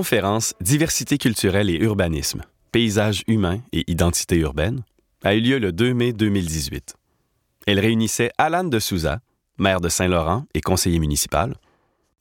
[0.00, 2.40] Conférence Diversité culturelle et urbanisme,
[2.72, 4.82] paysage humain et identité urbaine
[5.22, 6.94] a eu lieu le 2 mai 2018.
[7.66, 9.20] Elle réunissait Alan de Souza,
[9.58, 11.54] maire de Saint-Laurent et conseiller municipal,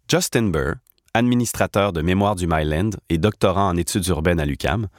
[0.09, 0.73] Justin Burr,
[1.13, 4.89] administrateur de Mémoire du Myland et doctorant en études urbaines à l'UCAM,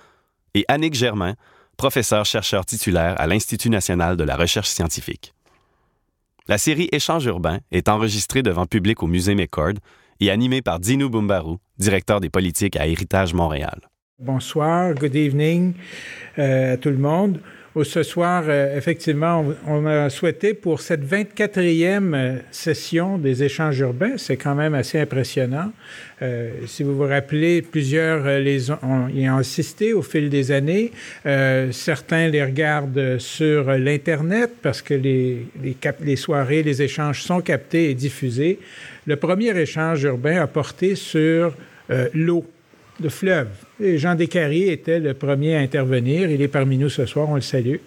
[0.54, 1.34] et Annick Germain,
[1.76, 5.34] professeur-chercheur titulaire à l'Institut national de la recherche scientifique.
[6.48, 9.74] La série Échange urbain est enregistrée devant public au Musée McCord
[10.20, 13.80] et animée par Dino Bumbaru, directeur des politiques à Héritage Montréal.
[14.18, 15.72] Bonsoir, good evening
[16.38, 17.40] euh, à tout le monde
[17.84, 24.16] ce soir, euh, effectivement, on, a souhaité pour cette 24e euh, session des échanges urbains,
[24.16, 25.72] c'est quand même assez impressionnant.
[26.66, 30.92] Si vous vous rappelez, plusieurs les ont, y ont assisté au fil des années.
[31.70, 38.58] certains les regardent sur l'Internet parce que les soirées, les échanges sont captés et diffusés.
[39.10, 41.52] Le premier échange urbain a porté sur
[42.14, 42.48] l'eau
[43.00, 43.48] de fleuve.
[43.80, 46.30] Jean Descarriers était le premier à intervenir.
[46.30, 47.78] Il est parmi nous ce soir, on le salue.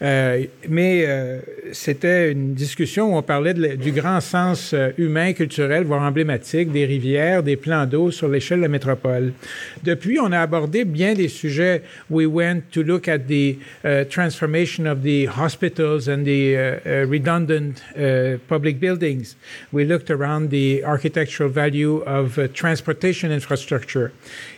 [0.00, 1.40] Euh, mais euh,
[1.72, 6.84] c'était une discussion où on parlait du grand sens euh, humain, culturel, voire emblématique des
[6.84, 9.32] rivières, des plans d'eau sur l'échelle de la métropole.
[9.82, 11.82] Depuis, on a abordé bien des sujets.
[12.10, 17.06] We went to look at the uh, transformation of the hospitals and the uh, uh,
[17.08, 17.82] redundant
[18.48, 19.36] public buildings.
[19.72, 24.12] We looked around the architectural value of transportation infrastructure.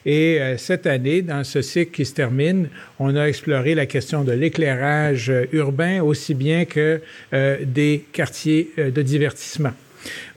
[0.06, 4.32] Et cette année, dans ce cycle qui se termine, on a exploré la question de
[4.32, 7.00] l'éclairage euh, urbains aussi bien que
[7.32, 9.72] euh, des quartiers euh, de divertissement.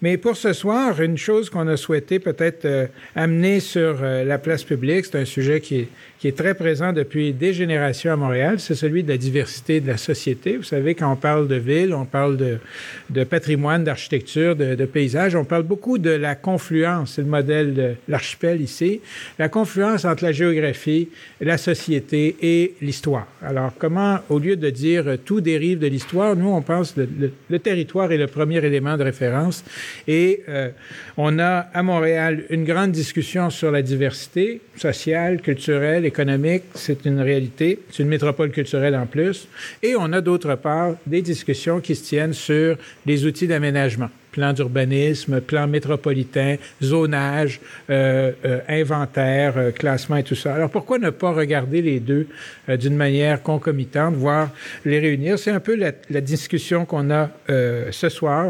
[0.03, 5.05] Mais pour ce soir, une chose qu'on a souhaité peut-être amener sur la place publique,
[5.05, 5.87] c'est un sujet qui
[6.25, 9.97] est, très présent depuis des générations à Montréal, c'est celui de la diversité de la
[9.97, 10.57] société.
[10.57, 15.45] Vous savez, quand on parle de ville, on parle de, patrimoine, d'architecture, de, paysage, on
[15.45, 18.99] parle beaucoup de la confluence, c'est le modèle de l'archipel ici,
[19.39, 21.07] la confluence entre la géographie,
[21.39, 23.27] la société et l'histoire.
[23.41, 27.07] Alors, comment, au lieu de dire tout dérive de l'histoire, nous, on pense que
[27.49, 29.63] le, territoire est le premier élément de référence
[30.07, 30.69] et euh,
[31.17, 37.19] on a à Montréal une grande discussion sur la diversité sociale, culturelle, économique, c'est une
[37.19, 37.79] réalité.
[37.91, 39.47] C'est une métropole culturelle en plus.
[39.81, 44.51] Et on a d'autre part des discussions qui se tiennent sur les outils d'aménagement plan
[44.51, 50.55] d'urbanisme, plan métropolitain, zonage, euh, euh, inventaire, euh, classement et tout ça.
[50.55, 52.27] Alors pourquoi ne pas regarder les deux
[52.67, 54.49] d'une manière concomitante, voire
[54.83, 55.39] les réunir?
[55.39, 58.45] C'est un peu la, la discussion qu'on a ce soir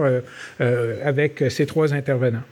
[1.03, 2.43] avec ces trois intervenants.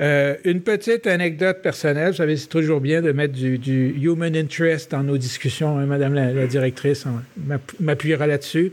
[0.00, 2.10] Euh, une petite anecdote personnelle.
[2.12, 5.78] Vous savez, c'est toujours bien de mettre du, human interest dans nos discussions.
[5.78, 7.04] Hein, Madame la, directrice
[7.78, 8.72] m'appuiera là-dessus.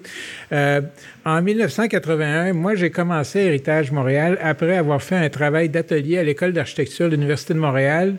[0.54, 0.82] Euh,
[1.26, 6.54] en 1981, moi, j'ai commencé Héritage Montréal après avoir fait un travail d'atelier à l'École
[6.54, 8.16] d'architecture de l'Université de Montréal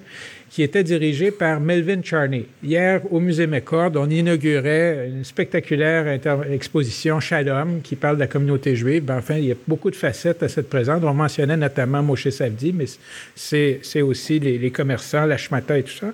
[0.51, 2.47] qui était dirigé par Melvin Charney.
[2.63, 6.19] Hier, au Musée McCord, on inaugurait une spectaculaire
[6.51, 9.05] exposition Shalom qui parle de la communauté juive.
[9.05, 11.03] Ben, enfin, il y a beaucoup de facettes à cette présence.
[11.05, 12.87] On mentionnait notamment Moshe Savdi, mais
[13.35, 16.13] c'est aussi les, commerçants, la Shmata et tout ça.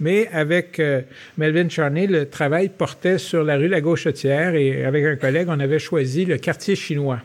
[0.00, 1.02] Mais avec euh,
[1.36, 5.60] Melvin Charney, le travail portait sur la rue La Gauchetière et avec un collègue, on
[5.60, 7.20] avait choisi le quartier chinois.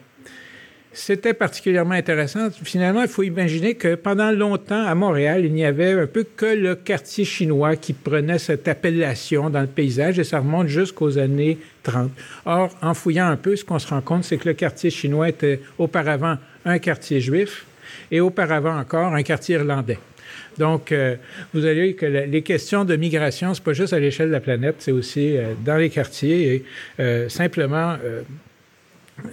[1.02, 2.50] C'était particulièrement intéressant.
[2.52, 6.46] Finalement, il faut imaginer que pendant longtemps, à Montréal, il n'y avait un peu que
[6.46, 11.58] le quartier chinois qui prenait cette appellation dans le paysage et ça remonte jusqu'aux années
[11.84, 12.12] 30.
[12.46, 15.30] Or, en fouillant un peu, ce qu'on se rend compte, c'est que le quartier chinois
[15.30, 17.66] était auparavant un quartier juif
[18.12, 20.00] et auparavant encore un quartier irlandais.
[20.58, 21.16] Donc, euh,
[21.54, 24.76] vous vu que les questions de migration, c'est pas juste à l'échelle de la planète,
[24.80, 26.66] c'est aussi euh, dans les quartiers et
[27.00, 27.96] euh, simplement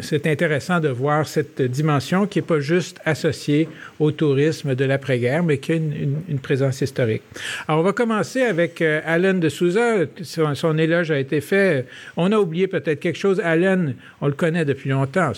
[0.00, 3.69] c'est intéressant de voir cette dimension qui n'est pas juste associée
[3.99, 7.23] au tourisme de l'après-guerre, mais qui a une, présence historique.
[7.67, 9.97] Alors, on va commencer avec euh, Alan de Souza.
[10.23, 11.87] Son, éloge a été fait.
[12.17, 13.41] On a oublié peut-être quelque chose.
[13.41, 15.33] Alan, on le connaît depuis longtemps,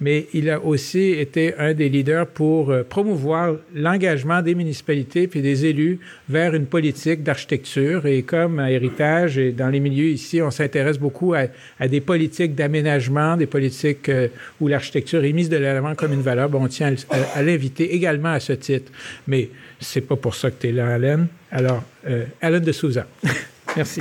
[0.00, 5.40] mais il a aussi été un des leaders pour euh, promouvoir l'engagement des municipalités puis
[5.40, 8.06] des élus vers une politique d'architecture.
[8.06, 11.44] Et comme héritage et dans les milieux ici, on s'intéresse beaucoup à,
[11.78, 14.28] à des politiques d'aménagement des politiques euh,
[14.60, 16.94] où l'architecture est mise de l'avant comme une valeur, on tient
[17.34, 18.92] à, l'inviter également à ce titre.
[19.26, 19.50] Mais
[19.80, 21.26] c'est pas pour ça que tu es là, Alain.
[21.50, 23.06] Alors, euh, Alain de Souza.
[23.76, 24.00] merci.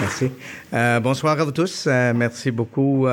[0.00, 0.30] Merci.
[0.72, 1.86] Euh, bonsoir à vous tous.
[1.86, 3.06] merci beaucoup.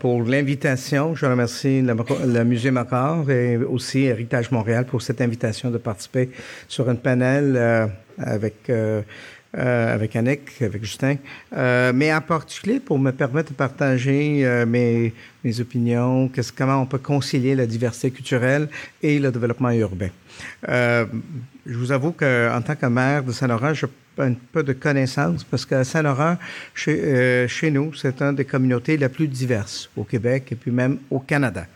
[0.00, 1.14] pour l'invitation.
[1.14, 6.30] Je remercie le, Musée Macor et aussi Héritage Montréal pour cette invitation de participer
[6.68, 7.90] sur un panel
[8.20, 9.02] avec euh,
[9.54, 11.16] avec Annick, avec Justin,
[11.56, 16.86] euh, mais en particulier pour me permettre de partager euh, mes, mes opinions, comment on
[16.86, 18.68] peut concilier la diversité culturelle
[19.02, 20.10] et le développement urbain.
[20.66, 21.06] je
[21.66, 23.86] vous avoue qu'en tant que maire de Saint-Laurent, j'ai
[24.18, 26.36] un peu de connaissances parce qu'à Saint-Laurent,
[26.74, 30.98] chez, chez nous, c'est une des communautés les plus diverses au Québec et puis même
[31.10, 31.66] au Canada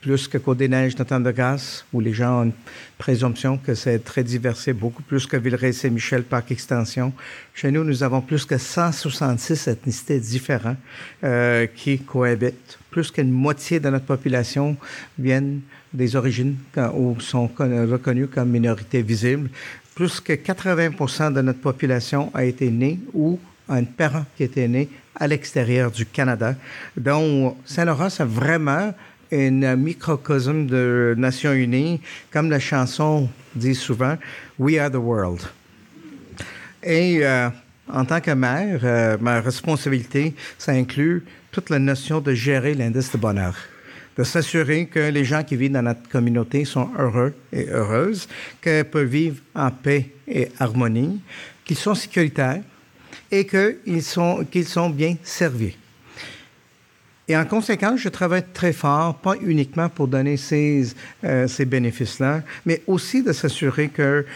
[0.00, 2.52] plus que Côte-des-Neiges, Notre-Dame-de-Grâce, où les gens ont une
[2.98, 7.12] présomption que c'est très diversifié, beaucoup plus que Villeray-Saint-Michel, par extension.
[7.54, 10.76] Chez nous, nous avons plus que 166 ethnicités différentes
[11.24, 12.78] euh, qui cohabitent.
[12.90, 14.76] Plus qu'une moitié de notre population
[15.18, 15.60] viennent
[15.92, 16.56] des origines
[16.94, 19.50] ou sont reconnues comme minorités visibles.
[19.94, 23.38] Plus que 80% de notre population a été née ou
[23.68, 26.54] a un parent qui était né à l'extérieur du Canada.
[26.96, 28.92] Donc, Saint-Laurent, c'est vraiment
[29.32, 32.00] un microcosme de Nations Unies,
[32.30, 34.16] comme la chanson dit souvent,
[34.58, 35.40] We are the world.
[36.82, 37.48] Et euh,
[37.88, 43.12] en tant que maire, euh, ma responsabilité, ça inclut toute la notion de gérer l'indice
[43.12, 43.54] de bonheur
[44.16, 48.28] de s'assurer que les gens qui vivent dans notre communauté sont heureux et heureuses,
[48.62, 51.20] qu'ils peuvent vivre en paix et harmonie,
[51.64, 52.62] qu'ils sont sécuritaires
[53.30, 55.76] et qu'ils sont, qu'ils sont bien servis.
[57.32, 60.88] Et en conséquence, je travaille très fort, pas uniquement pour donner ces,
[61.24, 64.26] euh, ces bénéfices-là, mais aussi de s'assurer que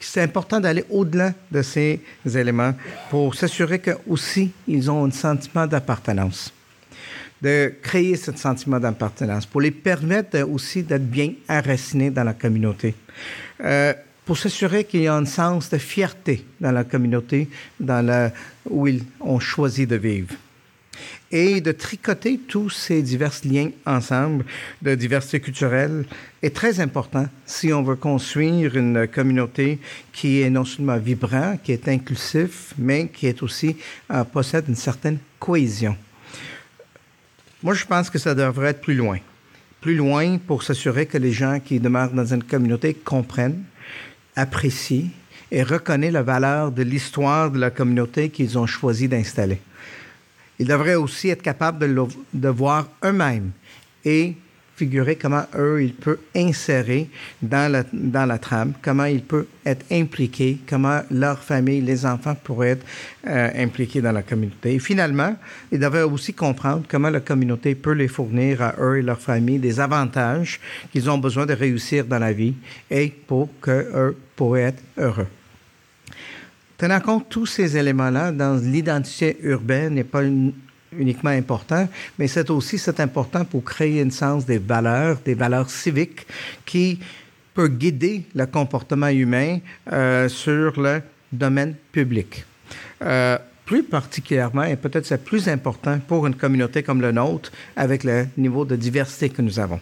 [0.00, 2.00] c'est important d'aller au-delà de ces
[2.34, 2.74] éléments
[3.10, 6.52] pour s'assurer que aussi ils ont un sentiment d'appartenance
[7.40, 12.96] de créer ce sentiment d'appartenance, pour les permettre aussi d'être bien enracinés dans la communauté,
[13.60, 13.94] euh,
[14.26, 17.48] pour s'assurer qu'il y a un sens de fierté dans la communauté
[17.78, 18.32] dans la,
[18.68, 20.34] où ils ont choisi de vivre
[21.30, 24.44] et de tricoter tous ces divers liens ensemble
[24.80, 26.06] de diversité culturelle
[26.42, 29.78] est très important si on veut construire une communauté
[30.12, 33.76] qui est non seulement vibrante, qui est inclusif, mais qui est aussi
[34.10, 35.96] euh, possède une certaine cohésion.
[37.62, 39.18] Moi, je pense que ça devrait être plus loin.
[39.80, 43.64] Plus loin pour s'assurer que les gens qui demeurent dans une communauté comprennent,
[44.36, 45.10] apprécient
[45.50, 49.60] et reconnaissent la valeur de l'histoire de la communauté qu'ils ont choisi d'installer.
[50.58, 51.78] Ils devraient aussi être capables
[52.32, 53.50] de, voir eux-mêmes
[54.04, 54.34] et
[54.76, 57.08] figurer comment eux, ils peuvent insérer
[57.42, 62.36] dans la, dans la trame, comment ils peuvent être impliqués, comment leur famille, les enfants
[62.36, 62.86] pourraient être
[63.26, 64.74] euh, impliqués dans la communauté.
[64.74, 65.34] Et finalement,
[65.72, 69.58] ils devraient aussi comprendre comment la communauté peut les fournir à eux et leur famille
[69.58, 70.60] des avantages
[70.92, 72.54] qu'ils ont besoin de réussir dans la vie
[72.88, 75.26] et pour qu'eux pourraient être heureux.
[76.78, 80.22] Tenant compte tous ces éléments-là dans l'identité urbaine n'est pas
[80.96, 81.88] uniquement important,
[82.20, 86.24] mais c'est aussi c'est important pour créer une sens des valeurs, des valeurs civiques
[86.64, 87.00] qui
[87.52, 89.58] peut guider le comportement humain
[89.92, 91.02] euh, sur le
[91.32, 92.44] domaine public.
[93.02, 98.04] Euh, plus particulièrement, et peut-être c'est plus important pour une communauté comme la nôtre, avec
[98.04, 99.80] le niveau de diversité que nous avons.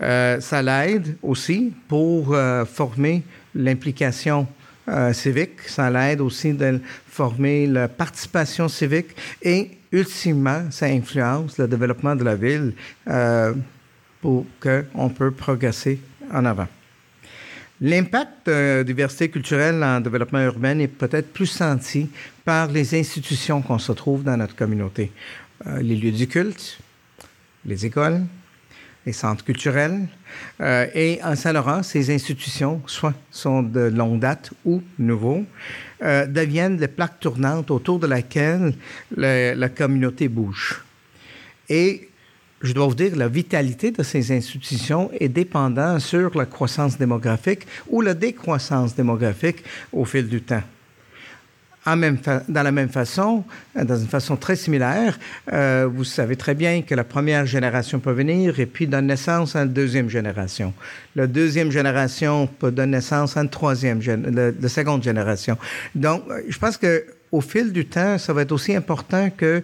[0.00, 2.36] Euh, ça l'aide aussi pour
[2.72, 3.24] former
[3.56, 4.46] l'implication
[4.88, 5.60] euh, civique.
[5.66, 12.24] Ça l'aide aussi de former la participation civique et ultimement, ça influence le développement de
[12.24, 12.72] la ville
[13.08, 13.54] euh,
[14.20, 16.00] pour qu'on peut progresser
[16.32, 16.68] en avant.
[17.80, 22.08] L'impact de diversité culturelle en développement urbain est peut-être plus senti
[22.44, 25.10] par les institutions qu'on se trouve dans notre communauté.
[25.66, 26.78] Euh, les lieux du culte,
[27.64, 28.22] les écoles,
[29.04, 30.06] les centres culturels.
[30.60, 35.44] Euh, et en Saint-Laurent, ces institutions, soit sont de longue date ou nouveaux,
[36.02, 38.74] euh, deviennent les plaques tournantes autour de laquelle
[39.16, 40.82] la communauté bouge.
[41.68, 42.08] Et
[42.60, 47.66] je dois vous dire, la vitalité de ces institutions est dépendante sur la croissance démographique
[47.88, 50.62] ou la décroissance démographique au fil du temps
[51.86, 53.44] même dans la même façon,
[53.76, 55.18] euh, dans une façon très similaire,
[55.52, 59.56] euh, vous savez très bien que la première génération peut venir et puis donner naissance
[59.56, 60.72] à une deuxième génération.
[61.16, 65.58] La deuxième génération peut donner naissance à une troisième, la, seconde génération.
[65.94, 69.62] Donc, euh, je pense que au fil du temps, ça va être aussi important que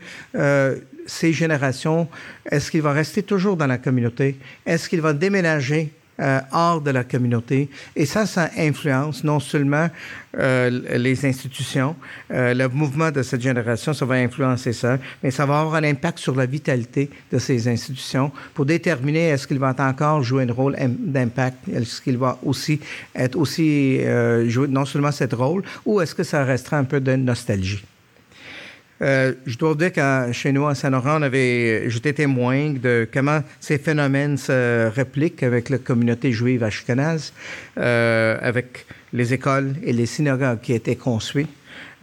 [1.07, 2.09] ces générations,
[2.51, 4.39] est-ce qu'ils vont rester toujours dans la communauté?
[4.65, 7.69] Est-ce qu'ils vont déménager euh, hors de la communauté.
[7.95, 9.89] Et ça, ça influence non seulement
[10.37, 11.95] euh, les institutions,
[12.33, 15.85] euh, le mouvement de cette génération, ça va influencer ça, mais ça va avoir un
[15.85, 20.53] impact sur la vitalité de ces institutions pour déterminer est-ce qu'il va encore jouer un
[20.53, 22.81] rôle d'impact, est-ce qu'il va aussi
[23.15, 24.01] être aussi
[24.47, 27.85] jouer non seulement ce rôle, ou est-ce que ça restera un peu de nostalgie?
[29.01, 34.37] Euh, je dois dire que chez nous, à Saint-Laurent, j'étais témoin de comment ces phénomènes
[34.37, 37.33] se répliquent avec la communauté juive ashkénaze,
[37.79, 41.49] euh, avec les écoles et les synagogues qui étaient construites,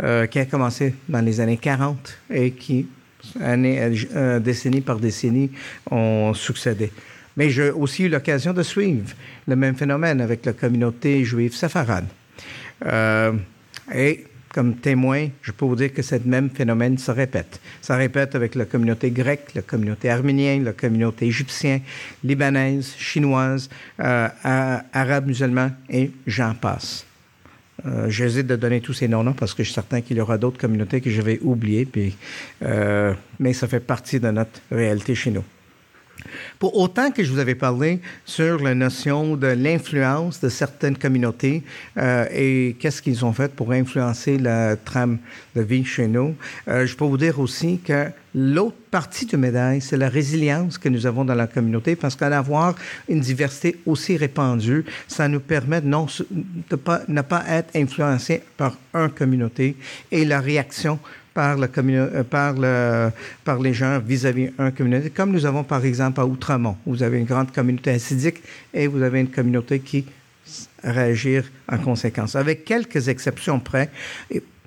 [0.03, 2.87] euh, qui a commencé dans les années 40 et qui,
[3.41, 3.79] année,
[4.15, 5.51] euh, décennie par décennie,
[5.91, 6.91] ont succédé.
[7.37, 9.13] Mais j'ai aussi eu l'occasion de suivre
[9.47, 12.05] le même phénomène avec la communauté juive séfarade.
[12.85, 13.33] Euh,
[13.93, 14.25] et
[14.55, 17.59] comme témoin, je peux vous dire que ce même phénomène se répète.
[17.81, 21.81] Ça répète avec la communauté grecque, la communauté arménienne, la communauté égyptienne,
[22.23, 23.69] libanaise, chinoise,
[23.99, 24.29] euh,
[24.93, 27.05] arabe, musulman, et j'en passe.
[27.85, 30.37] Euh, j'hésite de donner tous ces noms-là parce que je suis certain qu'il y aura
[30.37, 31.85] d'autres communautés que je vais oublier,
[32.63, 35.43] euh, mais ça fait partie de notre réalité chez nous.
[36.59, 41.63] Pour autant que je vous avais parlé sur la notion de l'influence de certaines communautés
[41.97, 45.17] euh, et qu'est-ce qu'ils ont fait pour influencer la trame
[45.55, 46.35] de vie chez nous,
[46.67, 50.87] euh, je peux vous dire aussi que l'autre partie du médaille, c'est la résilience que
[50.87, 52.75] nous avons dans la communauté parce qu'à avoir
[53.09, 56.07] une diversité aussi répandue, ça nous permet non,
[56.69, 59.75] de pas, ne pas être influencé par une communauté
[60.11, 60.99] et la réaction
[61.35, 63.11] par, la euh, par, le,
[63.43, 66.77] par les gens vis-à-vis d'une communauté, comme nous avons par exemple à Outremont.
[66.87, 68.41] Vous avez une grande communauté acidique
[68.73, 70.05] et vous avez une communauté qui
[70.83, 71.39] réagit
[71.71, 72.35] en conséquence.
[72.35, 73.89] Avec quelques exceptions près,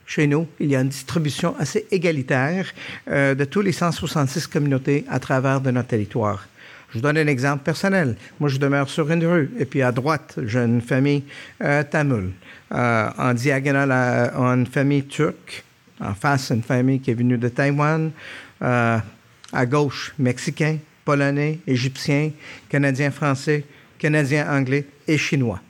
[0.06, 2.66] chez nous, il y a une distribution assez égalitaire
[3.10, 6.46] euh, de tous les 166 communautés à travers de notre territoire.
[6.90, 8.16] Je vous donne un exemple personnel.
[8.40, 11.24] Moi, je demeure sur une rue, et puis à droite, j'ai une famille
[11.62, 12.30] euh, tamoul.
[12.72, 15.64] Euh, en diagonale, à, une famille turque
[16.00, 18.10] en face, une famille qui est venue de Taïwan.
[18.62, 18.98] Euh,
[19.52, 22.32] à gauche, mexicain, polonais, égyptien,
[22.68, 23.64] canadien français,
[23.98, 25.60] canadien anglais et chinois.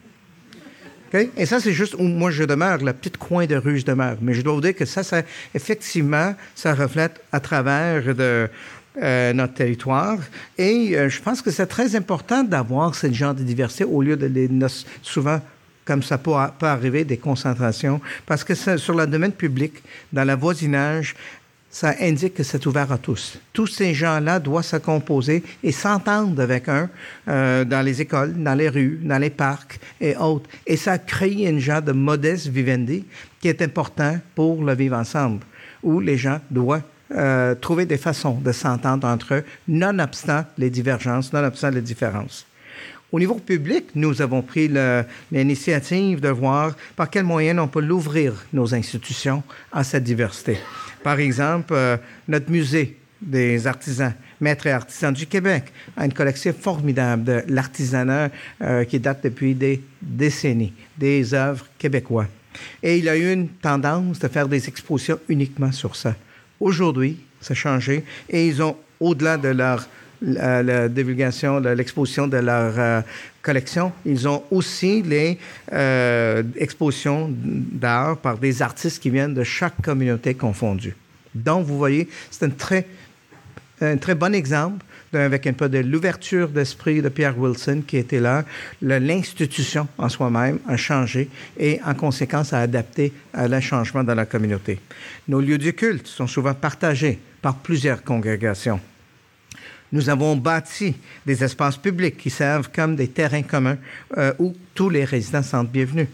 [1.37, 4.19] Et ça, c'est juste où moi je demeure, le petit coin de rue je demeure.
[4.21, 5.23] Mais je dois vous dire que ça, ça
[5.55, 8.49] effectivement, ça reflète à travers de,
[9.03, 10.19] euh, notre territoire.
[10.59, 14.17] Et euh, je pense que c'est très important d'avoir ce genre de diversité au lieu
[14.17, 14.51] de les
[15.03, 15.41] souvent
[15.89, 19.73] comme ça peut, arriver, des concentrations, parce que sur le domaine public,
[20.13, 21.15] dans le voisinage,
[21.71, 23.39] ça indique que c'est ouvert à tous.
[23.55, 26.91] Tous ces gens-là doivent se composer et s'entendre avec un
[27.29, 30.51] euh, dans les écoles, dans les rues, dans les parcs et autres.
[30.67, 33.07] Et ça crée un genre de modeste vivendi
[33.41, 35.41] qui est important pour le vivre ensemble,
[35.83, 41.33] où les gens doivent euh, trouver des façons de s'entendre entre eux, nonobstant les divergences,
[41.33, 42.47] nonobstant les différences.
[43.11, 44.71] Au niveau public, nous avons pris
[45.33, 50.59] l'initiative de voir par quels moyens on peut l'ouvrir, nos institutions, à cette diversité.
[51.03, 51.97] Par exemple, euh,
[52.27, 58.29] notre musée des artisans, maîtres et artisans du Québec, a une collection formidable de l'artisanat
[58.61, 62.27] euh, qui date depuis des décennies, des œuvres québécoises.
[62.83, 66.15] Et il a eu une tendance de faire des expositions uniquement sur ça.
[66.61, 69.89] Aujourd'hui, ça a changé et ils ont, au-delà de leur
[70.23, 73.01] la, divulgation, l'exposition de leur euh,
[73.43, 73.93] collection.
[74.05, 75.39] Ils ont aussi les
[75.73, 80.97] euh, expositions d'art par des artistes qui viennent de chaque communauté confondue.
[81.35, 82.87] Donc, vous voyez, c'est un très,
[83.81, 84.85] un très bon exemple
[85.15, 88.45] avec un peu de l'ouverture d'esprit de Pierre Wilson qui était là.
[88.83, 94.27] L'institution en soi-même a changé et en conséquence a adapté à le changement dans la
[94.27, 94.79] communauté.
[95.27, 98.81] Nos lieux de culte sont souvent partagés par plusieurs congrégations.
[99.93, 103.79] Nous avons bâti des espaces publics qui servent comme des terrains communs
[104.17, 106.09] euh, où tous les résidents sont bienvenus.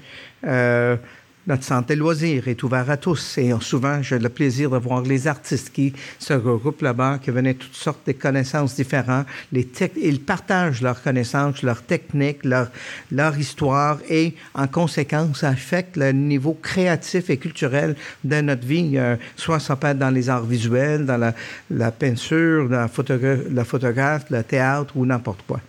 [0.45, 0.97] Euh,
[1.47, 5.27] notre santé loisir est ouvert à tous et souvent j'ai le plaisir de voir les
[5.27, 9.27] artistes qui se regroupent là-bas, qui venaient toutes sortes de connaissances différentes.
[9.53, 16.55] Ils partagent leurs connaissances, leurs techniques, leur, histoire et en conséquence, ça affecte le niveau
[16.55, 21.05] créatif et culturel de notre vie, euh, soit ça peut être dans les arts visuels,
[21.05, 21.33] dans
[21.71, 25.61] la, peinture, dans la, photographe, la photographe, le théâtre ou n'importe quoi.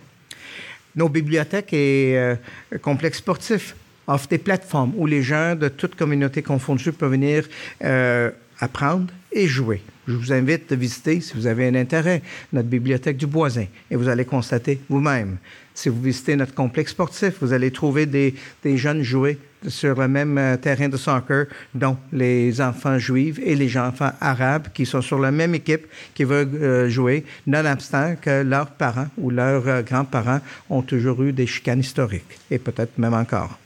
[0.94, 2.36] Nos bibliothèques et euh,
[2.80, 3.74] complexes sportifs
[4.06, 7.44] offre des plateformes où les gens de toute communauté confondue peuvent venir
[7.84, 9.82] euh, apprendre et jouer.
[10.08, 12.22] Je vous invite à visiter, si vous avez un intérêt,
[12.52, 15.38] notre bibliothèque du Boisin et vous allez constater vous-même.
[15.74, 18.34] Si vous visitez notre complexe sportif, vous allez trouver des,
[18.64, 23.76] jeunes jouer sur le même euh, terrain de soccer, dont les enfants juifs et les
[23.76, 28.70] enfants arabes qui sont sur la même équipe, qui veulent euh, jouer, nonobstant que leurs
[28.70, 33.58] parents ou leurs grands-parents ont toujours eu des chicanes historiques, et peut-être même encore.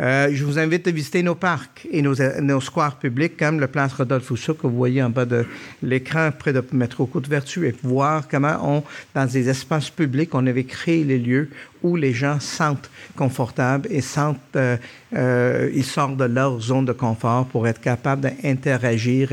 [0.00, 3.66] Euh, je vous invite à visiter nos parcs et nos, nos squares publics, comme le
[3.66, 5.44] place Rodolphe Rousseau que vous voyez en bas de
[5.82, 10.64] l'écran près de métro Côte-Vertu, et voir comment on, dans des espaces publics, on avait
[10.64, 11.50] créé les lieux
[11.82, 14.76] où les gens sentent confortables et sentent, euh,
[15.16, 19.30] euh, ils sortent de leur zone de confort pour être capables d'interagir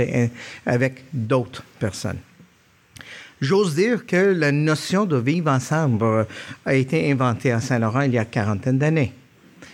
[0.66, 2.18] avec d'autres personnes.
[3.40, 6.26] J'ose dire que la notion de vivre ensemble
[6.66, 9.14] a été inventée à Saint-Laurent il y a quarantaine d'années.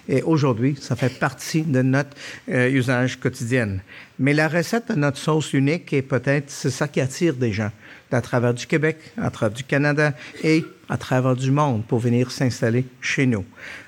[0.10, 2.16] Et aujourd'hui, ça fait partie de notre
[2.50, 3.78] euh, usage quotidien.
[4.20, 7.72] Mais la recette de notre sauce unique est peut-être, c'est ça qui attire des gens
[8.12, 12.32] à travers du Québec, à travers du Canada et à travers du monde pour venir
[12.32, 13.46] s'installer chez nous.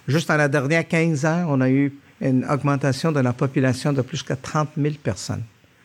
[0.07, 4.01] Juste en la dernière 15 ans, on a eu une augmentation de la population de
[4.01, 5.43] plus que 30 000 personnes.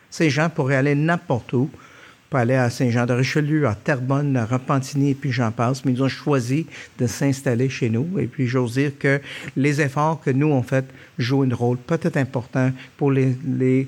[0.09, 1.69] Ces gens pourraient aller n'importe où,
[2.37, 6.67] aller à Saint-Jean-de-Richelieu, à Terrebonne, à Repentigny, et puis j'en passe, mais ils ont choisi
[6.99, 8.19] de s'installer chez nous.
[8.19, 9.19] Et puis j'ose dire que
[9.55, 10.85] les efforts que nous, on fait,
[11.17, 13.87] jouent un rôle peut-être important pour les, les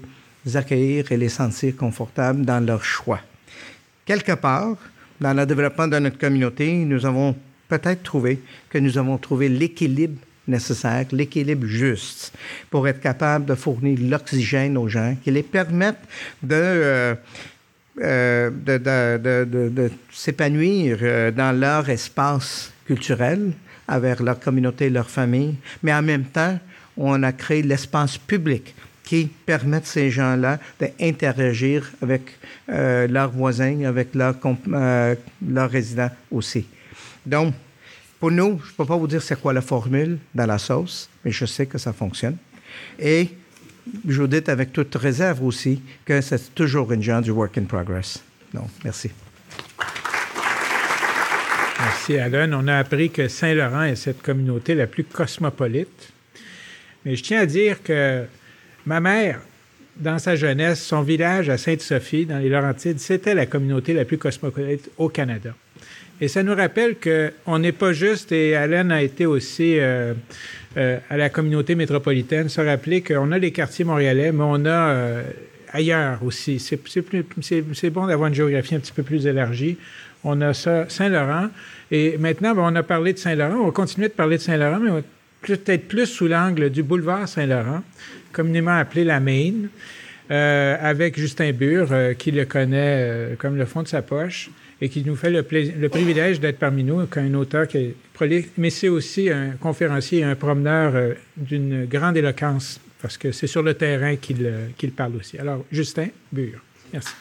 [0.56, 3.20] accueillir et les sentir confortables dans leur choix.
[4.06, 4.78] Quelque part,
[5.20, 7.36] dans le développement de notre communauté, nous avons
[7.68, 12.34] peut-être trouvé que nous avons trouvé l'équilibre nécessaire, l'équilibre juste
[12.70, 16.04] pour être capable de fournir l'oxygène aux gens qui les permettent
[16.42, 17.16] de, euh,
[18.00, 23.52] euh, de, s'épanouir euh, dans leur espace culturel,
[23.86, 26.58] avec leur communauté, leur famille, mais en même temps,
[26.96, 32.22] on a créé l'espace public qui permet ces gens-là d'interagir avec
[32.70, 34.36] euh, leurs voisins, avec leurs,
[35.46, 36.66] leurs résidents aussi.
[37.26, 37.54] Donc,
[38.22, 41.10] pour nous, je ne peux pas vous dire c'est quoi la formule dans la sauce,
[41.26, 42.38] mais je sais que ça fonctionne.
[42.98, 43.32] Et
[44.08, 47.64] je vous dis avec toute réserve aussi que c'est toujours une genre du work in
[47.64, 48.24] progress.
[48.54, 49.10] Donc, merci.
[51.80, 52.60] Merci, Alan.
[52.64, 56.14] On a appris que Saint-Laurent est cette communauté la plus cosmopolite.
[57.06, 58.24] Mais je tiens à dire que
[58.86, 59.40] ma mère,
[59.98, 64.18] dans sa jeunesse, son village à Sainte-Sophie, dans les Laurentides, c'était la communauté la plus
[64.18, 65.56] cosmopolite au Canada.
[66.20, 70.14] Et ça nous rappelle qu'on n'est pas juste, et Alan a été aussi euh,
[70.78, 74.70] euh, à la communauté métropolitaine, se rappeler qu'on a les quartiers montréalais, mais on a
[74.70, 75.24] euh,
[75.74, 76.60] ailleurs aussi.
[76.60, 79.78] C'est bon d'avoir une géographie un petit peu plus élargie.
[80.24, 81.50] On a ça, Saint-Laurent.
[81.92, 83.56] Et maintenant, ben, on a parlé de Saint-Laurent.
[83.56, 85.02] On va continuer de parler de Saint-Laurent, mais
[85.42, 87.84] peut-être plus sous l'angle du boulevard Saint-Laurent,
[88.32, 89.54] communément appelé la Main,
[90.30, 94.50] euh, avec Justin Bure, qui le connaît comme le fond de sa poche
[94.82, 98.72] et qui nous fait le, privilège d'être parmi nous, qu'un auteur qui est prolixe, mais
[98.72, 103.62] c'est aussi un conférencier et un promeneur euh, d'une grande éloquence, parce que c'est sur
[103.62, 105.38] le terrain qu'il euh, parle aussi.
[105.38, 106.60] Alors, Justin Bure,
[106.92, 107.14] merci.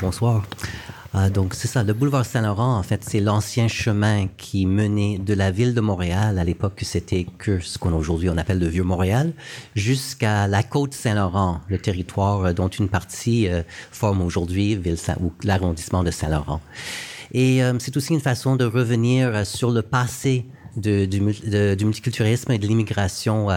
[0.00, 0.44] Bonsoir.
[1.14, 5.34] Euh, donc c'est ça, le boulevard Saint-Laurent, en fait, c'est l'ancien chemin qui menait de
[5.34, 9.32] la ville de Montréal, à l'époque c'était que ce qu'on aujourd'hui on appelle le Vieux-Montréal,
[9.74, 14.80] jusqu'à la côte Saint-Laurent, le territoire dont une partie euh, forme aujourd'hui
[15.44, 16.60] l'arrondissement de Saint-Laurent.
[17.32, 20.46] Et euh, c'est aussi une façon de revenir euh, sur le passé
[20.76, 23.48] du, multiculturalisme et de l'immigration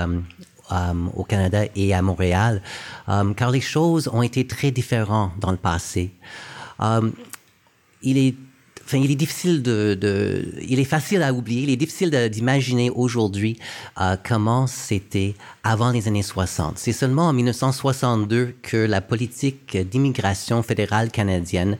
[1.15, 2.61] au Canada et à Montréal,
[3.37, 6.11] car les choses ont été très différentes dans le passé.
[8.05, 8.35] Il est
[8.87, 13.57] Enfin, il est difficile de, il est facile à oublier, il est difficile d'imaginer aujourd'hui
[13.99, 16.77] euh, comment c'était avant les années 60.
[16.77, 21.79] C'est seulement en 1962 que la politique d'immigration fédérale canadienne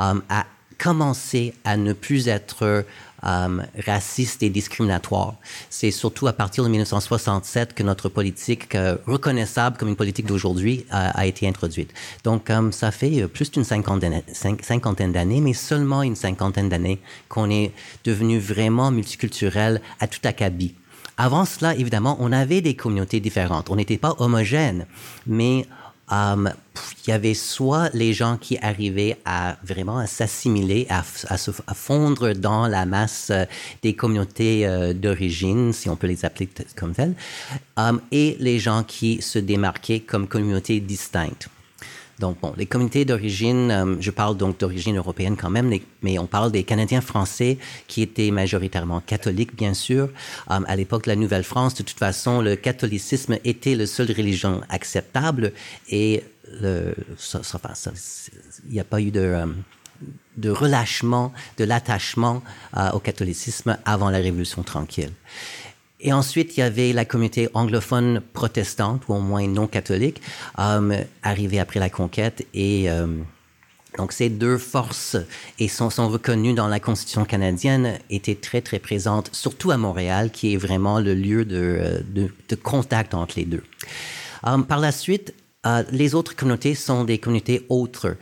[0.00, 0.46] euh, a
[0.78, 2.86] commencé à ne plus être
[3.24, 5.34] euh, raciste et discriminatoire.
[5.70, 10.84] C'est surtout à partir de 1967 que notre politique, euh, reconnaissable comme une politique d'aujourd'hui,
[10.92, 11.92] euh, a été introduite.
[12.24, 16.98] Donc, ça fait plus d'une cinquantaine d'années, mais seulement une cinquantaine d'années
[17.28, 17.72] qu'on est
[18.04, 20.74] devenu vraiment multiculturel à tout acabit.
[21.18, 23.70] Avant cela, évidemment, on avait des communautés différentes.
[23.70, 24.86] On n'était pas homogène,
[25.26, 25.66] mais
[26.10, 26.52] Um,
[27.06, 31.02] il y avait soit les gens qui arrivaient à vraiment à s'assimiler, à,
[31.36, 33.44] se, fondre dans la masse euh,
[33.82, 37.14] des communautés euh, d'origine, si on peut les appeler comme telles,
[37.76, 41.48] um, et les gens qui se démarquaient comme communautés distinctes.
[42.18, 45.70] Donc, bon, les communautés d'origine, euh, je parle donc d'origine européenne quand même,
[46.02, 50.08] mais on parle des Canadiens français qui étaient majoritairement catholiques, bien sûr.
[50.50, 54.62] Euh, à l'époque de la Nouvelle-France, de toute façon, le catholicisme était la seule religion
[54.70, 55.52] acceptable
[55.90, 56.24] et
[56.62, 57.92] le, ça, ça, ça,
[58.66, 59.20] il n'y a pas eu de...
[59.20, 59.46] Euh,
[60.44, 62.42] relâchement, de l'attachement
[62.92, 65.10] au catholicisme avant la Révolution tranquille.
[66.06, 70.22] Et ensuite, il y avait la communauté anglophone protestante, ou au moins non catholique,
[70.60, 73.08] euh, arrivée après la conquête et euh,
[73.98, 75.16] Donc ces deux forces
[75.58, 80.54] et sont, reconnues dans la Constitution canadienne étaient très très présentes, surtout à Montréal, qui
[80.54, 83.64] est vraiment le lieu de, de contact entre les deux.
[84.42, 85.34] Par la suite,
[85.90, 88.16] les autres communautés sont des communautés autres.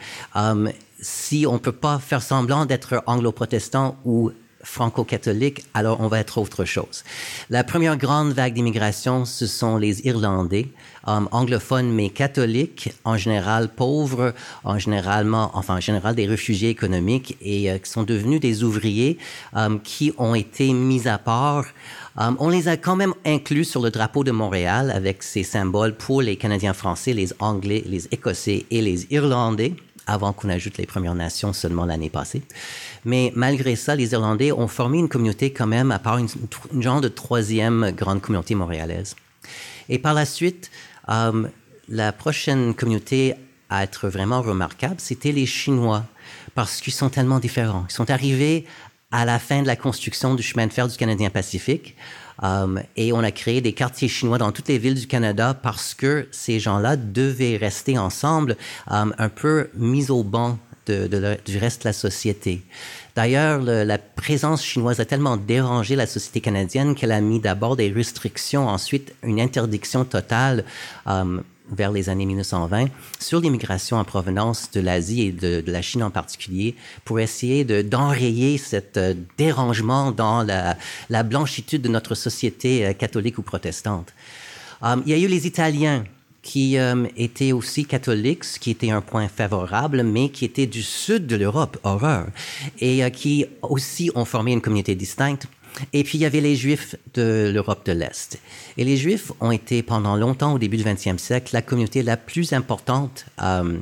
[1.01, 4.31] Si on peut pas faire semblant d'être anglo-protestant ou
[4.65, 7.05] franco-catholique, alors on va être autre chose.
[7.51, 10.69] La première grande vague d'immigration, ce sont les Irlandais,
[11.07, 17.71] anglophones mais catholiques, en général pauvres, en généralement, enfin en général des réfugiés économiques et
[17.71, 19.19] euh, qui sont devenus des ouvriers
[19.85, 21.67] qui ont été mis à part.
[22.17, 26.23] On les a quand même inclus sur le drapeau de Montréal avec ces symboles pour
[26.23, 29.75] les Canadiens français, les Anglais, les Écossais et les Irlandais
[30.07, 32.43] avant qu'on ajoute les Premières Nations seulement l'année passée.
[33.05, 36.29] Mais malgré ça, les Irlandais ont formé une communauté quand même, à part une,
[36.81, 39.15] genre de troisième grande communauté montréalaise.
[39.89, 40.71] Et par la suite,
[41.09, 41.47] euh,
[41.89, 43.35] la prochaine communauté
[43.69, 46.05] à être vraiment remarquable, c'était les Chinois,
[46.55, 47.85] parce qu'ils sont tellement différents.
[47.89, 48.65] Ils sont arrivés
[49.11, 51.97] à la fin de la construction du chemin de fer du Canadien Pacifique.
[52.43, 55.95] Um, et on a créé des quartiers chinois dans toutes les villes du Canada parce
[55.95, 58.57] que ces gens-là devaient rester ensemble,
[58.89, 62.63] um, un peu mis au banc de, de du reste de la société.
[63.15, 67.91] D'ailleurs, la présence chinoise a tellement dérangé la société canadienne qu'elle a mis d'abord des
[67.91, 70.65] restrictions, ensuite une interdiction totale
[71.07, 72.89] um, vers les années 1920
[73.21, 77.65] sur l'immigration en provenance de l'Asie et de, de, la Chine en particulier pour essayer
[77.65, 80.77] de, d'enrayer cet euh, dérangement dans la,
[81.09, 84.13] la, blanchitude de notre société euh, catholique ou protestante.
[84.83, 86.05] Um, il y a eu les Italiens
[86.45, 90.83] qui um, étaient aussi catholiques, ce qui était un point favorable, mais qui étaient du
[90.83, 92.27] sud de l'Europe, horreur,
[92.79, 95.49] et uh, qui aussi ont formé une communauté distincte
[95.93, 98.39] et puis, il y avait les Juifs de l'Europe de l'Est.
[98.77, 102.17] Et les Juifs ont été pendant longtemps, au début du 20e siècle, la communauté la
[102.17, 103.79] plus importante, euh,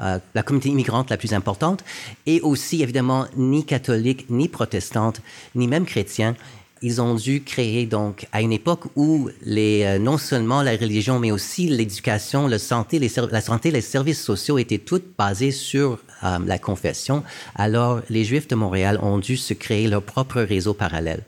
[0.00, 1.84] euh, la communauté immigrante la plus importante,
[2.26, 5.20] et aussi, évidemment, ni catholique, ni protestante,
[5.54, 6.34] ni même chrétien.
[6.82, 11.18] Ils ont dû créer, donc, à une époque où les, euh, non seulement la religion,
[11.18, 15.98] mais aussi l'éducation, la santé, les, la santé, les services sociaux étaient toutes basés sur
[16.24, 17.22] euh, la confession,
[17.54, 21.22] alors les Juifs de Montréal ont dû se créer leur propre réseau parallèle.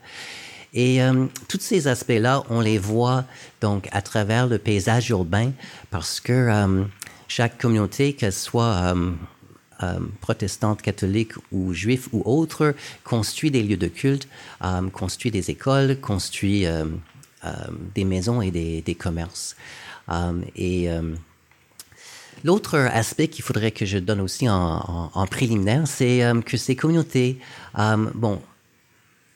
[0.73, 3.25] Et euh, tous ces aspects-là, on les voit
[3.61, 5.51] donc à travers le paysage urbain
[5.91, 6.83] parce que euh,
[7.27, 8.95] chaque communauté, qu'elle soit
[9.83, 14.27] euh, euh, protestante, catholique ou juif ou autre, construit des lieux de culte,
[14.63, 16.85] euh, construit des écoles, construit euh,
[17.93, 19.55] des maisons et des, commerces.
[20.55, 20.87] et
[22.43, 27.37] L'autre aspect qu'il faudrait que je donne aussi en, en, préliminaire, c'est que ces communautés,
[28.15, 28.41] bon,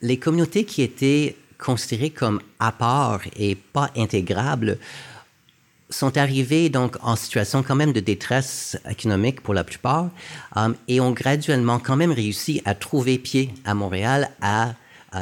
[0.00, 4.78] les communautés qui étaient considérées comme à part et pas intégrables
[5.90, 10.10] sont arrivées donc en situation quand même de détresse économique pour la plupart
[10.56, 14.74] euh, et ont graduellement quand même réussi à trouver pied à Montréal, à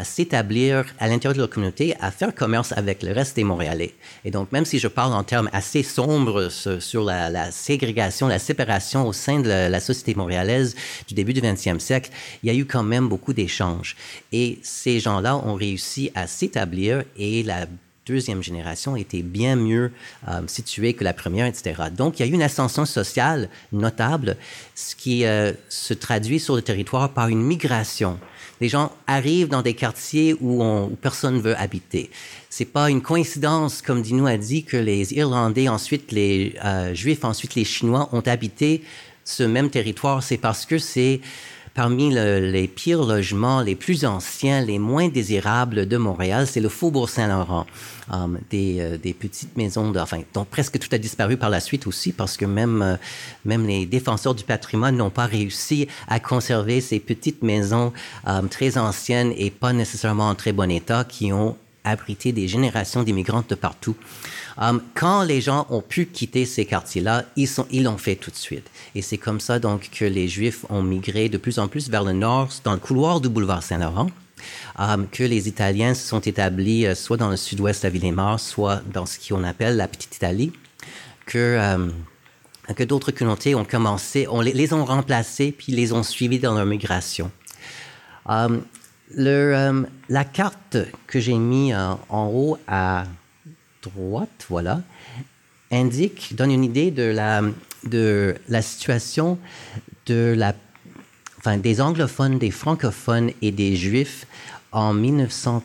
[0.03, 3.95] s'établir à l'intérieur de leur communauté, à faire commerce avec le reste des Montréalais.
[4.25, 8.39] Et donc, même si je parle en termes assez sombres sur la, la ségrégation, la
[8.39, 10.75] séparation au sein de la, la, société montréalaise
[11.07, 12.11] du début du 20e siècle,
[12.43, 13.97] il y a eu quand même beaucoup d'échanges.
[14.33, 17.67] Et ces gens-là ont réussi à s'établir et la
[18.07, 19.91] deuxième génération était bien mieux
[20.29, 21.83] euh, située que la première, etc.
[21.97, 24.37] Donc, il y a eu une ascension sociale notable,
[24.75, 28.19] ce qui euh, se traduit sur le territoire par une migration
[28.61, 32.11] les gens arrivent dans des quartiers où, on, où personne veut habiter.
[32.49, 37.25] C'est pas une coïncidence, comme Dino a dit, que les Irlandais, ensuite les euh, Juifs,
[37.25, 38.83] ensuite les Chinois ont habité
[39.25, 40.23] ce même territoire.
[40.23, 41.21] C'est parce que c'est
[41.77, 46.71] parmi le, les pires logements, les plus anciens, les moins désirables de Montréal, c'est le
[46.71, 47.67] Faubourg Saint-Laurent.
[48.09, 51.59] Um, des, euh, des, petites maisons, de, enfin, dont presque tout a disparu par la
[51.59, 52.97] suite aussi, parce que même, euh,
[53.45, 57.93] même les défenseurs du patrimoine n'ont pas réussi à conserver ces petites maisons
[58.25, 63.03] um, très anciennes et pas nécessairement en très bon état, qui ont abrité des générations
[63.03, 63.97] d'immigrants de partout.
[64.59, 68.71] Um, quand les gens ont pu quitter ces quartiers-là, ils l'ont fait tout de suite.
[68.95, 72.05] Et c'est comme ça donc que les Juifs ont migré de plus en plus vers
[72.05, 74.11] le nord, dans le couloir du boulevard Saint-Laurent.
[74.79, 78.83] Um, que les Italiens se sont établis euh, soit dans le sud-ouest à Villemar, soit
[78.93, 80.53] dans ce qu'on appelle la Petite Italie,
[81.25, 81.93] que, um,
[82.77, 86.67] que d'autres communautés ont commencé, on les, ont remplacés, puis les ont suivis dans leur
[86.67, 87.31] migration.
[88.29, 93.05] La carte que j'ai mis euh, en haut à
[93.95, 94.83] droite, voilà,
[95.71, 97.43] indique, donne une idée de la,
[97.85, 99.39] de la situation
[100.07, 100.55] de la,
[101.39, 104.27] enfin, des anglophones, des francophones et des juifs
[104.73, 105.63] en 1900,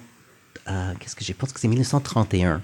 [0.67, 2.61] euh, qu'est-ce que c'est 1931.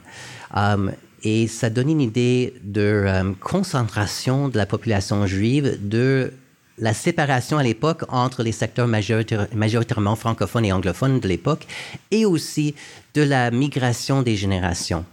[0.55, 0.91] Um,
[1.23, 6.31] et ça donne une idée de um, concentration de la population juive de
[6.77, 11.65] la séparation à l'époque entre les secteurs majoritairement francophones et anglophones de l'époque,
[12.11, 12.75] et aussi
[13.15, 15.03] de la migration des générations.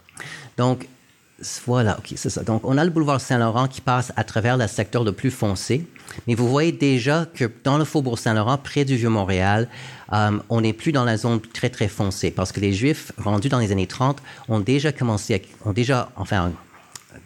[0.56, 0.88] Donc,
[1.66, 2.42] voilà, ok, c'est ça.
[2.42, 5.86] Donc, on a le boulevard Saint-Laurent qui passe à travers le secteur le plus foncé.
[6.26, 9.68] Mais vous voyez déjà que dans le faubourg Saint-Laurent, près du Vieux-Montréal,
[10.12, 13.48] euh, on n'est plus dans la zone très, très foncée parce que les Juifs, rendus
[13.48, 16.52] dans les années 30, ont déjà commencé à, ont déjà, enfin,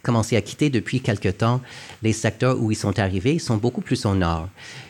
[0.03, 1.61] commencé à quitter depuis quelque temps
[2.03, 3.35] les secteurs où ils sont arrivés.
[3.35, 4.49] Ils sont beaucoup plus au nord.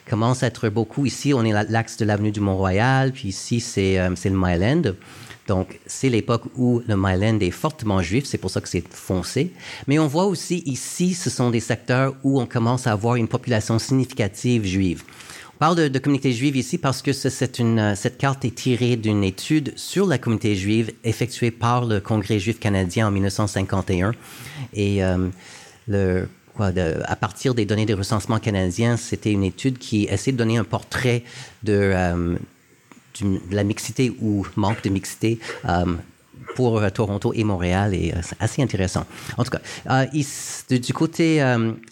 [0.09, 3.99] Commence à être beaucoup ici, on est l'axe de l'avenue du Mont-Royal, puis ici, c'est
[3.99, 4.95] euh, le Myland.
[5.49, 9.53] Donc, c'est l'époque où le Myland est fortement juif, c'est pour ça que c'est foncé.
[9.87, 13.29] Mais on voit aussi ici, ce sont des secteurs où on commence à avoir une
[13.29, 15.03] population significative juive.
[15.57, 17.11] On parle de, communauté juive ici parce que
[17.61, 22.39] une, cette carte est tirée d'une étude sur la communauté juive effectuée par le Congrès
[22.39, 24.13] juif canadien en 1951.
[24.75, 25.29] Et euh,
[25.89, 26.29] le,
[26.61, 30.59] de, à partir des données des recensements canadiens, c'était une étude qui essaie de donner
[30.59, 31.25] un portrait
[31.63, 32.37] de, euh,
[33.25, 35.85] de la mixité ou manque de mixité euh,
[36.55, 39.07] pour euh, Toronto et Montréal et euh, c'est assez intéressant.
[39.37, 40.07] En tout cas,
[40.71, 41.37] du côté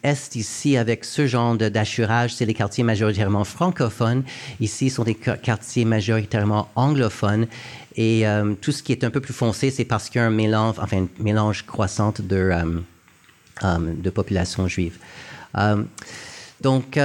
[0.02, 4.24] est ici, avec ce genre d'assurage, c'est les quartiers majoritairement francophones.
[4.60, 7.46] Ici, sont des quartiers majoritairement anglophones.
[7.98, 8.24] Et
[8.60, 10.74] tout ce qui est un peu plus foncé, c'est parce qu'il y a un mélange,
[10.78, 12.52] enfin, un mélange croissante de,
[13.62, 14.98] de populations juives.
[16.60, 16.98] donc,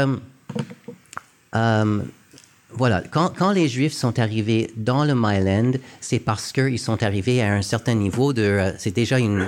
[2.74, 7.54] voilà, quand, les Juifs sont arrivés dans le Myland, c'est parce qu'ils sont arrivés à
[7.54, 8.42] un certain niveau de...
[8.42, 9.48] Euh, c'est déjà une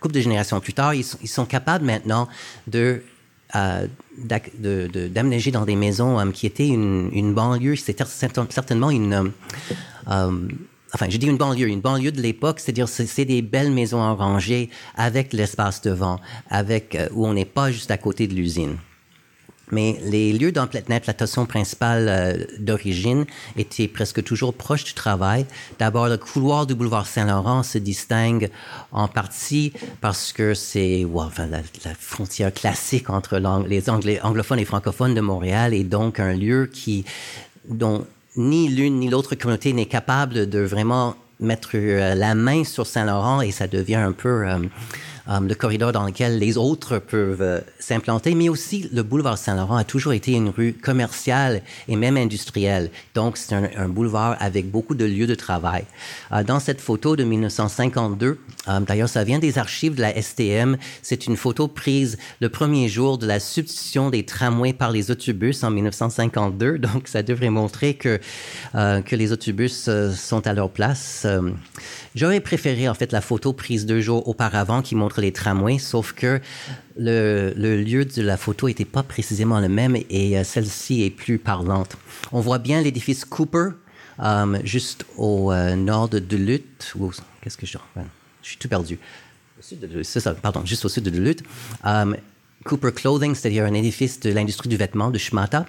[0.00, 2.28] couple de générations plus tard, ils, sont capables maintenant
[2.66, 3.02] de
[3.56, 3.86] euh,
[4.18, 9.32] d'aménager dans des maisons euh, qui étaient une, banlieue, c'était certainement une...
[10.08, 10.48] Euh,
[10.92, 14.70] enfin, je dis une banlieue, une banlieue de l'époque, c'est-à-dire c'est des belles maisons arrangées
[14.96, 18.76] avec l'espace devant, avec où on n'est pas juste à côté de l'usine.
[19.70, 23.24] Mais les lieux d'implantation principale euh, d'origine
[23.56, 25.46] étaient presque toujours proches du travail.
[25.78, 28.50] D'abord, le couloir du boulevard Saint-Laurent se distingue
[28.92, 31.62] en partie parce que c'est enfin, la,
[31.98, 37.04] frontière classique entre les anglophones et francophones de Montréal et donc un lieu qui,
[37.68, 42.86] dont ni l'une ni l'autre communauté n'est capable de vraiment mettre euh, la main sur
[42.86, 44.48] Saint-Laurent et ça devient un peu...
[44.48, 44.58] Euh,
[45.26, 49.84] euh, le corridor dans lequel les autres peuvent s'implanter, mais aussi le boulevard Saint-Laurent a
[49.84, 52.90] toujours été une rue commerciale et même industrielle.
[53.14, 55.86] Donc, c'est un, boulevard avec beaucoup de lieux de travail.
[56.46, 61.36] Dans cette photo de 1952, d'ailleurs, ça vient des archives de la STM, c'est une
[61.36, 66.78] photo prise le premier jour de la substitution des tramways par les autobus en 1952.
[66.84, 68.20] Donc, ça devrait montrer que,
[68.72, 71.26] que les autobus sont à leur place.
[72.14, 76.12] J'aurais préféré en fait la photo prise deux jours auparavant qui montre les tramways, sauf
[76.12, 76.40] que
[76.96, 81.38] le, lieu de la photo n'était pas précisément le même et euh, celle-ci est plus
[81.38, 81.96] parlante.
[82.32, 83.70] On voit bien l'édifice Cooper
[84.20, 86.94] euh, juste au euh, nord de Duluth.
[87.40, 87.78] Qu'est-ce que je...
[88.44, 89.00] Je suis tout perdu.
[89.60, 91.42] C'est ça, pardon, juste au sud de Duluth.
[92.64, 95.66] Cooper Clothing, c'est-à-dire un édifice de l'industrie du vêtement de Schmata.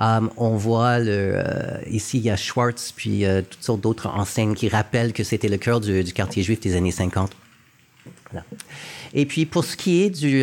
[0.00, 4.08] Euh, on voit le, euh, ici, il y a Schwartz, puis euh, toutes sortes d'autres
[4.08, 7.30] enseignes qui rappellent que c'était le cœur du, quartier juif des années 50.
[9.14, 10.42] Et puis, pour ce qui est du,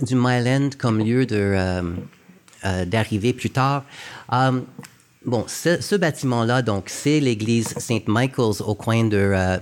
[0.00, 1.24] du Myland comme lieu
[2.86, 3.84] d'arrivée plus tard,
[5.24, 9.60] bon, ce, ce bâtiment-là, donc, c'est l'église Saint Michael's au coin de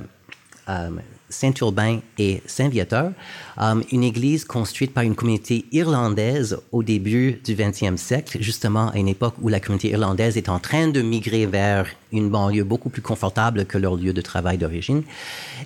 [1.31, 3.12] Saint-Urbain et Saint-Viateur,
[3.61, 8.99] euh, une église construite par une communauté irlandaise au début du 20e siècle, justement à
[8.99, 12.90] une époque où la communauté irlandaise est en train de migrer vers une banlieue beaucoup
[12.90, 15.03] plus confortable que leur lieu de travail d'origine.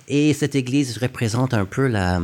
[0.07, 2.21] Et cette église représente un peu la,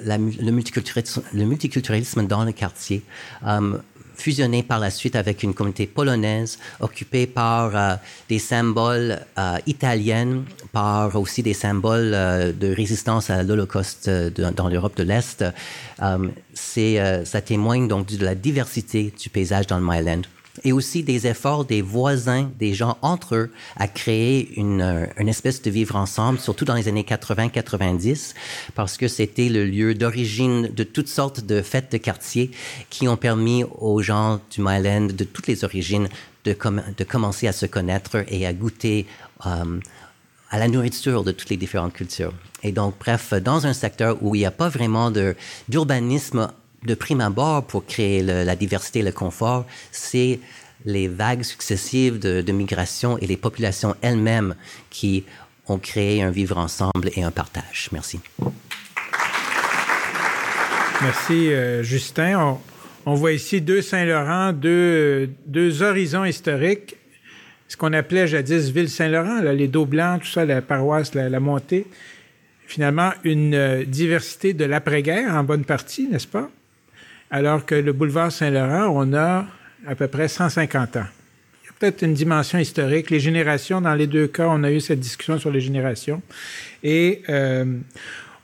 [0.00, 3.02] le, multiculturalisme, le, multiculturalisme, dans le quartier.
[3.46, 3.78] Euh,
[4.14, 7.96] fusionné par la suite avec une communauté polonaise occupée par euh,
[8.28, 14.96] des symboles euh, italiennes, par aussi des symboles euh, de résistance à l'Holocauste dans l'Europe
[14.96, 15.44] de l'Est.
[16.54, 20.22] ça témoigne donc de la diversité du paysage dans le Myland
[20.62, 25.28] et aussi des efforts des voisins, des gens entre eux, à créer une, euh, une
[25.28, 28.34] espèce de vivre ensemble, surtout dans les années 80-90,
[28.74, 32.52] parce que c'était le lieu d'origine de toutes sortes de fêtes de quartier
[32.90, 36.08] qui ont permis aux gens du Myland de toutes les origines
[36.44, 36.52] de,
[37.04, 39.06] commencer à se connaître et à goûter
[39.46, 39.80] euh,
[40.50, 42.32] à la nourriture de toutes les différentes cultures.
[42.62, 45.10] Et donc, bref, dans un secteur où il n'y a pas vraiment
[45.68, 46.50] d'urbanisme
[46.84, 50.40] de prime abord pour créer la diversité et le confort, c'est
[50.84, 54.54] les vagues successives de, migration et les populations elles-mêmes
[54.90, 55.24] qui
[55.66, 57.88] ont créé un vivre ensemble et un partage.
[57.92, 58.20] Merci.
[61.02, 62.58] Merci, euh, Justin.
[63.06, 66.96] On voit ici deux Saint-Laurent, deux, deux horizons historiques,
[67.68, 71.86] ce qu'on appelait jadis Ville Saint-Laurent, les dos blancs, tout ça, la paroisse, la, montée.
[72.66, 76.50] Finalement, une euh, diversité de l'après-guerre en bonne partie, n'est-ce pas?
[77.34, 79.44] Alors que le boulevard Saint-Laurent, on a
[79.88, 81.06] à peu près 150 ans.
[81.64, 83.10] Il y a peut-être une dimension historique.
[83.10, 86.22] Les générations, dans les deux cas, on a eu cette discussion sur les générations.
[86.84, 87.64] Et euh,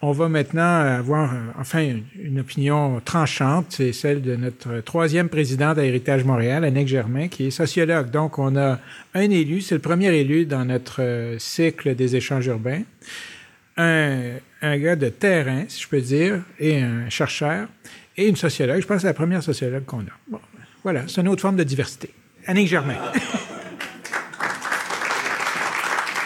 [0.03, 3.67] on va maintenant avoir, euh, enfin, une opinion tranchante.
[3.69, 8.11] C'est celle de notre troisième présidente à Héritage Montréal, Annick Germain, qui est sociologue.
[8.11, 8.81] Donc, on a
[9.15, 12.83] un élu, c'est le premier élu dans notre euh, cycle des échanges urbains.
[13.77, 17.69] Un, un, gars de terrain, si je peux dire, et un chercheur,
[18.17, 18.81] et une sociologue.
[18.81, 20.19] Je pense que c'est la première sociologue qu'on a.
[20.29, 20.41] Bon,
[20.83, 22.11] voilà, c'est une autre forme de diversité.
[22.47, 22.97] Annick Germain.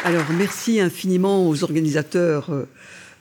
[0.05, 2.69] Alors, merci infiniment aux organisateurs euh,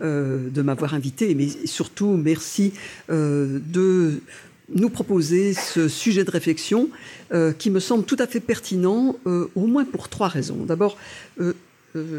[0.02, 2.73] euh, de m'avoir invité, mais surtout merci
[3.10, 4.19] euh, de
[4.76, 6.89] nous proposer ce sujet de réflexion
[7.58, 10.63] qui me semble tout à fait pertinent, au moins pour trois raisons.
[10.65, 10.97] D'abord,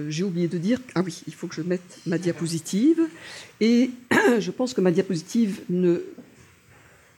[0.09, 3.00] j'ai oublié de dire, ah oui, il faut que je mette ma diapositive,
[3.61, 3.90] et
[4.40, 6.02] je pense que ma diapositive ne,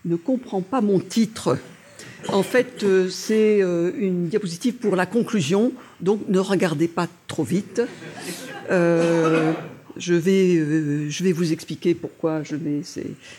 [0.06, 1.58] ne comprend pas mon titre.
[2.28, 7.82] En fait, c'est une diapositive pour la conclusion, donc ne regardez pas trop vite.
[9.96, 12.82] Je vais, euh, je vais vous expliquer pourquoi je mets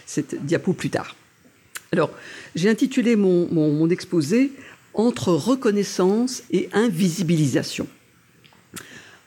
[0.05, 1.15] cette diapo plus tard.
[1.91, 2.11] Alors,
[2.55, 4.51] j'ai intitulé mon, mon, exposé
[4.93, 7.87] Entre reconnaissance et invisibilisation,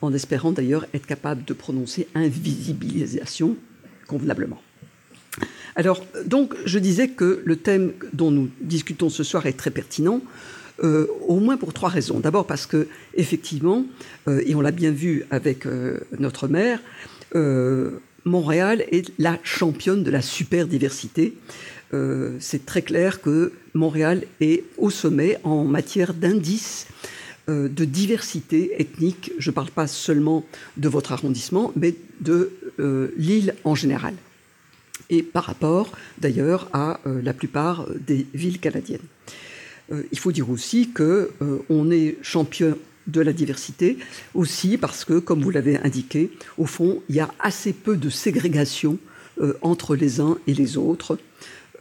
[0.01, 3.55] en espérant d'ailleurs être capable de prononcer invisibilisation
[4.07, 4.61] convenablement.
[5.75, 10.21] Alors, donc, je disais que le thème dont nous discutons ce soir est très pertinent,
[10.83, 12.19] euh, au moins pour trois raisons.
[12.19, 13.85] D'abord parce que, effectivement,
[14.27, 15.65] euh, et on l'a bien vu avec
[16.19, 16.79] notre maire,
[17.35, 21.33] euh, Montréal est la championne de la super diversité.
[21.93, 26.87] Euh, c'est très clair que Montréal est au sommet en matière d'indices
[27.49, 29.31] euh, de diversité ethnique.
[29.39, 30.45] Je ne parle pas seulement
[30.77, 32.51] de votre arrondissement, mais de
[33.17, 34.15] l'île en général.
[35.11, 39.01] Et par rapport, d'ailleurs, à la plupart des villes canadiennes.
[40.11, 42.75] il faut dire aussi qu'on est champion
[43.07, 43.97] de la diversité,
[44.33, 48.09] aussi parce que, comme vous l'avez indiqué, au fond, il y a assez peu de
[48.09, 48.97] ségrégation
[49.41, 51.17] euh, entre les uns et les autres,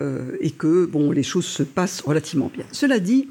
[0.00, 2.64] euh, et que bon, les choses se passent relativement bien.
[2.72, 3.28] Cela dit,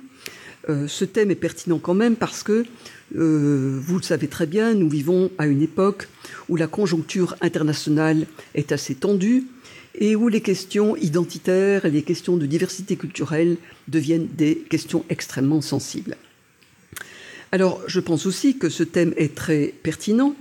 [0.69, 2.65] euh, ce thème est pertinent quand même parce que,
[3.12, 6.07] vous le savez très bien, nous vivons à une époque
[6.47, 9.45] où la conjoncture internationale est assez tendue
[9.95, 16.17] et où les questions identitaires les questions de diversité culturelle deviennent des questions extrêmement sensibles.
[17.52, 20.36] Alors, je pense aussi que ce thème est très pertinent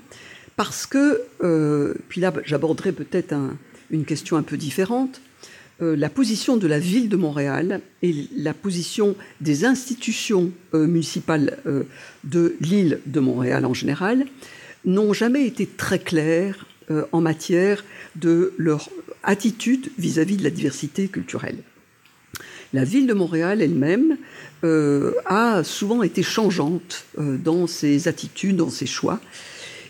[0.56, 3.34] parce que, euh, puis là, j'aborderai peut-être
[3.90, 5.20] une question un peu différente.
[5.80, 11.58] Euh, la position de la ville de Montréal et la position des institutions euh, municipales
[12.24, 14.26] de l'île de Montréal en général
[14.84, 16.66] n'ont jamais été très claires
[17.12, 17.84] en matière
[18.16, 18.88] de leur
[19.22, 21.58] attitude vis à -vis de la diversité culturelle.
[22.74, 24.18] La ville de Montréal elle-même
[24.62, 29.20] euh, a souvent été changeante euh, dans ses attitudes, dans ses choix,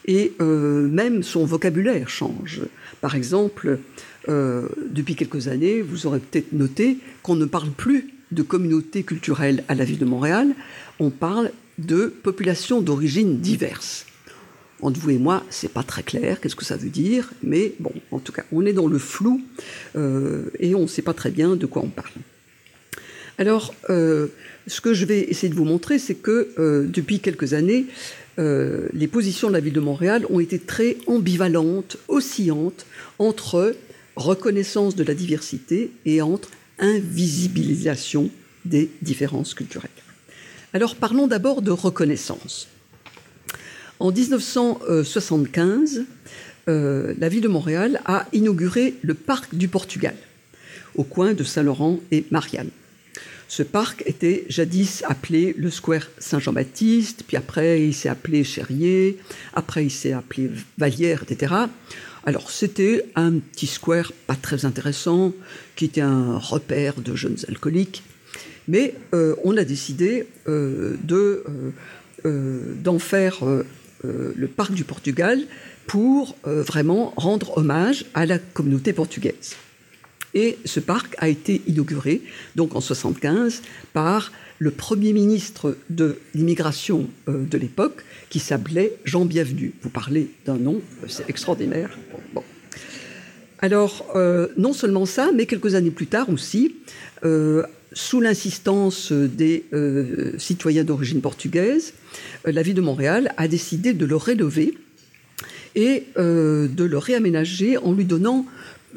[0.07, 2.62] et euh, même son vocabulaire change.
[3.01, 3.79] Par exemple,
[4.29, 9.75] depuis quelques années, vous aurez peut-être noté qu'on ne parle plus de communauté culturelle à
[9.75, 10.49] la ville de Montréal,
[10.99, 14.05] on parle de population d'origine diverse.
[14.81, 17.93] Entre vous et moi, c'est pas très clair, qu'est-ce que ça veut dire, mais bon,
[18.12, 19.43] en tout cas, on est dans le flou
[19.97, 22.12] et on ne sait pas très bien de quoi on parle.
[23.38, 24.27] Alors, euh,
[24.67, 27.87] ce que je vais essayer de vous montrer, c'est que euh, depuis quelques années,
[28.38, 32.85] euh, les positions de la ville de Montréal ont été très ambivalentes, oscillantes
[33.21, 33.75] entre
[34.17, 38.31] reconnaissance de la diversité et entre invisibilisation
[38.64, 39.91] des différences culturelles.
[40.73, 42.69] Alors parlons d'abord de reconnaissance.
[44.01, 46.05] En 1975,
[46.67, 50.15] la ville de Montréal a inauguré le parc du Portugal,
[50.95, 52.71] au coin de Saint-Laurent et Marianne.
[53.49, 59.17] Ce parc était jadis appelé le Square Saint-Jean-Baptiste, puis après il s'est appelé Cherrier,
[59.55, 61.55] après il s'est appelé Vallière, etc.
[62.25, 65.33] Alors c'était un petit square pas très intéressant,
[65.77, 68.03] qui était un repère de jeunes alcooliques,
[68.69, 71.42] mais euh, on a décidé euh, de,
[72.27, 73.38] euh, d'en faire
[74.05, 75.40] le parc du Portugal
[75.87, 79.57] pour vraiment rendre hommage à la communauté portugaise.
[80.35, 82.23] Et ce parc a été inauguré,
[82.55, 89.25] donc en 75, par le premier ministre de l'immigration euh, de l'époque, qui s'appelait Jean
[89.25, 89.73] Bienvenu.
[89.83, 91.96] Vous parlez d'un nom, euh, c'est extraordinaire.
[93.61, 94.07] alors,
[94.57, 96.77] non seulement ça, mais quelques années plus tard aussi,
[97.92, 99.65] sous l'insistance des
[100.38, 101.94] citoyens d'origine portugaise,
[102.53, 104.77] la ville de Montréal a décidé de le rénover
[105.75, 108.46] et de le réaménager en lui donnant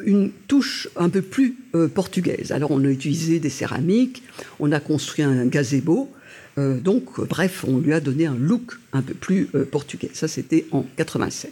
[0.05, 2.51] une touche un peu plus euh, portugaise.
[2.51, 4.23] Alors on a utilisé des céramiques,
[4.59, 6.11] on a construit un gazebo,
[6.57, 10.09] euh, donc bref, on lui a donné un look un peu plus euh, portugais.
[10.13, 11.51] Ça c'était en 87.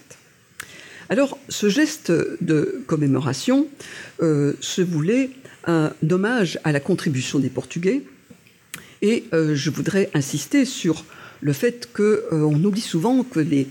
[1.08, 3.66] Alors ce geste de commémoration
[4.20, 5.30] se voulait
[5.66, 8.02] un hommage à la contribution des Portugais
[9.02, 11.04] et je voudrais insister sur
[11.40, 13.68] le fait qu'on oublie souvent que les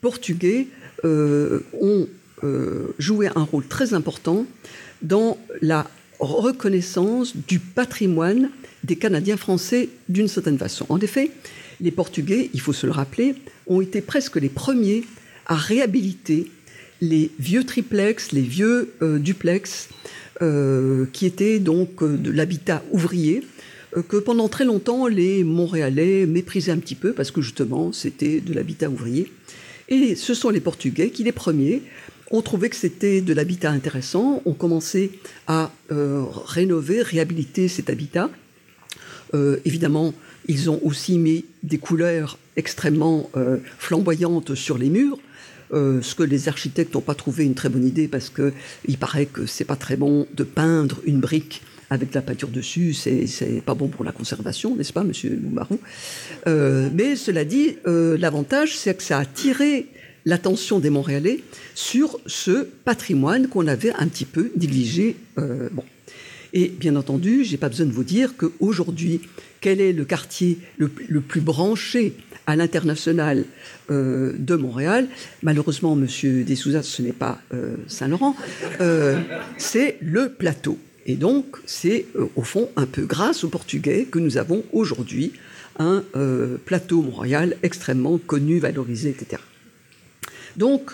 [0.00, 0.68] Portugais
[1.04, 2.06] ont
[2.42, 4.46] euh, jouer un rôle très important
[5.02, 5.86] dans la
[6.20, 8.48] reconnaissance du patrimoine
[8.82, 10.86] des Canadiens français d'une certaine façon.
[10.88, 11.32] En effet,
[11.82, 13.34] les Portugais, il faut se le rappeler,
[13.66, 15.04] ont été presque les premiers
[15.46, 16.50] à réhabiliter
[17.02, 19.90] les vieux triplex, les vieux euh, duplex,
[20.40, 23.42] euh, qui étaient donc de l'habitat ouvrier,
[24.08, 28.54] que pendant très longtemps les Montréalais méprisaient un petit peu parce que justement c'était de
[28.54, 29.32] l'habitat ouvrier.
[29.90, 31.82] Et ce sont les Portugais qui, les premiers,
[32.30, 34.40] on trouvait que c'était de l'habitat intéressant.
[34.44, 35.10] On commençait
[35.48, 38.30] à euh, rénover, réhabiliter cet habitat.
[39.34, 40.14] Euh, évidemment,
[40.46, 45.18] ils ont aussi mis des couleurs extrêmement euh, flamboyantes sur les murs.
[45.72, 48.52] ce que les architectes n'ont pas trouvé une très bonne idée parce que
[48.86, 52.48] il paraît que c'est pas très bon de peindre une brique avec de la peinture
[52.48, 55.78] dessus, c'est pas bon pour la conservation, n'est-ce pas, Monsieur Loumaron
[56.46, 59.88] Mais cela dit, l'avantage, c'est que ça a tiré
[60.24, 61.42] l'attention des Montréalais
[61.74, 65.16] sur ce patrimoine qu'on avait un petit peu négligé.
[65.38, 65.84] Euh, bon.
[66.52, 69.20] Et bien entendu, j'ai pas besoin de vous dire qu'aujourd'hui,
[69.60, 72.14] quel est le quartier le, plus branché
[72.46, 73.44] à l'international
[73.90, 75.06] euh, de Montréal?
[75.42, 78.34] Malheureusement, Monsieur Dessouza, ce n'est pas euh, Saint-Laurent,
[79.58, 80.76] c'est le plateau.
[81.06, 85.32] Et donc, c'est au fond un peu grâce aux Portugais que nous avons aujourd'hui
[85.78, 86.04] un
[86.66, 89.40] plateau Montréal extrêmement connu, valorisé, etc.
[90.56, 90.92] Donc,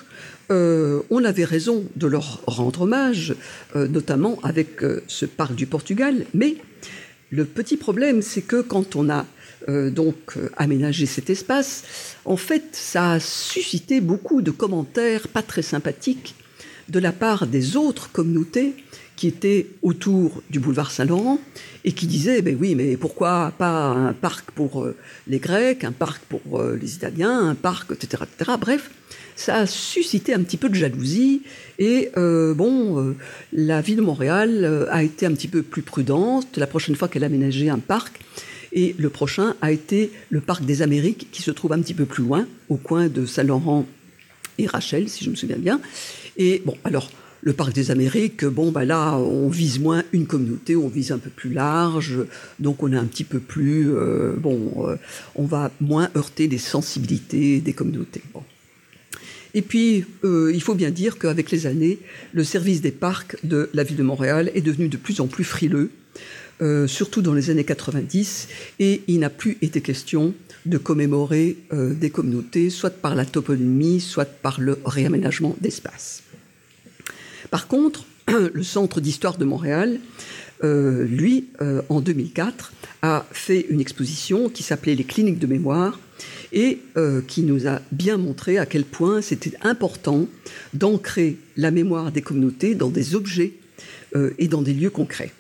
[0.51, 3.35] euh, on avait raison de leur rendre hommage,
[3.75, 6.25] euh, notamment avec euh, ce parc du Portugal.
[6.35, 6.57] Mais
[7.31, 9.27] le petit problème, c'est que quand on a
[9.69, 11.83] donc aménagé cet espace,
[12.25, 16.37] en fait, ça a suscité beaucoup de commentaires pas très sympathiques
[16.89, 18.75] de la part des autres communautés
[19.17, 21.39] qui étaient autour du boulevard Saint-Laurent
[21.85, 24.87] et qui disaient ben oui mais pourquoi pas un parc pour
[25.27, 28.53] les Grecs, un parc pour les Italiens, un parc etc etc.
[28.61, 28.91] Bref,
[29.37, 31.43] ça a suscité un petit peu de jalousie.
[31.79, 33.17] Et euh, bon, euh,
[33.53, 37.07] la ville de Montréal euh, a été un petit peu plus prudente la prochaine fois
[37.07, 38.21] qu'elle a aménagé un parc.
[38.73, 42.05] Et le prochain a été le parc des Amériques, qui se trouve un petit peu
[42.05, 43.87] plus loin, au coin de Saint-Laurent
[44.59, 45.81] et Rachel, si je me souviens bien.
[46.37, 47.11] Et bon, alors,
[47.47, 51.19] le parc des Amériques, bon, bah là, on vise moins une communauté, on vise un
[51.19, 52.19] peu plus large,
[52.59, 53.89] donc on est un petit peu plus,
[54.37, 54.99] bon,
[55.37, 58.23] on va moins heurter les sensibilités des communautés.
[59.57, 61.99] Et puis, euh, il faut bien dire qu'avec les années,
[62.35, 65.45] le service des parcs de la ville de Montréal est devenu de plus en plus
[65.45, 65.91] frileux,
[66.61, 68.49] euh, surtout dans les années 90,
[68.81, 70.35] et il n'a plus été question
[70.67, 76.23] de commémorer euh, des communautés, soit par la toponymie, soit par le réaménagement d'espace.
[77.51, 80.01] Par contre, le Centre d'histoire de Montréal,
[80.63, 81.49] lui,
[81.91, 82.73] en 2004,
[83.03, 85.99] a fait une exposition qui s'appelait Les cliniques de mémoire,
[86.53, 90.27] et euh, qui nous a bien montré à quel point c'était important
[90.75, 93.53] d'ancrer la mémoire des communautés dans des objets
[94.15, 95.33] euh, et dans des lieux concrets.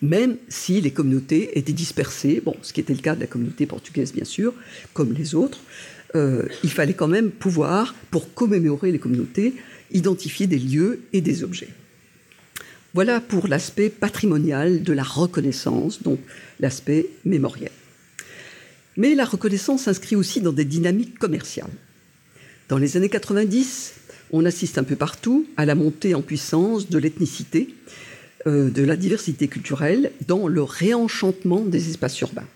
[0.00, 4.12] Même si les communautés étaient dispersées, ce qui était le cas de la communauté portugaise
[4.12, 4.54] bien sûr,
[4.92, 5.58] comme les autres,
[6.14, 9.54] euh, il fallait quand même pouvoir, pour commémorer les communautés,
[9.92, 11.68] identifier des lieux et des objets.
[12.94, 16.18] Voilà pour l'aspect patrimonial de la reconnaissance, donc
[16.58, 17.70] l'aspect mémoriel.
[18.96, 21.70] Mais la reconnaissance s'inscrit aussi dans des dynamiques commerciales.
[22.68, 23.94] Dans les années 90,
[24.32, 27.74] on assiste un peu partout à la montée en puissance de l'ethnicité,
[28.46, 32.46] euh, de la diversité culturelle dans le réenchantement des espaces urbains.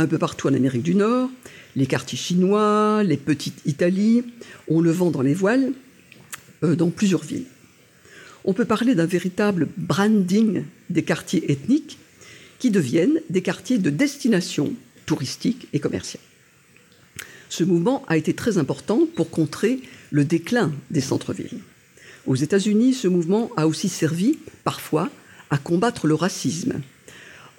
[0.00, 1.28] Un peu partout en Amérique du Nord,
[1.76, 4.24] les quartiers chinois, les petites Italies,
[4.66, 5.74] on le vend dans les voiles
[6.64, 7.44] euh, dans plusieurs villes.
[8.46, 11.98] On peut parler d'un véritable branding des quartiers ethniques
[12.58, 14.72] qui deviennent des quartiers de destination
[15.04, 16.22] touristique et commercial.
[17.50, 19.80] Ce mouvement a été très important pour contrer
[20.10, 21.60] le déclin des centres-villes.
[22.26, 25.10] Aux États-Unis, ce mouvement a aussi servi, parfois,
[25.50, 26.80] à combattre le racisme,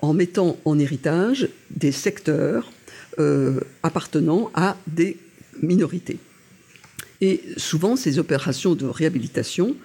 [0.02, 2.72] en mettant en héritage des secteurs
[3.20, 5.18] euh, appartenant à des
[5.62, 6.18] minorités.
[7.20, 9.76] Et souvent, ces opérations de réhabilitation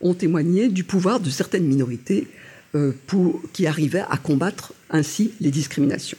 [0.00, 2.26] ont témoigné du pouvoir de certaines minorités
[2.74, 2.92] euh,
[3.52, 6.18] qui arrivaient à combattre ainsi les discriminations.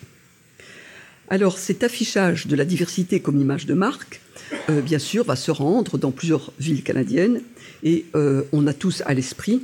[1.29, 4.21] Alors cet affichage de la diversité comme image de marque,
[4.69, 7.41] euh, bien sûr, va se rendre dans plusieurs villes canadiennes
[7.83, 8.05] et
[8.51, 9.61] on a tous à l'esprit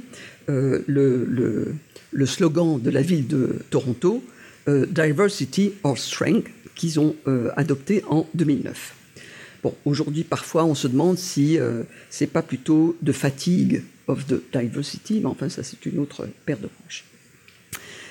[0.48, 1.74] le, le,
[2.14, 4.24] le, slogan de la ville de Toronto,
[4.68, 7.16] Diversity or Strength, qu'ils ont
[7.58, 8.96] adopté en 2009.
[9.62, 11.58] Bon, aujourd'hui, parfois, on se demande si
[12.10, 16.60] c'est pas plutôt de fatigue of the diversity, mais enfin, ça, c'est une autre paire
[16.60, 17.04] de manches.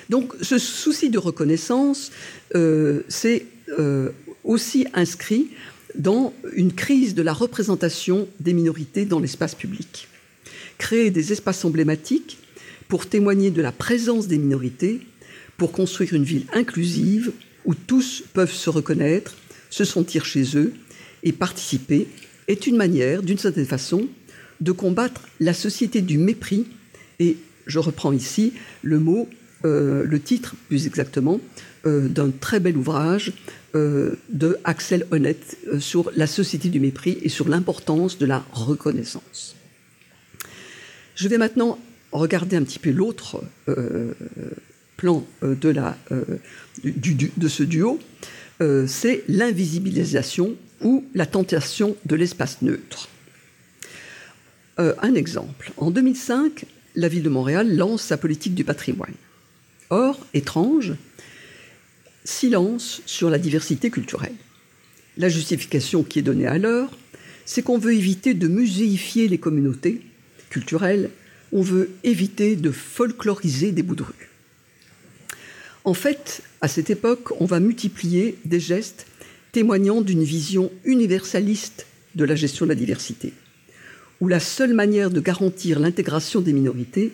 [0.09, 2.11] Donc, ce souci de reconnaissance,
[2.55, 3.45] euh, c'est
[3.79, 4.09] euh,
[4.43, 5.49] aussi inscrit
[5.95, 10.07] dans une crise de la représentation des minorités dans l'espace public.
[10.77, 12.39] Créer des espaces emblématiques
[12.93, 15.01] pour témoigner de la présence des minorités,
[15.57, 17.31] pour construire une ville inclusive
[17.65, 19.33] où tous peuvent se reconnaître,
[19.71, 20.75] se sentir chez eux
[21.23, 22.07] et participer,
[22.47, 24.07] est une manière, d'une certaine façon,
[24.61, 26.67] de combattre la société du mépris,
[27.17, 29.27] et je reprends ici le mot,
[29.65, 31.41] euh, le titre plus exactement,
[31.87, 33.33] euh, d'un très bel ouvrage
[33.73, 39.55] euh, de Axel Honneth sur la société du mépris et sur l'importance de la reconnaissance.
[41.15, 41.79] Je vais maintenant
[42.13, 43.43] regarder un petit peu l'autre
[44.97, 45.97] plan de, la,
[46.83, 47.99] de ce duo,
[48.87, 53.09] c'est l'invisibilisation ou la tentation de l'espace neutre.
[54.79, 55.71] Euh, un exemple.
[55.77, 59.13] En 2005, la ville de Montréal lance sa politique du patrimoine.
[59.89, 60.93] Or, étrange,
[62.23, 64.35] silence sur la diversité culturelle.
[65.17, 66.97] La justification qui est donnée à l'heure,
[67.45, 70.01] c'est qu'on veut éviter de muséifier les communautés
[70.49, 71.11] culturelles,
[71.53, 74.29] on veut éviter de folkloriser des bouts de rue.
[75.85, 79.05] En fait, à cette époque, on va multiplier des gestes
[79.51, 81.85] témoignant d'une vision universaliste
[82.15, 83.33] de la gestion de la diversité
[84.23, 87.11] où la seule manière de garantir l'intégration des minorités,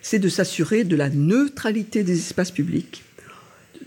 [0.00, 3.02] c'est de s'assurer de la neutralité des espaces publics,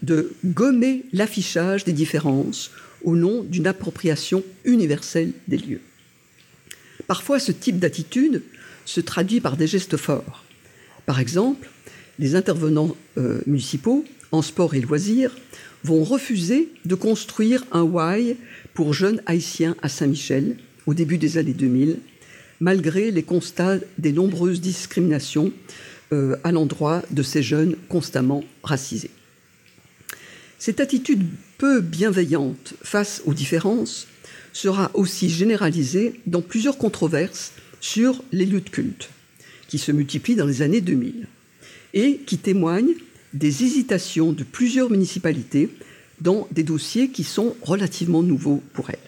[0.03, 2.69] de gommer l'affichage des différences
[3.03, 5.81] au nom d'une appropriation universelle des lieux.
[7.07, 8.43] Parfois, ce type d'attitude
[8.85, 10.43] se traduit par des gestes forts.
[11.05, 11.69] Par exemple,
[12.19, 15.35] les intervenants euh, municipaux en sport et loisirs
[15.83, 18.37] vont refuser de construire un Y
[18.73, 21.99] pour jeunes haïtiens à Saint-Michel au début des années 2000
[22.59, 25.51] malgré les constats des nombreuses discriminations
[26.13, 29.09] euh, à l'endroit de ces jeunes constamment racisés.
[30.59, 31.23] Cette attitude
[31.57, 34.07] peu bienveillante face aux différences
[34.53, 37.51] sera aussi généralisée dans plusieurs controverses
[37.81, 39.09] sur les lieux de culte,
[39.67, 41.27] qui se multiplient dans les années 2000,
[41.93, 42.95] et qui témoignent
[43.33, 45.69] des hésitations de plusieurs municipalités
[46.21, 48.99] dans des dossiers qui sont relativement nouveaux pour elles.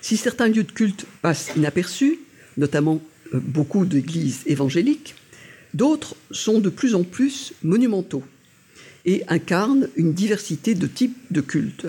[0.00, 2.20] Si certains lieux de culte passent inaperçus,
[2.56, 3.02] notamment
[3.34, 5.16] euh, beaucoup d'églises évangéliques,
[5.74, 8.22] d'autres sont de plus en plus monumentaux
[9.04, 11.86] et incarnent une diversité de types de cultes.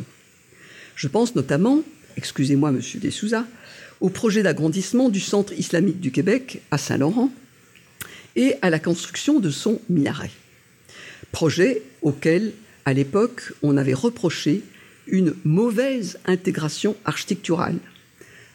[0.96, 1.84] Je pense notamment,
[2.16, 3.46] excusez-moi monsieur Dessouza,
[4.02, 7.32] au projet d'agrandissement du Centre islamique du Québec à Saint-Laurent
[8.36, 10.32] et à la construction de son minaret.
[11.32, 12.54] Projet auquel,
[12.86, 14.62] à l'époque, on avait reproché
[15.08, 17.78] une mauvaise intégration architecturale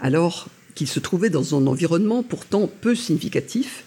[0.00, 3.84] alors qu'il se trouvait dans un environnement pourtant peu significatif,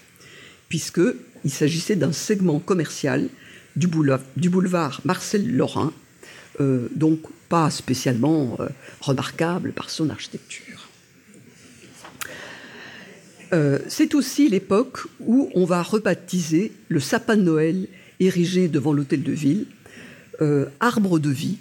[0.69, 3.29] puisqu'il s'agissait d'un segment commercial
[3.75, 5.93] du boulevard, Marcel Lorrain,
[6.61, 8.67] euh, donc pas spécialement euh,
[9.01, 10.84] remarquable par son architecture.
[13.55, 17.87] Euh, c'est aussi l'époque où on va rebaptiser le sapin de Noël
[18.19, 19.65] érigé devant l'hôtel de ville
[20.81, 21.57] arbre de vie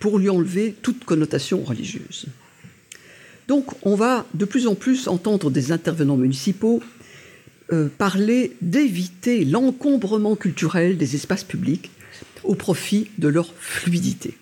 [0.00, 2.24] pour lui enlever toute connotation religieuse.
[3.48, 6.82] Donc on va de plus en plus entendre des intervenants municipaux
[7.70, 11.90] euh, parler d'éviter l'encombrement culturel des espaces publics
[12.44, 14.38] au profit de leur fluidité.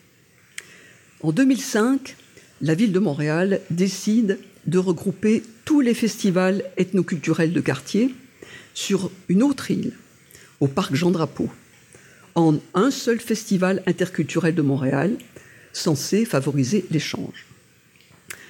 [1.23, 2.15] En 2005,
[2.63, 8.15] la ville de Montréal décide de regrouper tous les festivals ethnoculturels de quartier
[8.75, 9.93] sur une autre île,
[10.61, 11.49] au parc Jean Drapeau,
[12.35, 15.17] en un seul festival interculturel de Montréal,
[15.73, 17.47] censé favoriser l'échange.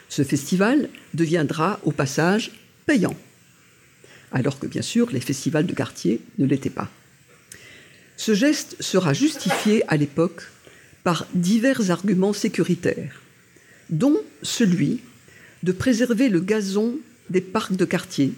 [0.08, 2.52] Ce festival deviendra au passage
[2.86, 3.16] payant,
[4.32, 6.90] alors que bien sûr les festivals de quartier ne l'étaient pas.
[8.16, 10.42] Ce geste sera justifié à l'époque
[11.04, 13.20] par divers arguments sécuritaires,
[13.90, 15.00] dont celui
[15.66, 16.96] de préserver le gazon
[17.28, 18.32] des parcs de quartier,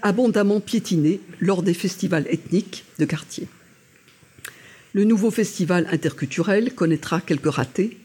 [0.00, 3.46] abondamment piétinés lors des festivals ethniques de quartier.
[4.94, 7.98] Le nouveau festival interculturel connaîtra quelques ratés,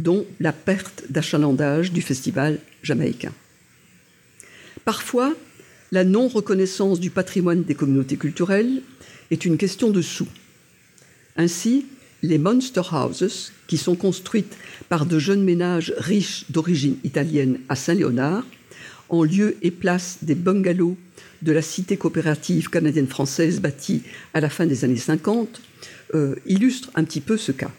[0.00, 3.32] dont la perte d'achalandage du festival jamaïcain.
[4.84, 5.32] Parfois,
[5.92, 8.82] la non-reconnaissance du patrimoine des communautés culturelles
[9.30, 10.28] est une question de sous.
[11.36, 11.86] Ainsi,
[12.22, 14.56] les Monster Houses, qui sont construites
[14.88, 18.44] par de jeunes ménages riches d'origine italienne à Saint-Léonard,
[19.08, 20.96] en lieu et place des bungalows
[21.42, 24.02] de la cité coopérative canadienne-française bâtie
[24.34, 25.60] à la fin des années 50,
[26.14, 27.70] euh, illustrent un petit peu ce cas.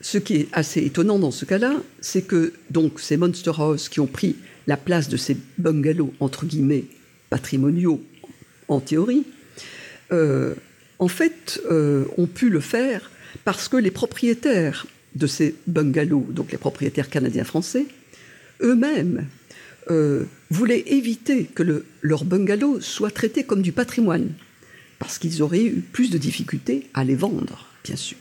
[0.00, 4.00] Ce qui est assez étonnant dans ce cas-là, c'est que donc ces Monster Houses qui
[4.00, 4.36] ont pris
[4.66, 6.84] la place de ces bungalows entre guillemets
[7.30, 8.02] patrimoniaux
[8.68, 9.24] en théorie,
[10.12, 10.54] euh,
[10.98, 13.10] en fait, euh, ont pu le faire
[13.44, 17.86] parce que les propriétaires de ces bungalows, donc les propriétaires canadiens-français,
[18.62, 19.26] eux-mêmes
[19.90, 24.32] euh, voulaient éviter que le, leur bungalow soit traité comme du patrimoine,
[24.98, 28.16] parce qu'ils auraient eu plus de difficultés à les vendre, bien sûr.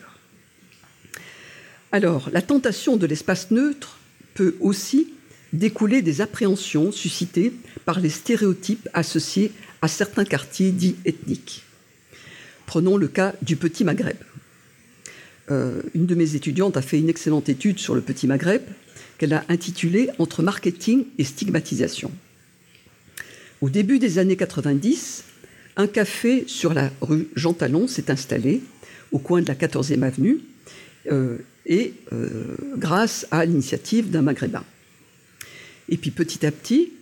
[1.92, 4.00] Alors, la tentation de l'espace neutre
[4.34, 5.14] peut aussi
[5.54, 7.54] découler des appréhensions suscitées
[7.86, 9.52] par les stéréotypes associés
[9.82, 11.64] à certains quartiers dits ethniques.
[12.66, 14.18] Prenons le cas du Petit Maghreb.
[15.52, 18.62] Euh, une de mes étudiantes a fait une excellente étude sur le Petit Maghreb
[19.18, 22.12] qu'elle a intitulée Entre marketing et stigmatisation.
[23.62, 25.24] Au début des années 90,
[25.76, 28.62] un café sur la rue Jean Talon s'est installé
[29.12, 30.40] au coin de la 14e avenue
[31.12, 34.64] euh, et euh, grâce à l'initiative d'un maghrébin.
[35.90, 36.94] Et puis petit à petit,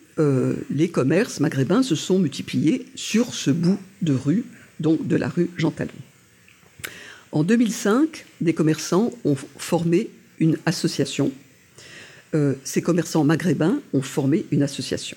[0.70, 4.44] les commerces maghrébins se sont multipliés sur ce bout de rue
[4.82, 5.92] donc de la rue Jean Talon.
[7.32, 10.10] En 2005, des commerçants ont formé
[10.40, 11.32] une association.
[12.34, 15.16] Euh, ces commerçants maghrébins ont formé une association.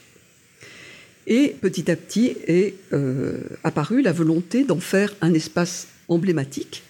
[1.27, 6.83] Et petit à petit est euh, apparue la volonté d'en faire un espace emblématique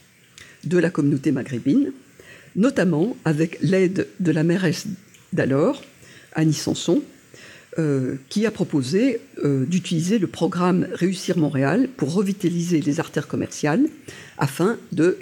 [0.64, 1.92] de la communauté maghrébine,
[2.56, 4.86] notamment avec l'aide de la mairesse
[5.32, 5.82] d'alors,
[6.34, 7.02] Annie Sanson,
[7.76, 13.86] euh, qui a proposé euh, d'utiliser le programme Réussir Montréal pour revitaliser les artères commerciales
[14.38, 15.18] afin de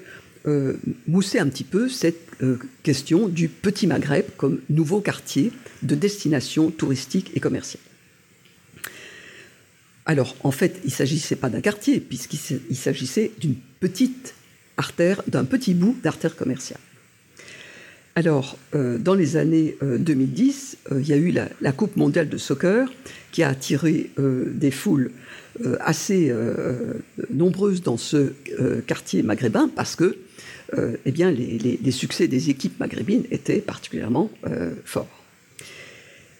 [0.46, 0.74] euh,
[1.06, 2.18] mousser un petit peu cette
[2.82, 5.50] question du Petit Maghreb comme nouveau quartier
[5.82, 7.82] de destination touristique et commerciale.
[10.04, 14.34] Alors, en fait, il ne s'agissait pas d'un quartier, puisqu'il s'agissait d'une petite
[14.76, 16.80] artère, d'un petit bout d'artère commerciale.
[18.14, 22.28] Alors, euh, dans les années 2010, euh, euh, il y a eu la, Coupe mondiale
[22.28, 22.92] de soccer
[23.30, 25.10] qui a attiré des foules
[25.80, 26.30] assez
[27.30, 28.32] nombreuses dans ce
[28.86, 30.18] quartier maghrébin parce que
[30.76, 34.30] eh bien, les, les, succès des équipes maghrébines étaient particulièrement
[34.84, 35.24] forts.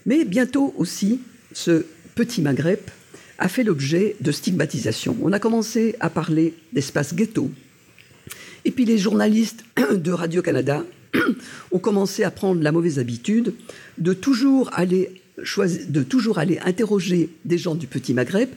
[0.05, 1.21] Mais bientôt aussi,
[1.53, 2.81] ce petit Maghreb
[3.39, 5.17] a fait l'objet de stigmatisation.
[5.23, 7.51] On a commencé à parler d'espace ghetto.
[8.67, 10.85] Et puis les journalistes de Radio-Canada
[11.73, 13.55] ont commencé à prendre la mauvaise habitude
[13.99, 15.11] de toujours aller
[16.65, 18.49] interroger des gens du Petit Maghreb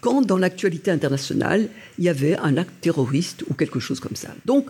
[0.00, 4.34] quand dans l'actualité internationale il y avait un acte terroriste ou quelque chose comme ça.
[4.46, 4.66] Donc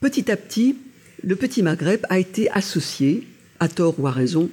[0.00, 0.76] petit à petit,
[1.22, 3.26] le Petit Maghreb a été associé,
[3.60, 4.50] à tort ou à raison,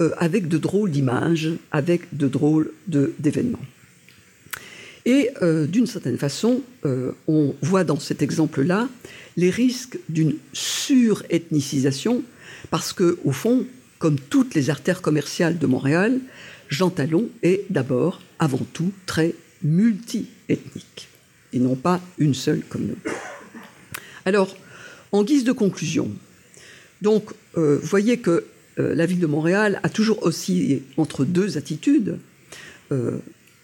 [0.00, 3.58] euh, avec de drôles d'images, avec de drôles d'événements.
[5.08, 8.90] Et euh, d'une certaine façon, euh, on voit dans cet exemple-là
[9.38, 12.22] les risques d'une surethnicisation,
[12.70, 13.64] parce que, au fond,
[13.98, 16.20] comme toutes les artères commerciales de Montréal,
[16.68, 21.08] Jean Talon est d'abord, avant tout, très multi-ethnique,
[21.54, 23.08] et non pas une seule communauté.
[24.26, 24.58] Alors,
[25.10, 26.10] en guise de conclusion,
[27.00, 28.44] donc, euh, vous voyez que
[28.76, 32.18] la ville de Montréal a toujours oscillé entre deux attitudes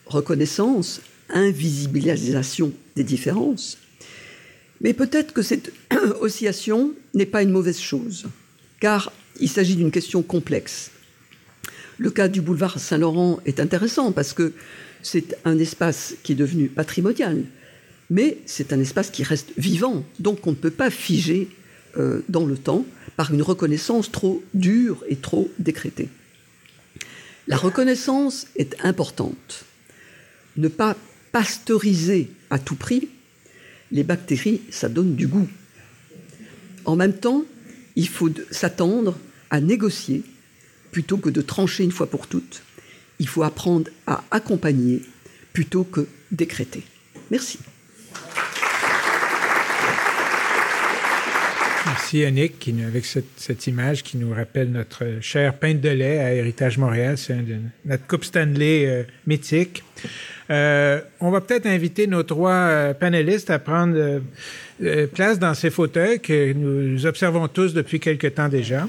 [0.06, 1.00] reconnaissance
[1.34, 3.78] invisibilisation des différences.
[4.80, 5.72] Mais peut-être que cette
[6.20, 8.26] oscillation n'est pas une mauvaise chose,
[8.80, 10.90] car il s'agit d'une question complexe.
[11.98, 14.52] Le cas du boulevard Saint-Laurent est intéressant parce que
[15.02, 17.44] c'est un espace qui est devenu patrimonial,
[18.10, 21.48] mais c'est un espace qui reste vivant, donc on ne peut pas figer
[21.96, 22.84] euh, dans le temps
[23.16, 26.08] par une reconnaissance trop dure et trop décrétée.
[27.46, 29.64] La reconnaissance est importante.
[30.56, 30.96] Ne pas
[31.34, 33.08] pasteuriser à tout prix,
[33.90, 35.48] les bactéries, ça donne du goût.
[36.84, 37.44] En même temps,
[37.96, 39.18] il faut s'attendre
[39.50, 40.22] à négocier
[40.92, 42.62] plutôt que de trancher une fois pour toutes.
[43.18, 45.02] Il faut apprendre à accompagner
[45.52, 46.84] plutôt que décréter.
[47.32, 47.58] Merci.
[51.94, 56.76] Merci Yannick, avec cette, image qui nous rappelle notre cher pain de lait à Héritage
[56.76, 57.16] Montréal.
[57.16, 57.36] C'est
[57.84, 59.84] notre Coupe Stanley euh, mythique.
[60.50, 64.20] Euh, on va peut-être inviter nos trois euh, panélistes à prendre
[65.14, 68.88] place dans ces fauteuils que nous observons tous depuis quelque temps déjà.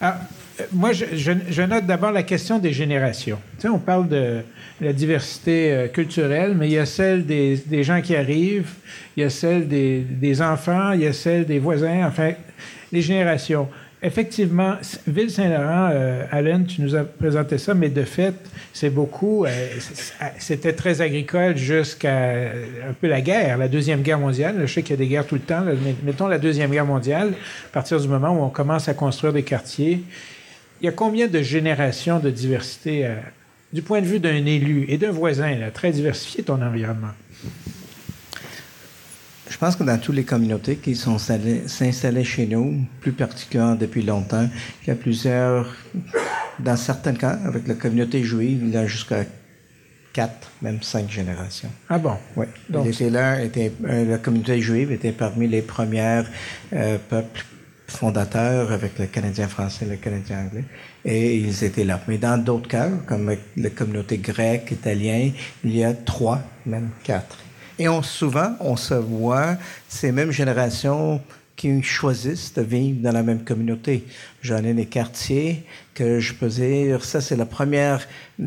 [0.00, 0.20] Ah,
[0.72, 3.38] moi, je, note d'abord la question des générations.
[3.56, 4.40] Tu sais, on parle de
[4.80, 8.72] la diversité euh, culturelle, mais il y a celle des, gens qui arrivent,
[9.16, 12.32] il y a celle des, des, enfants, il y a celle des voisins, enfin,
[12.92, 13.68] les générations.
[14.00, 14.76] Effectivement,
[15.08, 18.34] Ville-Saint-Laurent, euh, Alain, tu nous as présenté ça, mais de fait,
[18.72, 19.44] c'est beaucoup.
[19.44, 19.48] Euh,
[20.38, 22.52] c'était très agricole jusqu'à
[22.88, 24.54] un peu la guerre, la Deuxième Guerre mondiale.
[24.60, 25.64] je sais qu'il y a des guerres tout le temps.
[26.04, 27.32] mettons la Deuxième Guerre mondiale,
[27.66, 30.04] à partir du moment où on commence à construire des quartiers.
[30.80, 33.16] Il y a combien de générations de diversité euh,
[33.72, 37.12] du point de vue d'un élu et d'un voisin, là, très diversifié ton environnement?
[39.50, 44.02] Je pense que dans toutes les communautés qui sont s'installer chez nous, plus particulièrement depuis
[44.02, 44.48] longtemps,
[44.82, 45.74] il y a plusieurs,
[46.60, 49.24] dans certains cas, avec la communauté juive, il y a jusqu'à
[50.12, 51.70] quatre, même cinq générations.
[51.88, 52.16] Ah bon?
[52.36, 52.46] Oui.
[52.68, 56.22] Donc, était là, était, euh, la communauté juive était parmi les premiers
[56.72, 57.44] euh, peuples
[57.88, 60.64] fondateurs avec le Canadien français le Canadien anglais,
[61.04, 62.00] et ils étaient là.
[62.06, 65.32] Mais dans d'autres cas, comme la communauté grecque, italienne,
[65.64, 67.38] il y a trois, même quatre.
[67.78, 69.56] Et on, souvent, on se voit
[69.88, 71.20] ces mêmes générations
[71.58, 74.06] qui choisissent de vivre dans la même communauté.
[74.42, 77.96] J'en ai des quartiers que je peux dire, ça c'est le premier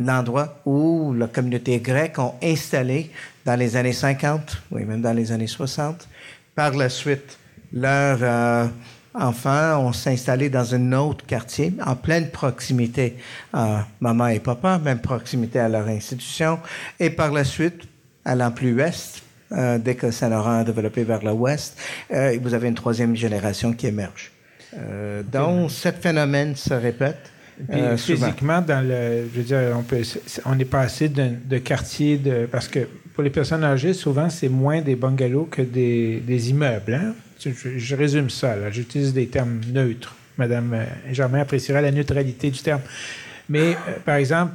[0.08, 3.12] endroit où la communauté grecque ont installé
[3.46, 6.08] dans les années 50, oui, même dans les années 60.
[6.56, 7.38] Par la suite,
[7.74, 8.68] leurs euh,
[9.14, 13.18] enfants ont s'installé dans un autre quartier, en pleine proximité
[13.54, 16.60] à maman et papa, même proximité à leur institution.
[17.00, 17.84] Et par la suite,
[18.26, 21.78] allant plus ouest, euh, dès que Saint-Laurent a développé vers l'ouest,
[22.14, 24.32] euh, vous avez une troisième génération qui émerge.
[24.78, 27.32] Euh, donc, ce phénomène se répète.
[27.70, 30.02] Euh, physiquement, dans le, je veux dire, on, peut,
[30.46, 32.48] on est passé de, de quartier de.
[32.50, 36.94] Parce que pour les personnes âgées, souvent, c'est moins des bungalows que des, des immeubles.
[36.94, 37.14] Hein?
[37.44, 38.70] Je, résume ça.
[38.72, 40.16] J'utilise des termes neutres.
[40.38, 42.82] Madame Germain appréciera la neutralité du terme.
[43.50, 43.76] Mais,
[44.06, 44.54] par exemple,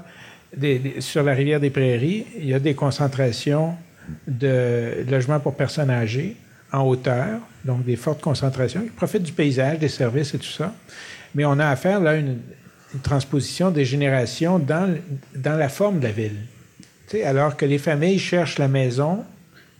[1.00, 3.74] sur la rivière des Prairies, il y a des concentrations
[4.26, 6.36] de logements pour personnes âgées
[6.72, 10.72] en hauteur, donc des fortes concentrations, qui profitent du paysage, des services et tout ça.
[11.34, 12.38] Mais on a affaire là à une,
[13.02, 14.96] transposition des générations dans,
[15.34, 16.36] dans la forme de la ville.
[17.26, 19.22] alors que les familles cherchent la maison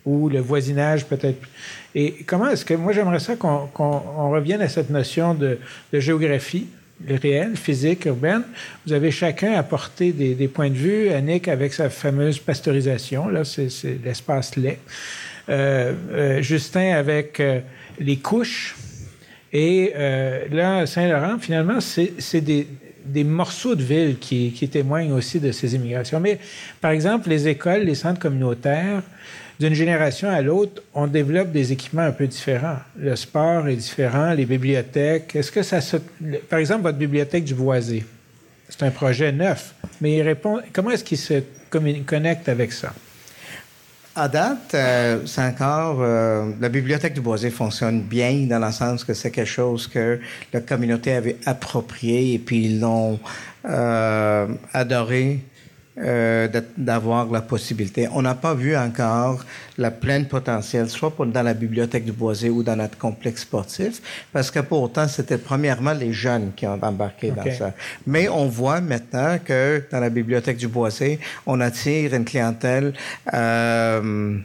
[0.05, 1.41] ou le voisinage peut-être.
[1.95, 5.57] Et comment est-ce que moi j'aimerais ça qu'on revienne à cette notion de,
[5.91, 6.67] de géographie
[7.07, 8.43] réelle, physique, urbaine.
[8.85, 11.09] Vous avez chacun apporté des, des, points de vue.
[11.09, 13.69] Annick avec sa fameuse pasteurisation, là, c'est
[14.03, 14.79] l'espace lait.
[15.49, 17.61] Euh, euh, Justin avec euh,
[17.99, 18.75] les couches.
[19.53, 19.93] Et
[20.51, 22.67] là, Saint-Laurent, finalement, c'est des,
[23.05, 26.19] des, morceaux de ville qui, qui, témoignent aussi de ces immigrations.
[26.19, 26.37] Mais,
[26.81, 29.01] par exemple, les écoles, les centres communautaires,
[29.59, 32.77] d'une génération à l'autre, on développe des équipements un peu différents.
[32.97, 35.35] Le sport est différent, les bibliothèques.
[35.35, 35.79] Est-ce que ça.
[36.49, 38.05] Par exemple, votre bibliothèque du Boisé,
[38.69, 40.23] c'est un projet neuf, mais
[40.73, 42.93] comment est-ce qu'il se connecte avec ça?
[44.19, 49.03] À date, euh, c'est encore euh, la bibliothèque du Boisé fonctionne bien dans le sens
[49.03, 50.19] que c'est quelque chose que
[50.51, 53.19] la communauté avait approprié et puis ils l'ont
[53.69, 55.41] euh, adoré
[55.99, 58.07] euh, d'avoir la possibilité.
[58.13, 59.43] On n'a pas vu encore
[59.77, 64.01] la pleine potentiel, soit pour, dans la bibliothèque du Boisé ou dans notre complexe sportif,
[64.31, 67.73] parce que pourtant, c'était premièrement les jeunes qui ont embarqué dans ça.
[68.05, 72.93] Mais on voit maintenant que dans la bibliothèque du Boisé, on attire une clientèle
[73.33, 74.37] euh,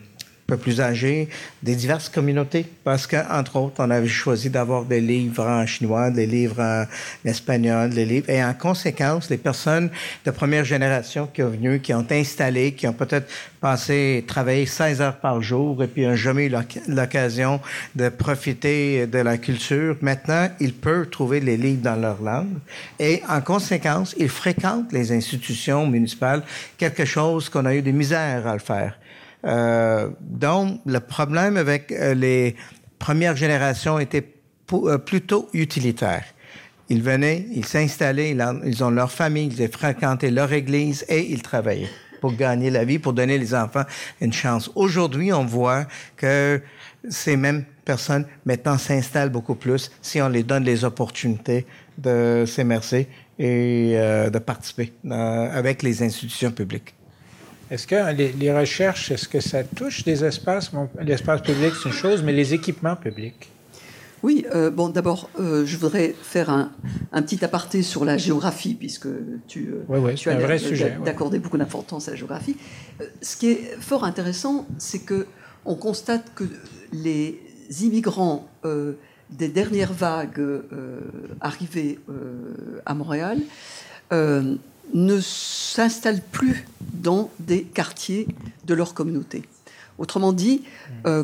[0.56, 1.28] plus âgés,
[1.62, 6.26] des diverses communautés, parce qu'entre autres, on avait choisi d'avoir des livres en chinois, des
[6.26, 6.84] livres en
[7.24, 9.90] espagnol, des livres, et en conséquence, les personnes
[10.24, 13.30] de première génération qui ont venu, qui ont installé, qui ont peut-être
[13.60, 16.54] passé, travaillé 16 heures par jour, et puis n'ont jamais eu
[16.88, 17.60] l'occasion
[17.94, 22.58] de profiter de la culture, maintenant, ils peuvent trouver les livres dans leur langue,
[22.98, 26.42] et en conséquence, ils fréquentent les institutions municipales,
[26.76, 28.98] quelque chose qu'on a eu des misères à le faire.
[29.44, 32.56] Euh, donc, le problème avec euh, les
[32.98, 34.34] premières générations était
[34.72, 36.24] euh, plutôt utilitaire.
[36.88, 41.88] Ils venaient, ils s'installaient, ils ont leur famille, ils fréquentaient leur église et ils travaillaient
[42.20, 43.84] pour gagner la vie, pour donner les enfants
[44.20, 44.70] une chance.
[44.74, 45.86] Aujourd'hui, on voit
[46.16, 46.60] que
[47.08, 51.66] ces mêmes personnes maintenant s'installent beaucoup plus si on les donne les opportunités
[51.98, 56.94] de s'immerser et de participer avec les institutions publiques.
[57.72, 60.70] Est-ce que les, recherches, est-ce que ça touche des espaces?
[61.00, 63.50] l'espace public, c'est une chose, mais les équipements publics?
[64.22, 66.70] Oui, euh, bon, d'abord, euh, je voudrais faire un,
[67.22, 69.08] petit aparté sur la géographie, puisque
[69.48, 70.36] tu, euh, tu as
[71.04, 72.56] d'accorder beaucoup d'importance à la géographie.
[73.22, 75.26] ce qui est fort intéressant, c'est que
[75.64, 76.44] on constate que
[76.92, 77.40] les
[77.80, 78.48] immigrants
[79.32, 81.00] des dernières vagues euh,
[81.40, 83.38] arrivées euh, à Montréal
[84.12, 84.56] euh,
[84.92, 88.26] ne s'installent plus dans des quartiers
[88.64, 89.42] de leur communauté.
[89.98, 90.62] Autrement dit,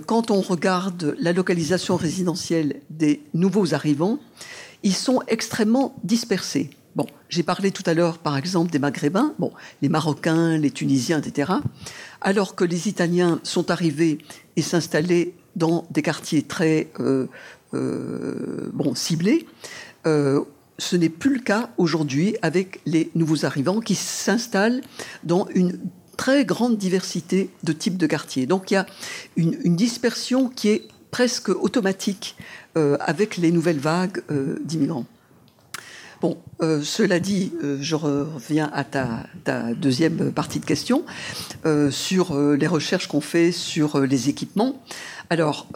[0.07, 4.19] quand on regarde la localisation résidentielle des nouveaux arrivants,
[4.83, 6.71] ils sont extrêmement dispersés.
[6.97, 9.35] Bon, j'ai parlé tout à l'heure, par exemple, des Maghrébins,
[9.83, 11.53] les Marocains, les Tunisiens, etc.
[12.21, 14.19] Alors que les Italiens sont arrivés
[14.57, 17.29] et s'installaient dans des quartiers très euh,
[17.73, 19.47] bon, ciblés.
[20.79, 24.81] Euh, ce n'est plus le cas aujourd'hui avec les nouveaux arrivants qui s'installent
[25.24, 25.79] dans une
[26.16, 28.47] très grande diversité de types de quartiers.
[28.47, 28.87] Donc il y a
[29.37, 32.37] une, dispersion qui est presque automatique
[32.76, 34.22] euh, avec les nouvelles vagues
[34.64, 35.07] d'immigrants.
[36.20, 36.37] Bon,
[36.83, 41.05] cela dit, je reviens à ta, ta, deuxième partie de question
[41.91, 44.83] sur les recherches qu'on fait sur les équipements.
[45.31, 45.68] Alors,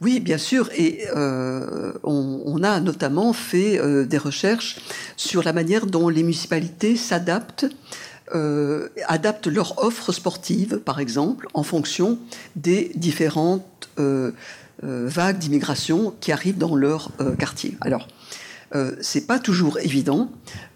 [0.00, 0.70] oui, bien sûr.
[0.76, 4.78] Et euh, on, a notamment fait euh, des recherches
[5.16, 7.66] sur la manière dont les municipalités s'adaptent,
[8.34, 12.18] euh, adaptent leur offre sportive, par exemple, en fonction
[12.56, 13.88] des différentes
[14.80, 17.76] vagues d'immigration qui arrivent dans leur quartier.
[17.80, 18.06] Alors,
[18.76, 20.30] euh, c'est pas toujours évident.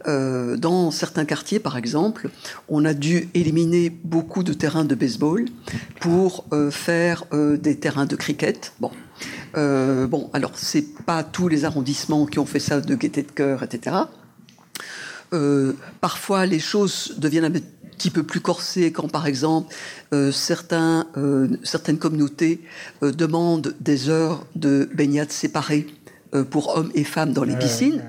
[0.05, 2.31] Dans certains quartiers, par exemple,
[2.68, 5.45] on a dû éliminer beaucoup de terrains de baseball
[6.01, 8.73] pour faire des terrains de cricket.
[8.81, 8.91] Bon,
[9.55, 13.62] bon, alors c'est pas tous les arrondissements qui ont fait ça de gaieté de cœur,
[13.62, 13.97] etc.
[16.01, 19.75] parfois, les choses deviennent un petit peu plus corsées quand, par exemple,
[20.31, 21.07] certains,
[21.62, 22.61] certaines communautés
[23.01, 25.87] demandent des heures de baignade séparées
[26.35, 28.03] euh, pour hommes et femmes dans les piscines.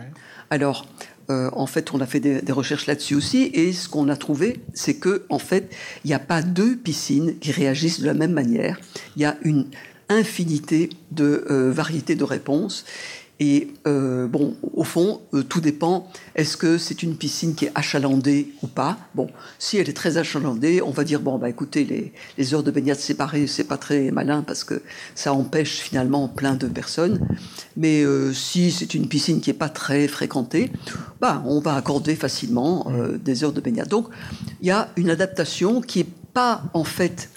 [0.50, 0.88] Alors,
[1.30, 4.62] euh, en fait, on a fait des, recherches là-dessus aussi, et ce qu'on a trouvé,
[4.74, 5.70] c'est que en fait,
[6.06, 8.80] il n'y a pas deux piscines qui réagissent de la même manière.
[9.18, 9.66] Il y a une
[10.14, 12.86] infinité de euh, variétés de réponses,
[13.40, 16.08] et euh, bon, au fond, euh, tout dépend.
[16.36, 18.98] Est-ce que c'est une piscine qui est achalandée ou pas?
[19.16, 22.64] Bon, si elle est très achalandée, on va dire bon, bah écoutez, les, les heures
[22.64, 24.82] de baignade séparées, c'est pas très malin parce que
[25.16, 27.28] ça empêche finalement plein de personnes.
[27.76, 30.72] Mais si c'est une piscine qui est pas très fréquentée,
[31.20, 32.90] bah on va accorder facilement
[33.20, 33.90] des heures de baignade.
[33.90, 34.08] Donc,
[34.62, 37.30] il y a une adaptation qui est pas en fait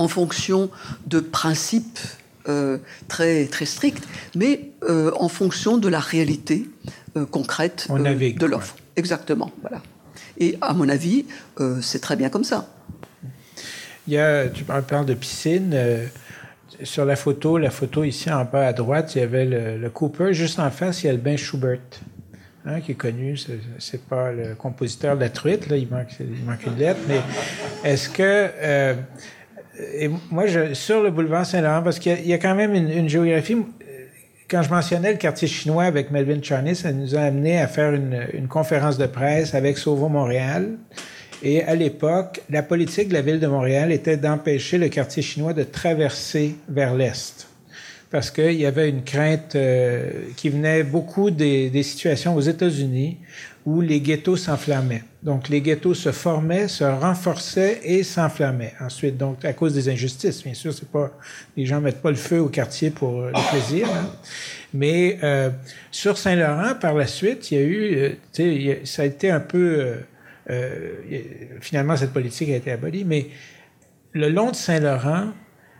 [0.00, 0.70] en fonction
[1.06, 1.98] de principes
[2.48, 4.02] euh, très, très stricte,
[4.34, 6.66] mais euh, en fonction de la réalité
[7.16, 8.76] euh, concrète de l'offre.
[8.96, 9.52] Exactement.
[9.60, 9.82] Voilà.
[10.38, 11.26] Et à mon avis,
[11.82, 12.66] c'est très bien comme ça.
[14.08, 15.76] Il y a, tu parles de piscine.
[16.82, 20.32] sur la photo, la photo ici en bas à droite, il y avait le, Cooper.
[20.32, 21.78] Juste en face, il y a le Ben Schubert.
[22.64, 23.38] Hein, qui est connu,
[23.78, 27.20] c'est pas le compositeur de la truite, là, il manque, il manque une lettre, mais
[27.84, 28.96] est-ce que
[29.94, 33.56] et moi, je, sur le boulevard Saint-Laurent, parce qu'il y, a quand même une, géographie.
[34.48, 37.92] Quand je mentionnais le quartier chinois avec Melvin Charney, ça nous a amené à faire
[37.92, 40.78] une, conférence de presse avec Sauvo Montréal.
[41.42, 45.54] Et à l'époque, la politique de la ville de Montréal était d'empêcher le quartier chinois
[45.54, 47.49] de traverser vers l'est.
[48.10, 53.18] Parce qu'il y avait une crainte euh, qui venait beaucoup des, des situations aux États-Unis
[53.66, 55.04] où les ghettos s'enflammaient.
[55.22, 58.72] Donc, les ghettos se formaient, se renforçaient et s'enflammaient.
[58.80, 61.12] Ensuite, donc, à cause des injustices, bien sûr, c'est pas,
[61.56, 63.86] les gens mettent pas le feu au quartier pour euh, le plaisir.
[63.86, 64.10] Hein.
[64.72, 65.50] Mais euh,
[65.90, 69.96] sur Saint-Laurent, par la suite, il y a eu, euh, ça a été un peu,
[70.48, 70.90] euh,
[71.60, 73.28] finalement, cette politique a été abolie, mais
[74.12, 75.28] le long de Saint-Laurent,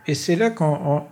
[0.07, 1.03] et c'est là qu'on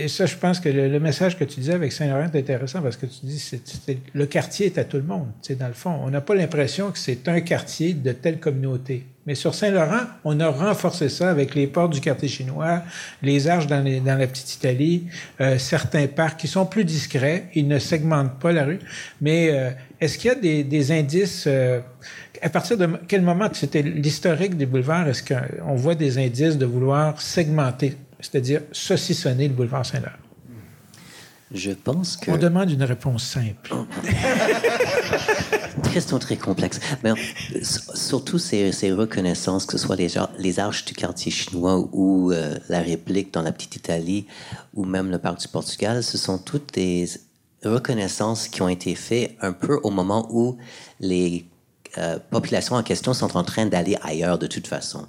[0.00, 2.96] et ça, je pense que le, message que tu disais avec Saint-Laurent est intéressant parce
[2.96, 3.44] que tu dis
[3.86, 5.26] que le quartier est à tout le monde.
[5.42, 9.04] C'est dans le fond, on n'a pas l'impression que c'est un quartier de telle communauté.
[9.26, 12.82] Mais sur Saint-Laurent, on a renforcé ça avec les portes du quartier chinois,
[13.22, 15.04] les arches dans, la petite Italie,
[15.40, 18.78] euh, certains parcs qui sont plus discrets, ils ne segmentent pas la rue.
[19.20, 19.70] Mais euh,
[20.00, 21.80] est-ce qu'il y a des, des indices euh,
[22.40, 26.64] à partir de quel moment c'était l'historique des boulevards Est-ce qu'on voit des indices de
[26.64, 27.96] vouloir segmenter?
[28.20, 30.16] C'est-à-dire saucissonner le boulevard Saint-Laurent?
[31.52, 32.30] Je pense que.
[32.30, 33.74] On demande une réponse simple.
[35.92, 36.78] question très complexe.
[37.02, 37.10] Mais
[37.64, 42.56] surtout ces, ces, reconnaissances, que ce soit les, les arches du quartier chinois ou euh,
[42.68, 44.26] la réplique dans la petite Italie
[44.74, 47.08] ou même le parc du Portugal, ce sont toutes des
[47.64, 50.56] reconnaissances qui ont été faites un peu au moment où
[51.00, 51.49] les
[51.98, 55.06] euh, populations en question sont en train d'aller ailleurs de toute façon.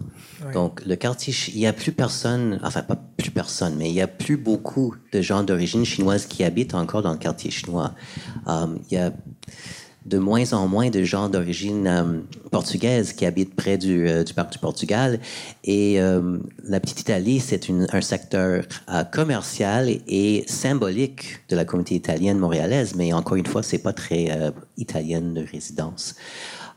[0.54, 4.02] Donc, le quartier, il n'y a plus personne, enfin, pas plus personne, mais il n'y
[4.02, 7.94] a plus beaucoup de gens d'origine chinoise qui habitent encore dans le quartier chinois.
[8.48, 9.12] Um, il y a
[10.06, 14.34] de moins en moins de gens d'origine euh, portugaise qui habitent près du, euh, du
[14.34, 15.20] parc du Portugal.
[15.64, 18.64] Et euh, la petite Italie, c'est un secteur
[19.12, 24.30] commercial et symbolique de la communauté italienne montréalaise, mais encore une fois, c'est pas très
[24.78, 26.16] italienne de résidence.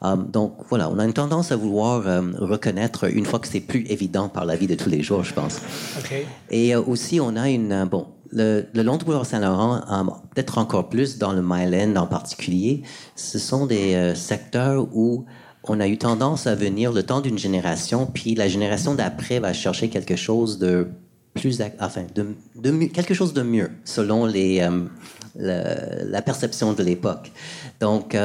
[0.02, 2.02] Donc voilà, on a une tendance à vouloir
[2.38, 5.32] reconnaître une fois que c'est plus évident par la vie de tous les jours, je
[5.32, 5.60] pense.
[5.98, 6.26] Okay.
[6.50, 11.18] Et aussi, on a une bon le, long du boulevard Saint-Laurent, euh, peut-être encore plus
[11.18, 12.82] dans le Myland en particulier,
[13.16, 15.24] ce sont des euh, secteurs où
[15.64, 19.52] on a eu tendance à venir le temps d'une génération, puis la génération d'après va
[19.52, 20.88] chercher quelque chose de
[21.32, 27.32] plus, enfin, de, quelque chose de mieux, selon les, euh, la perception de l'époque.
[27.80, 28.16] Donc,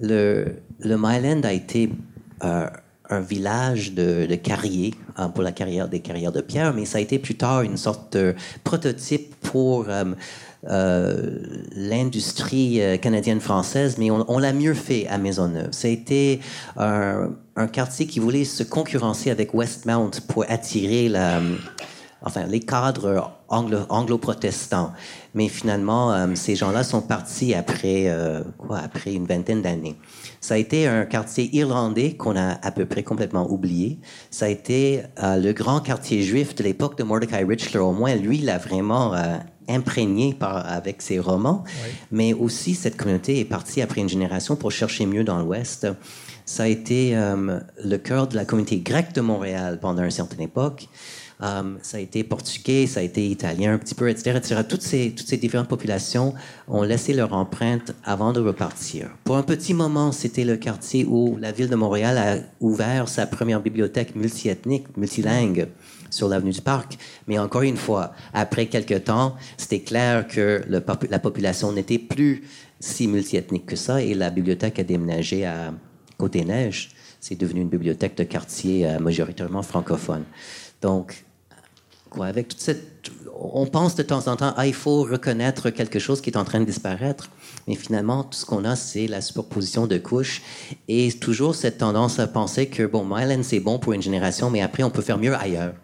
[0.00, 1.90] le, le Myland a été
[3.10, 6.98] un village de, de carriers hein, pour la carrière des carrières de pierre, mais ça
[6.98, 10.04] a été plus tard une sorte de prototype pour euh,
[10.68, 11.38] euh,
[11.74, 15.72] l'industrie euh, canadienne-française, mais on, l'a mieux fait à Maisonneuve.
[15.72, 16.40] Ça a été
[16.76, 17.30] un,
[17.72, 21.10] quartier qui voulait se concurrencer avec Westmount pour attirer
[22.22, 24.92] enfin, les cadres anglo-protestants.
[25.38, 28.12] Mais finalement, ces gens-là sont partis après,
[28.58, 29.96] quoi, après une vingtaine d'années.
[30.40, 33.98] Ça a été un quartier irlandais qu'on a à peu près complètement oublié.
[34.30, 37.80] Ça a été euh, le grand quartier juif de l'époque de Mordecai Richler.
[37.80, 39.36] Au moins, lui, il a vraiment euh,
[39.68, 41.64] imprégné par, avec ses romans.
[42.12, 45.88] Mais aussi, cette communauté est partie après une génération pour chercher mieux dans l'Ouest.
[46.44, 50.40] Ça a été euh, le cœur de la communauté grecque de Montréal pendant une certaine
[50.40, 50.88] époque.
[51.40, 54.62] Um, ça a été portugais, ça a été italien un petit peu, etc., etc.
[54.68, 56.34] Toutes ces, toutes ces différentes populations
[56.66, 59.10] ont laissé leur empreinte avant de repartir.
[59.22, 63.26] Pour un petit moment, c'était le quartier où la ville de Montréal a ouvert sa
[63.26, 65.68] première bibliothèque multiethnique, multilingue
[66.10, 66.98] sur l'avenue du Parc.
[67.28, 72.42] Mais encore une fois, après quelques temps, c'était clair que la population n'était plus
[72.80, 75.72] si multiethnique que ça et la bibliothèque a déménagé à
[76.16, 76.90] Côté-Neige.
[77.20, 80.24] C'est devenu une bibliothèque de quartier euh, majoritairement francophone.
[80.80, 81.24] Donc,
[82.20, 86.20] avec toute cette, on pense de temps en temps, ah, il faut reconnaître quelque chose
[86.20, 87.30] qui est en train de disparaître.
[87.66, 90.42] Mais finalement, tout ce qu'on a, c'est la superposition de couches
[90.88, 94.60] et toujours cette tendance à penser que, bon, Mylan, c'est bon pour une génération, mais
[94.60, 95.74] après, on peut faire mieux ailleurs.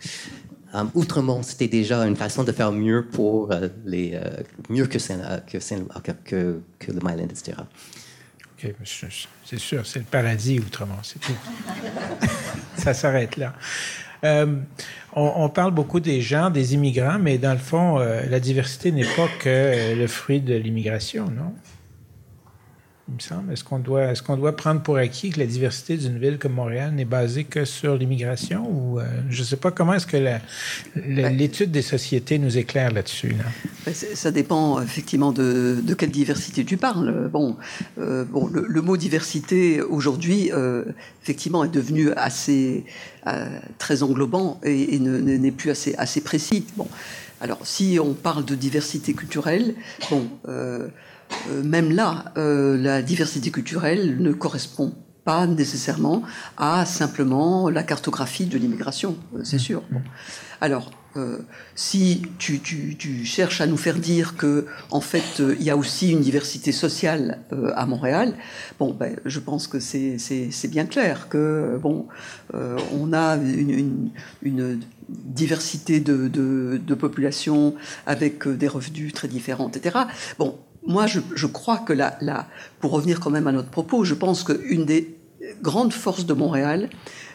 [0.73, 4.99] Um, Outremont, c'était déjà une façon de faire mieux pour euh, les, euh, mieux que,
[4.99, 5.59] Saint, que,
[6.25, 7.59] que, que, le Myland, etc.
[8.59, 8.75] OK,
[9.45, 11.37] c'est sûr, c'est le paradis, Outremont, c'est tout.
[12.77, 13.55] Ça s'arrête là.
[14.25, 14.47] Euh,
[15.13, 19.05] on, parle beaucoup des gens, des immigrants, mais dans le fond, euh, la diversité n'est
[19.05, 21.53] pas que le fruit de l'immigration, non?
[23.09, 23.53] Il me semble.
[23.53, 26.55] Est-ce qu'on doit, est-ce qu'on doit prendre pour acquis que la diversité d'une ville comme
[26.55, 30.17] Montréal n'est basée que sur l'immigration ou euh, je ne sais pas comment est-ce que
[30.17, 33.37] ben l'étude des sociétés nous éclaire là-dessus.
[33.85, 37.29] Ben, ça dépend effectivement de, quelle diversité tu parles.
[37.31, 37.57] Bon,
[37.99, 40.85] euh, bon, le, mot diversité aujourd'hui, euh,
[41.23, 42.85] effectivement, est devenu assez
[43.79, 46.67] très englobant et, n'est plus assez assez précis.
[46.77, 46.89] Bon,
[47.41, 49.75] alors si on parle de diversité culturelle,
[50.11, 50.27] bon.
[51.51, 54.95] Euh, même là, euh, la diversité culturelle ne correspond
[55.25, 56.23] pas nécessairement
[56.59, 59.83] à simplement la cartographie de l'immigration, euh, c'est sûr.
[60.61, 60.91] Alors,
[61.77, 62.61] si tu,
[63.25, 67.39] cherches à nous faire dire que, en fait, il y a aussi une diversité sociale
[67.77, 68.35] à Montréal,
[68.81, 72.09] bon, ben, je pense que c'est bien clair que, bon,
[72.53, 74.11] on a une,
[75.09, 79.97] diversité de, de, de populations avec des revenus très différents, etc.
[80.39, 82.19] Bon, moi, je, crois que là,
[82.81, 85.17] pour revenir quand même à notre propos, je pense qu'une des
[85.63, 86.91] grandes forces de Montréal,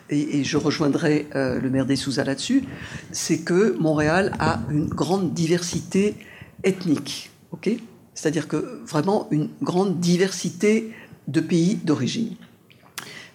[0.10, 2.64] et, je rejoindrai euh, le maire des Souza là-dessus,
[3.12, 6.16] c'est que Montréal a une grande diversité
[6.64, 7.70] ethnique, ok?
[8.16, 10.92] C'est-à-dire que vraiment une grande diversité
[11.28, 12.36] de pays d'origine.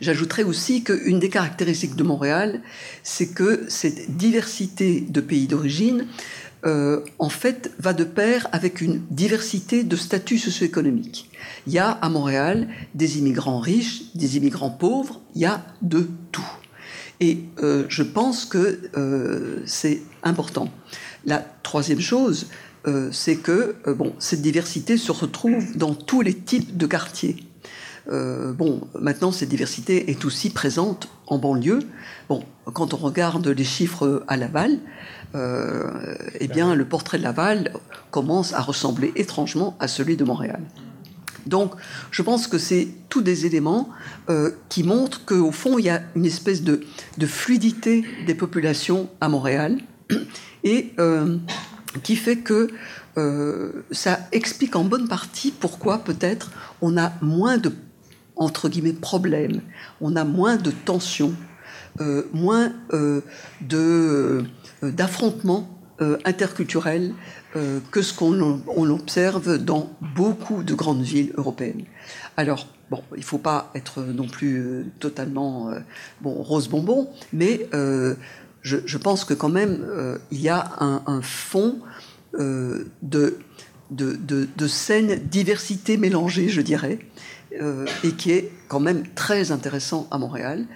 [0.00, 2.60] J'ajouterais aussi qu'une des caractéristiques de Montréal,
[3.02, 6.06] c'est que cette diversité de pays d'origine
[6.64, 11.30] euh, en fait, va de pair avec une diversité de statuts socio-économiques.
[11.66, 16.08] Il y a à Montréal des immigrants riches, des immigrants pauvres, il y a de
[16.32, 16.46] tout.
[17.20, 20.70] Et euh, je pense que euh, c'est important.
[21.26, 22.48] La troisième chose,
[23.12, 27.36] c'est que bon, cette diversité se retrouve dans tous les types de quartiers.
[28.08, 31.80] Bon, maintenant, cette diversité est aussi présente en banlieue.
[32.28, 34.78] Bon, quand on regarde les chiffres à Laval,
[35.34, 37.72] euh, eh bien, le portrait de Laval
[38.10, 40.60] commence à ressembler étrangement à celui de Montréal.
[41.46, 41.74] Donc,
[42.10, 43.90] je pense que c'est tous des éléments
[44.30, 46.80] euh, qui montrent qu'au fond, il y a une espèce de,
[47.26, 49.78] fluidité des populations à Montréal
[50.64, 51.36] et euh,
[52.02, 52.68] qui fait que
[53.92, 56.50] ça explique en bonne partie pourquoi peut-être
[56.82, 57.72] on a moins de
[58.36, 59.60] entre guillemets problèmes,
[60.00, 61.34] on a moins de tensions,
[62.32, 62.72] moins
[63.60, 64.44] de
[64.82, 65.68] d'affrontements
[66.24, 67.14] interculturels
[67.92, 71.84] que ce qu'on observe dans beaucoup de grandes villes européennes.
[72.36, 75.78] Alors, bon, il ne faut pas être non plus euh, totalement euh,
[76.20, 78.14] bon, rose bonbon, mais euh,
[78.62, 79.84] je, pense que quand même,
[80.30, 81.80] il y a un, fond
[82.32, 83.38] de, de,
[83.90, 86.98] de, de, saine diversité mélangée, je dirais,
[88.02, 90.66] et qui est quand même très intéressant à Montréal.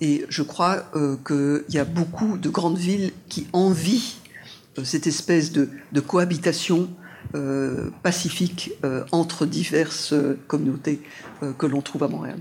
[0.00, 0.84] Et je crois
[1.26, 4.16] qu'il y a beaucoup de grandes villes qui envient
[4.82, 5.68] cette espèce de,
[6.00, 6.88] cohabitation
[7.34, 10.14] euh, pacifique euh, entre diverses
[10.46, 11.00] communautés
[11.42, 12.38] euh, que l'on trouve à Montréal.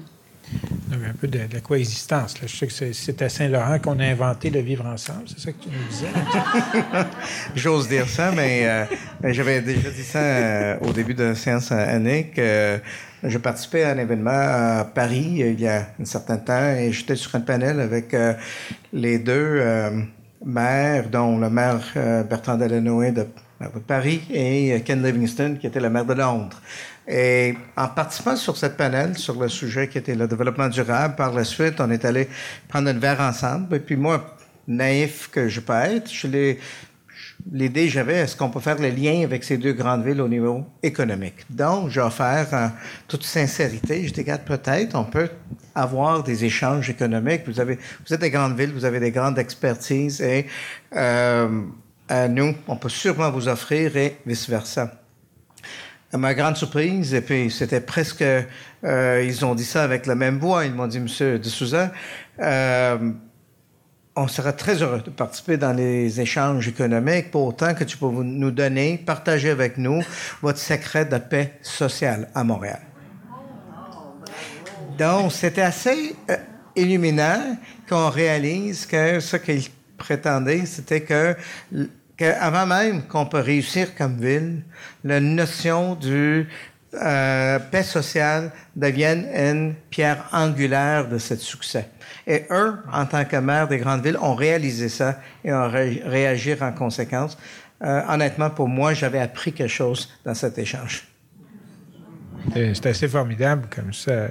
[0.91, 2.35] Un peu de, la coexistence.
[2.45, 5.63] Je sais que c'est à Saint-Laurent qu'on a inventé le vivre ensemble, c'est ça que
[5.63, 6.07] tu nous disais?
[7.55, 8.87] J'ose dire ça, mais
[9.23, 12.39] j'avais déjà dit ça au début de la séance Annick.
[13.23, 17.15] Je participais à un événement à Paris il y a un certain temps et j'étais
[17.15, 18.15] sur un panel avec
[18.91, 19.61] les deux
[20.45, 21.81] maires, dont le maire
[22.29, 23.25] Bertrand Delanoë de
[23.87, 26.61] Paris et euh, Ken Livingstone, qui était le maire de Londres.
[27.07, 31.33] Et en participant sur cette panel, sur le sujet qui était le développement durable, par
[31.33, 32.29] la suite, on est allé
[32.67, 33.75] prendre un verre ensemble.
[33.75, 34.35] Et puis moi,
[34.67, 36.59] naïf que je peux être, je l'ai
[37.51, 40.65] l'idée j'avais, est-ce qu'on peut faire le lien avec ces deux grandes villes au niveau
[40.81, 41.45] économique?
[41.49, 42.71] Donc, j'ai offert en
[43.07, 45.29] toute sincérité, je dis, peut-être, on peut
[45.75, 47.43] avoir des échanges économiques.
[47.47, 50.47] Vous avez, vous êtes des grandes villes, vous avez des grandes expertises et
[50.95, 51.61] euh,
[52.07, 54.91] à nous, on peut sûrement vous offrir et vice-versa.
[56.11, 60.13] À ma grande surprise, et puis c'était presque, euh, ils ont dit ça avec la
[60.13, 61.91] même voix, ils m'ont dit, Monsieur de Souza,
[62.39, 63.11] euh,
[64.15, 68.07] on sera très heureux de participer dans les échanges économiques pour autant que tu peux
[68.07, 70.03] nous donner, partager avec nous
[70.41, 72.81] votre secret de paix sociale à Montréal.
[74.97, 76.37] Donc, c'était assez euh,
[76.75, 77.57] illuminant
[77.89, 79.63] qu'on réalise que ce qu'ils
[79.97, 81.35] prétendaient, c'était que
[82.15, 84.61] qu'avant même qu'on peut réussir comme ville,
[85.03, 86.47] la notion du
[87.01, 91.89] euh, paix sociale devienne une pierre angulaire de ce succès.
[92.27, 96.55] Et eux, en tant que maire des grandes villes, ont réalisé ça et ont réagi
[96.61, 97.37] en conséquence.
[97.83, 101.07] Euh, honnêtement, pour moi, j'avais appris quelque chose dans cet échange.
[102.53, 104.27] C'est assez formidable comme ça.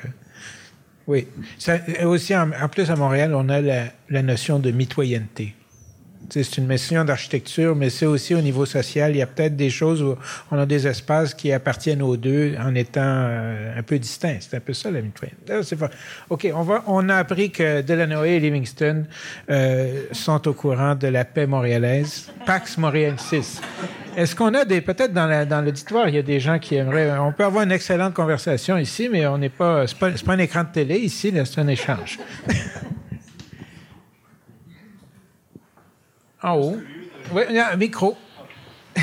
[1.06, 1.26] Oui.
[1.58, 5.54] Ça, aussi, en, plus, à Montréal, on a la, la notion de mitoyenneté
[6.30, 9.12] c'est une mission d'architecture, mais c'est aussi au niveau social.
[9.12, 10.16] Il y a peut-être des choses où
[10.50, 14.38] on a des espaces qui appartiennent aux deux en étant euh, un peu distincts.
[14.40, 15.00] C'est un peu ça, la
[15.62, 15.78] C'est
[16.30, 19.04] OK, on, va, on a appris que Delanoë et Livingston
[19.50, 23.60] euh, sont au courant de la paix montréalaise, Pax Montréalensis.
[24.16, 27.32] Est-ce qu'on a des, peut-être dans, l'auditoire, il y a des gens qui aimeraient, on
[27.32, 30.64] peut avoir une excellente conversation ici, mais on n'est pas, c'est pas, pas un écran
[30.64, 32.18] de télé ici, c'est un échange.
[36.42, 36.76] En haut.
[37.32, 38.16] Oui, il y a un micro.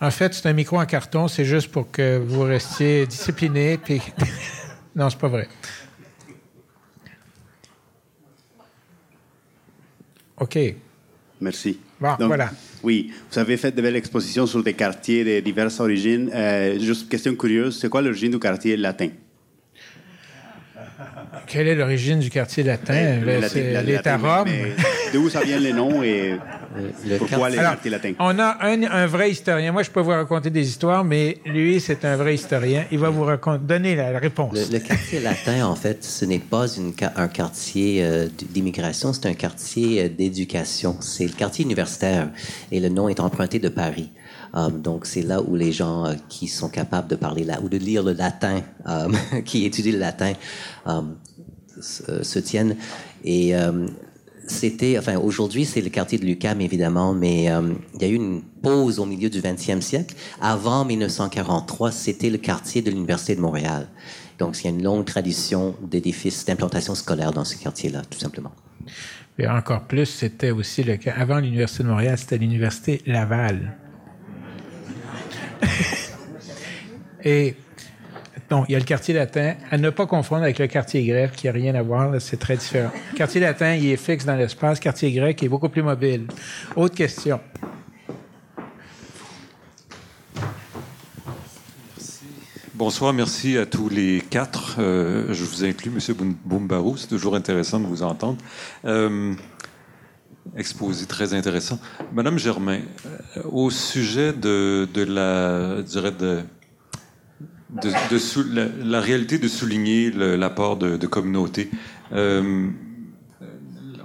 [0.00, 3.78] en fait, c'est un micro en carton, c'est juste pour que vous restiez discipliné.
[3.78, 4.02] Puis...
[4.96, 5.48] non, c'est pas vrai.
[10.38, 10.58] OK.
[11.40, 11.78] Merci.
[12.00, 12.50] Bon, voilà.
[12.82, 16.30] Oui, vous avez fait de belles expositions sur des quartiers de diverses origines.
[16.34, 19.08] Euh, juste question curieuse, c'est quoi l'origine du quartier latin?
[21.46, 23.20] Quelle est l'origine du quartier latin?
[23.84, 24.48] L'État Rome?
[25.12, 26.38] D'où ça vient les noms et
[27.18, 28.12] pourquoi les quartiers latins?
[28.18, 29.72] On a un, vrai historien.
[29.72, 32.84] Moi, je peux vous raconter des histoires, mais lui, c'est un vrai historien.
[32.90, 33.26] Il va vous
[33.60, 34.70] donner la, réponse.
[34.70, 36.66] Le, quartier latin, en fait, ce n'est pas
[37.16, 40.96] un quartier euh, d'immigration, c'est un quartier euh, d'éducation.
[41.00, 42.28] C'est le quartier universitaire
[42.70, 44.10] et le nom est emprunté de Paris.
[44.54, 47.76] Euh, donc, c'est là où les gens qui sont capables de parler là, ou de
[47.76, 48.62] lire le latin,
[49.44, 50.32] qui étudient le latin,
[50.86, 51.02] euh,
[51.80, 52.76] se tiennent.
[53.24, 53.86] Et euh,
[54.46, 58.14] c'était, enfin, aujourd'hui, c'est le quartier de Lucam, évidemment, mais euh, il y a eu
[58.14, 60.14] une pause au milieu du 20e siècle.
[60.40, 63.88] Avant 1943, c'était le quartier de l'Université de Montréal.
[64.38, 68.52] Donc, il y a une longue tradition d'édifices, d'implantation scolaire dans ce quartier-là, tout simplement.
[69.38, 71.14] Et encore plus, c'était aussi le cas.
[71.16, 73.76] Avant l'Université de Montréal, c'était l'Université Laval.
[77.24, 77.56] Et
[78.50, 81.32] non, il y a le quartier latin, à ne pas confondre avec le quartier grec,
[81.32, 82.90] qui n'a rien à voir, c'est très différent.
[83.16, 86.26] Quartier latin, il est fixe dans l'espace, quartier grec est beaucoup plus mobile.
[86.76, 87.40] Autre question.
[92.74, 94.76] Bonsoir, merci à tous les quatre.
[94.78, 96.14] Euh, je vous inclus, M.
[96.44, 98.36] Boumbarou, c'est toujours intéressant de vous entendre.
[98.84, 99.32] Euh,
[100.54, 101.78] exposé très intéressant.
[102.12, 106.42] Madame Germain, euh, au sujet de, la, dirais de,
[107.70, 111.70] de, de la, réalité de souligner l'apport de, de communautés,
[112.12, 112.70] euh,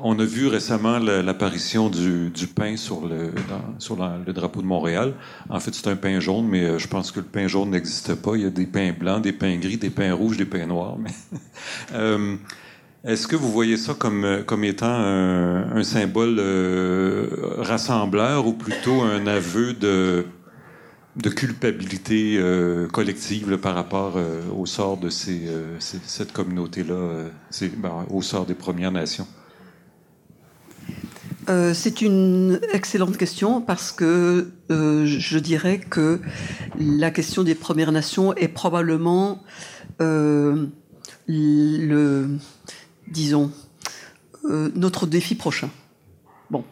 [0.04, 3.32] on a vu récemment l'apparition du, pain sur, le,
[3.78, 5.14] sur le drapeau de Montréal.
[5.50, 8.16] En fait, c'est un pain jaune, mais euh, je pense que le pain jaune n'existe
[8.16, 8.36] pas.
[8.36, 10.98] Il y a des pains blancs, des pains gris, des pains rouges, des pains noirs.
[10.98, 11.12] Mais
[11.94, 12.36] euh,
[13.04, 17.28] Est-ce que vous voyez ça comme, comme étant un, symbole euh,
[17.58, 20.26] rassembleur ou plutôt un aveu de,
[21.16, 22.40] de culpabilité
[22.92, 24.18] collective par rapport
[24.58, 25.42] au sort de ces,
[25.80, 27.26] cette communauté-là,
[27.78, 29.28] ben, au sort des Premières Nations?
[31.50, 36.20] Euh, c'est une excellente question parce que euh, je dirais que
[36.80, 39.44] la question des Premières Nations est probablement
[40.02, 40.68] euh,
[41.28, 42.38] le,
[43.08, 43.52] disons,
[44.44, 45.70] notre défi prochain.
[46.50, 46.64] Bon,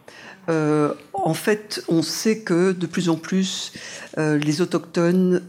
[1.23, 3.73] en fait, on sait que de plus en plus
[4.17, 5.41] les autochtones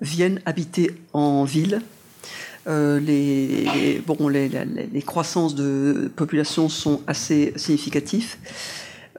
[0.00, 1.82] viennent habiter en ville
[2.68, 8.38] euh, les, bon, les, les, croissances de population sont assez significatifs.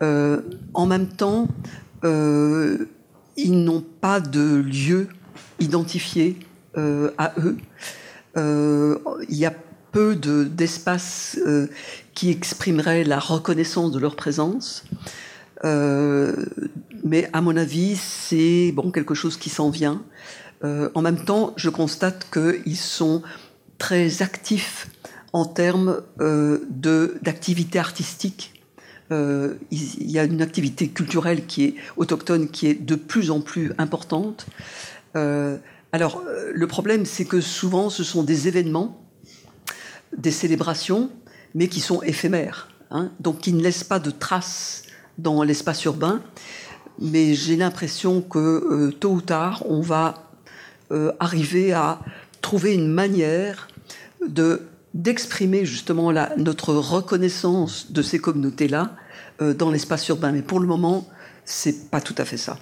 [0.02, 0.42] Euh,
[0.74, 1.50] en même temps,
[2.06, 2.90] euh,
[3.36, 5.10] ils n'ont pas de lieu
[5.60, 6.38] identifié
[6.76, 7.58] à eux.
[9.30, 9.54] il y a
[9.92, 11.38] peu d'espace
[12.16, 14.84] qui exprimerait la reconnaissance de leur présence.
[15.64, 20.04] Mais à mon avis, c'est bon quelque chose qui s'en vient.
[20.64, 23.22] Euh, en même temps, je constate qu'ils sont
[23.78, 24.88] très actifs
[25.34, 26.60] en termes euh,
[27.22, 28.62] d'activité artistique.
[29.12, 33.42] Euh, il y a une activité culturelle qui est autochtone, qui est de plus en
[33.42, 34.46] plus importante.
[35.92, 36.24] alors,
[36.54, 39.06] le problème, c'est que souvent, ce sont des événements,
[40.18, 41.12] des célébrations,
[41.54, 44.83] mais qui sont éphémères, hein, donc qui ne laissent pas de traces
[45.18, 46.22] dans l'espace urbain.
[47.00, 50.24] Mais j'ai l'impression que tôt ou tard, on va
[50.92, 52.00] euh, arriver à
[52.42, 53.68] trouver une manière
[54.28, 54.62] de
[54.94, 58.96] d'exprimer justement la, notre reconnaissance de ces communautés-là
[59.42, 60.32] euh, dans l'espace urbain.
[60.32, 61.08] Mais pour le moment,
[61.46, 62.60] c'est pas tout à fait ça.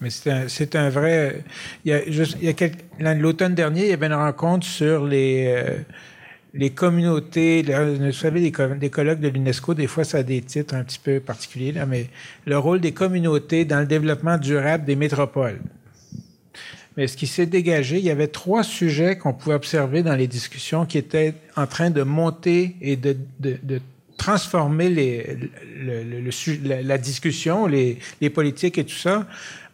[0.00, 1.44] Mais c'est un, vrai.
[1.86, 5.84] A, il l'automne dernier, il y avait une rencontre sur les.
[6.56, 10.84] Les communautés, vous savez, des colloques de l'UNESCO, des fois, ça a des titres un
[10.84, 12.06] petit peu particuliers, là, mais
[12.46, 15.58] le rôle des communautés dans le développement durable des métropoles.
[16.96, 20.28] Mais ce qui s'est dégagé, il y avait trois sujets qu'on pouvait observer dans les
[20.28, 23.16] discussions qui étaient en train de monter et de,
[24.16, 25.50] transformer les,
[26.62, 29.26] la, discussion, les, les politiques et tout ça.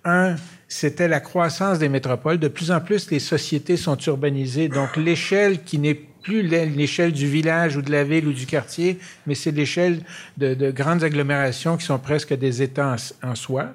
[0.07, 0.37] Un,
[0.67, 2.39] c'était la croissance des métropoles.
[2.39, 4.69] De plus en plus, les sociétés sont urbanisées.
[4.69, 6.01] Donc, l'échelle qui n'est
[6.31, 9.99] plus l'échelle du village ou de la ville ou du quartier, mais c'est l'échelle
[10.39, 12.95] de, grandes agglomérations qui sont presque des États
[13.25, 13.75] en, soi.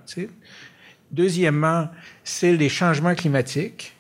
[1.12, 1.90] Deuxièmement,
[2.24, 3.94] c'est les changements climatiques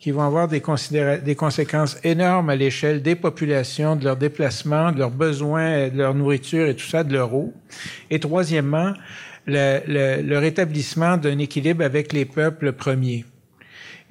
[0.00, 5.12] qui vont avoir des, conséquences énormes à l'échelle des populations, de leurs déplacements, de leurs
[5.12, 7.54] besoins, de leur nourriture et tout ça, de leur eau.
[8.10, 8.94] Et troisièmement,
[9.46, 13.24] le, le rétablissement d'un équilibre avec les peuples premiers.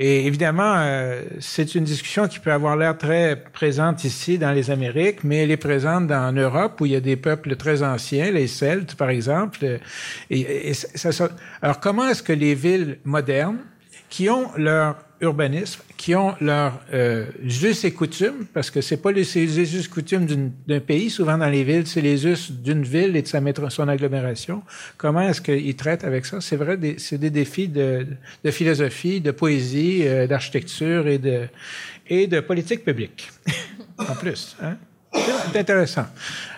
[0.03, 4.71] Et évidemment, euh, c'est une discussion qui peut avoir l'air très présente ici dans les
[4.71, 7.83] Amériques, mais elle est présente dans, en Europe où il y a des peuples très
[7.83, 9.79] anciens, les Celtes par exemple.
[11.61, 13.59] Alors comment est-ce que les villes modernes,
[14.09, 19.11] qui ont leur urbanisme, qui ont leurs euh, us et coutumes, parce que c'est pas
[19.11, 23.15] les, les et coutumes d'un pays, souvent dans les villes, c'est les us d'une ville
[23.15, 23.39] et de sa
[23.69, 24.63] son agglomération.
[24.97, 26.41] Comment est-ce qu'ils traitent avec ça?
[26.41, 28.07] C'est vrai, c'est des défis de,
[28.43, 31.47] de, philosophie, de poésie, euh, d'architecture et de,
[32.07, 33.29] et de politique publique,
[33.97, 34.57] en plus.
[34.61, 34.77] Hein?
[35.13, 36.05] C'est intéressant.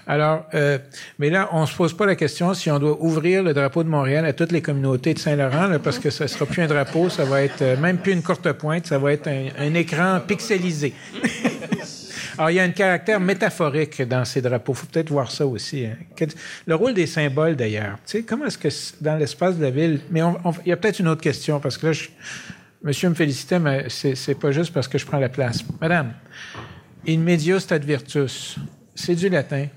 [0.06, 0.78] Alors, euh,
[1.18, 3.90] mais là, on se pose pas la question si on doit ouvrir le drapeau de
[3.90, 7.24] Montréal à toutes les communautés de Saint-Laurent, parce que ça sera plus un drapeau, ça
[7.24, 10.94] va être euh, même plus une courte pointe, ça va être un, écran pixelisé.
[12.38, 14.74] Alors, il y a un caractère métaphorique dans ces drapeaux.
[14.74, 15.86] Il faut peut-être voir ça aussi.
[15.86, 16.26] Hein.
[16.66, 17.98] Le rôle des symboles, d'ailleurs.
[18.08, 18.70] Tu sais, comment est-ce que
[19.02, 20.02] dans l'espace de la ville...
[20.10, 20.22] Mais
[20.66, 21.94] il y a peut-être une autre question, parce que là,
[22.84, 25.64] monsieur me félicitait, mais c'est pas juste parce que je prends la place.
[25.80, 26.14] Madame,
[27.08, 28.58] in medio stat virtus,
[28.96, 29.68] c'est du latin.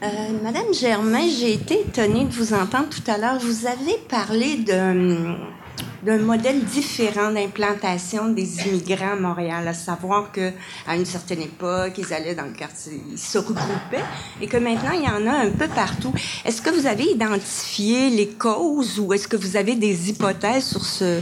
[0.00, 0.06] Euh,
[0.44, 3.38] Madame Germain, j'ai été étonnée de vous entendre tout à l'heure.
[3.40, 10.52] Vous avez parlé d'un modèle différent d'implantation des immigrants à Montréal, à savoir que
[10.86, 14.04] à une certaine époque, ils allaient dans le quartier, ils se regroupaient,
[14.40, 16.12] et que maintenant il y en a un peu partout.
[16.44, 20.84] Est-ce que vous avez identifié les causes ou est-ce que vous avez des hypothèses sur
[20.84, 21.20] ce,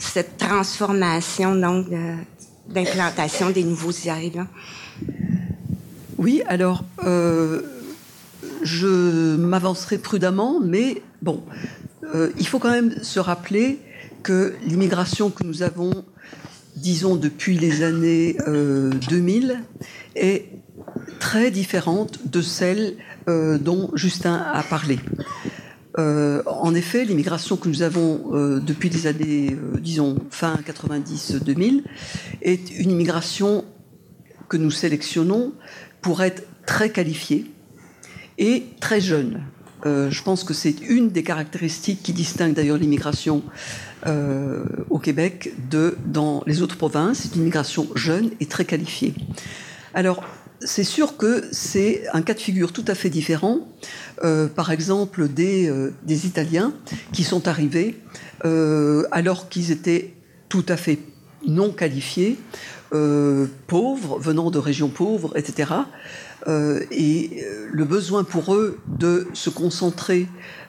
[0.00, 1.86] cette transformation donc
[2.66, 4.48] d'implantation des nouveaux arrivants?
[6.18, 7.62] Oui, alors, euh,
[8.62, 11.42] je m'avancerai prudemment, mais bon,
[12.14, 13.78] euh, il faut quand même se rappeler
[14.22, 16.04] que l'immigration que nous avons,
[16.76, 18.36] disons, depuis les années
[19.08, 19.54] 2000, euh,
[20.14, 20.48] est
[21.18, 22.96] très différente de celle
[23.26, 24.98] dont Justin a parlé.
[25.96, 31.82] en effet, l'immigration que nous avons depuis les années, disons, fin 90-2000,
[32.42, 33.64] est une immigration
[34.48, 35.52] que nous sélectionnons
[36.00, 37.52] pour être très qualifié
[38.40, 39.42] et très jeune.
[39.86, 43.42] Euh, je pense que c'est une des caractéristiques qui distingue d'ailleurs l'immigration
[44.06, 47.20] euh, au Québec de dans les autres provinces.
[47.22, 49.14] C'est une immigration jeune et très qualifiée.
[49.94, 50.24] Alors,
[50.60, 53.60] c'est sûr que c'est un cas de figure tout à fait différent.
[54.22, 55.72] Euh, par exemple, des,
[56.02, 56.74] des, Italiens
[57.12, 57.96] qui sont arrivés
[58.42, 60.14] alors qu'ils étaient
[60.50, 60.98] tout à fait
[61.46, 62.36] non qualifiés,
[62.90, 65.72] pauvres, venant de régions pauvres, etc.
[66.48, 70.26] Euh, et euh, le besoin pour eux de se concentrer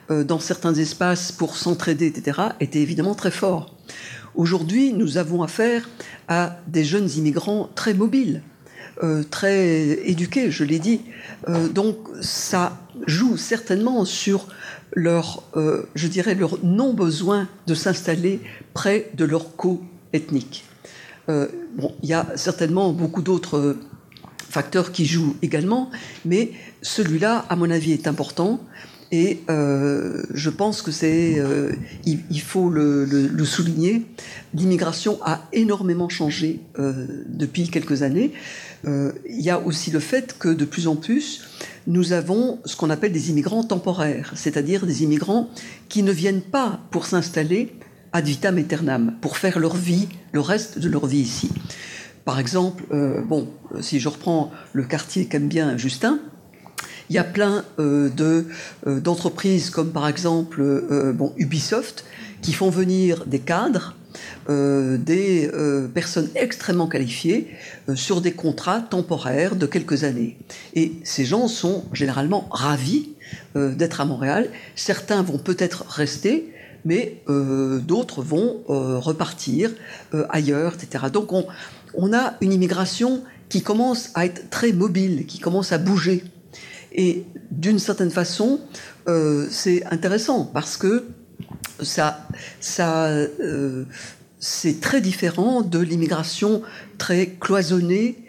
[0.08, 3.74] dans certains espaces pour s'entraider, etc., était évidemment très fort.
[4.34, 5.88] Aujourd'hui, nous avons affaire
[6.28, 8.42] à des jeunes immigrants très mobiles,
[9.30, 11.00] très éduqués, je l'ai dit.
[11.70, 14.48] donc ça joue certainement sur
[14.92, 15.44] leur,
[15.94, 18.40] je dirais, leur non-besoin de s'installer
[18.74, 20.64] près de leur co-ethnique.
[21.28, 21.46] Euh,
[21.76, 23.76] bon, il y a certainement beaucoup d'autres
[24.52, 25.90] euh, facteurs qui jouent également,
[26.24, 26.52] mais
[26.82, 28.60] celui-là, à mon avis, est important.
[29.10, 31.42] Et euh, je pense que c'est,
[32.06, 34.06] il, faut le, souligner,
[34.54, 36.60] l'immigration a énormément changé
[37.28, 38.32] depuis quelques années.
[38.86, 41.42] il y a aussi le fait que de plus en plus,
[41.86, 45.50] nous avons ce qu'on appelle des immigrants temporaires, c'est-à-dire des immigrants
[45.90, 47.74] qui ne viennent pas pour s'installer,
[48.12, 51.50] ad vitam aeternam, pour faire leur vie, le reste de leur vie ici.
[52.24, 53.48] Par exemple, euh, bon,
[53.80, 56.20] si je reprends le quartier qu'aime bien Justin,
[57.10, 58.46] il y a plein euh, de,
[58.86, 60.62] euh, d'entreprises comme par exemple
[61.14, 62.04] bon, Ubisoft
[62.40, 63.94] qui font venir des cadres,
[64.48, 65.50] des
[65.94, 67.48] personnes extrêmement qualifiées
[67.94, 70.36] sur des contrats temporaires de quelques années.
[70.74, 73.10] Et ces gens sont généralement ravis
[73.54, 74.48] d'être à Montréal.
[74.74, 76.52] Certains vont peut-être rester,
[76.84, 79.70] mais euh, d'autres vont euh, repartir
[80.14, 81.06] euh, ailleurs, etc.
[81.12, 81.46] Donc on,
[82.12, 86.24] a une immigration qui commence à être très mobile, qui commence à bouger.
[86.92, 88.60] Et d'une certaine façon,
[89.50, 91.08] c'est intéressant parce que
[91.82, 92.26] ça,
[92.60, 93.10] ça
[94.38, 96.62] c'est très différent de l'immigration
[96.98, 98.24] très cloisonnée,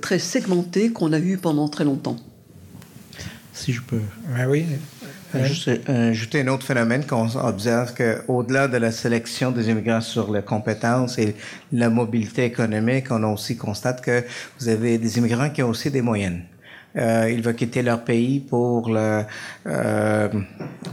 [0.00, 2.16] très segmentée qu'on a eue pendant très longtemps.
[3.52, 4.00] Si je peux.
[4.36, 4.64] Ah oui.
[5.42, 10.32] Juste euh, ajouter un autre phénomène qu'on observe qu'au-delà de la sélection des immigrants sur
[10.32, 11.34] les compétences et
[11.72, 14.24] la mobilité économique, on aussi constate que
[14.60, 16.42] vous avez des immigrants qui ont aussi des moyennes.
[16.96, 19.22] Euh, ils veulent quitter leur pays pour le,
[19.66, 20.28] euh,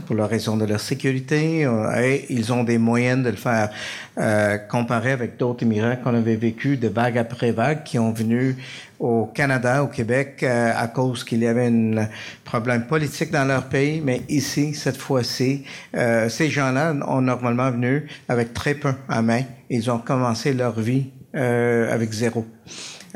[0.06, 3.70] pour la raison de leur sécurité euh, et ils ont des moyens de le faire.
[4.18, 8.56] Euh, comparé avec d'autres immigrants qu'on avait vécu de vague après vague qui ont venu
[9.00, 12.08] au Canada, au Québec, euh, à cause qu'il y avait un
[12.44, 15.64] problème politique dans leur pays, mais ici, cette fois-ci,
[15.96, 19.44] euh, ces gens-là ont normalement venu avec très peu à main.
[19.70, 22.44] Ils ont commencé leur vie avec zéro.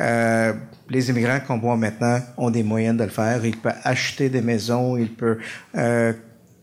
[0.00, 0.54] Euh,
[0.90, 3.44] les immigrants qu'on voit maintenant ont des moyens de le faire.
[3.44, 5.38] Ils peuvent acheter des maisons, ils peuvent
[5.76, 6.12] euh,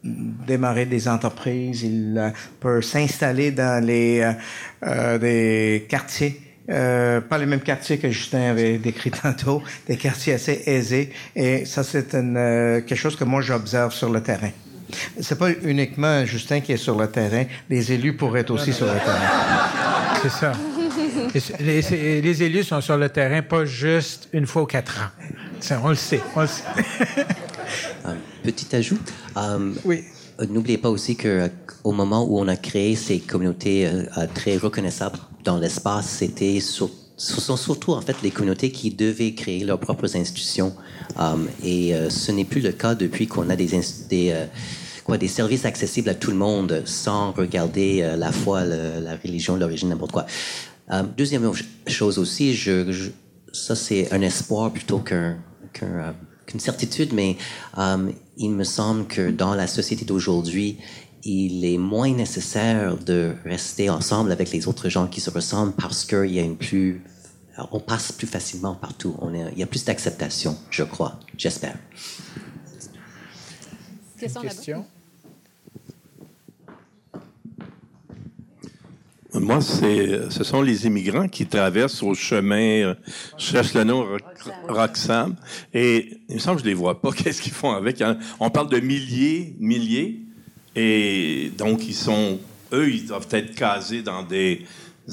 [0.04, 2.30] démarrer des entreprises, ils euh,
[2.60, 4.34] peuvent s'installer dans les
[4.86, 6.40] euh, des quartiers.
[6.68, 11.12] pas les mêmes quartiers que Justin avait décrit tantôt, des quartiers assez aisés.
[11.36, 14.52] Et ça, c'est quelque chose que moi j'observe sur le terrain.
[15.20, 18.86] C'est pas uniquement Justin qui est sur le terrain, les élus pourraient être aussi sur
[18.86, 20.20] le terrain.
[20.22, 20.54] C'est ça.
[21.60, 25.80] Les, élus sont sur le terrain pas juste une fois aux quatre ans.
[25.84, 26.22] on le sait.
[28.06, 29.00] Un petit ajout.
[29.38, 30.04] Euh, oui.
[30.40, 31.48] Euh, n'oubliez pas aussi que euh,
[31.84, 33.90] au moment où on a créé ces communautés
[34.34, 36.88] très reconnaissables dans l'espace, c'était ce
[37.18, 40.74] sont surtout en fait les communautés qui devaient créer leurs propres institutions.
[41.64, 44.34] et ce n'est plus le cas depuis qu'on a des, des
[45.04, 49.90] quoi, des services accessibles à tout le monde sans regarder la foi, la religion, l'origine,
[49.90, 50.26] n'importe quoi.
[50.92, 51.50] Euh, deuxième
[51.88, 53.10] chose aussi, je,
[53.52, 55.38] ça c'est un espoir plutôt qu'un,
[55.82, 56.12] euh,
[56.46, 57.38] qu'une certitude, mais
[57.78, 60.78] euh, il me semble que dans la société d'aujourd'hui,
[61.24, 66.04] il est moins nécessaire de rester ensemble avec les autres gens qui se ressemblent parce
[66.04, 67.02] qu'il y a une plus
[67.72, 69.16] on passe plus facilement partout.
[69.20, 71.78] On il y a plus d'acceptation, je crois, j'espère.
[74.18, 74.86] Question?
[79.34, 82.96] Moi, c'est, ce sont les immigrants qui traversent au chemin,
[83.38, 84.06] je cherche le nom,
[84.68, 85.36] Roxham,
[85.74, 87.12] et il me semble que je les vois pas.
[87.16, 88.04] Qu'est-ce qu'ils font avec?
[88.40, 90.22] On parle de milliers, milliers,
[90.76, 92.40] et donc ils sont,
[92.72, 94.66] eux, ils doivent être casés dans des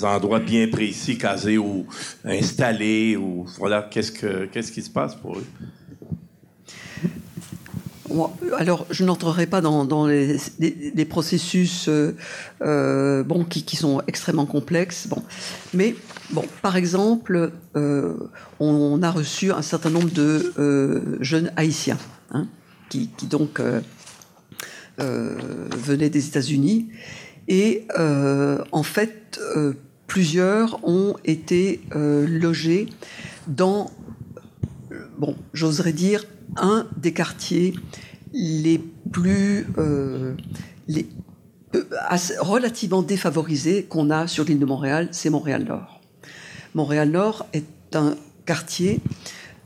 [0.02, 1.86] endroits bien précis, casés ou
[2.24, 5.46] installés, ou voilà, qu'est-ce que, qu'est-ce qui se passe pour eux?
[8.58, 12.16] Alors, je n'entrerai pas dans, les, processus euh,
[12.62, 15.08] euh, qui, sont extrêmement complexes.
[15.74, 15.94] Mais,
[16.30, 18.16] bon, par exemple, euh,
[18.58, 21.98] on, a reçu un certain nombre de jeunes haïtiens
[22.32, 22.48] hein,
[22.88, 23.60] qui, donc
[24.98, 26.88] venaient des États-Unis.
[27.48, 29.40] Et en fait,
[30.06, 32.88] plusieurs ont été logés
[33.46, 33.90] dans,
[35.18, 36.24] bon, j'oserais dire,
[36.56, 37.74] un des quartiers
[38.32, 38.78] les
[39.12, 40.34] plus euh,
[40.88, 41.06] les,
[41.74, 41.82] euh,
[42.40, 46.00] relativement défavorisés qu'on a sur l'île de Montréal, c'est Montréal-Nord.
[46.74, 48.16] Montréal-Nord est un
[48.46, 49.00] quartier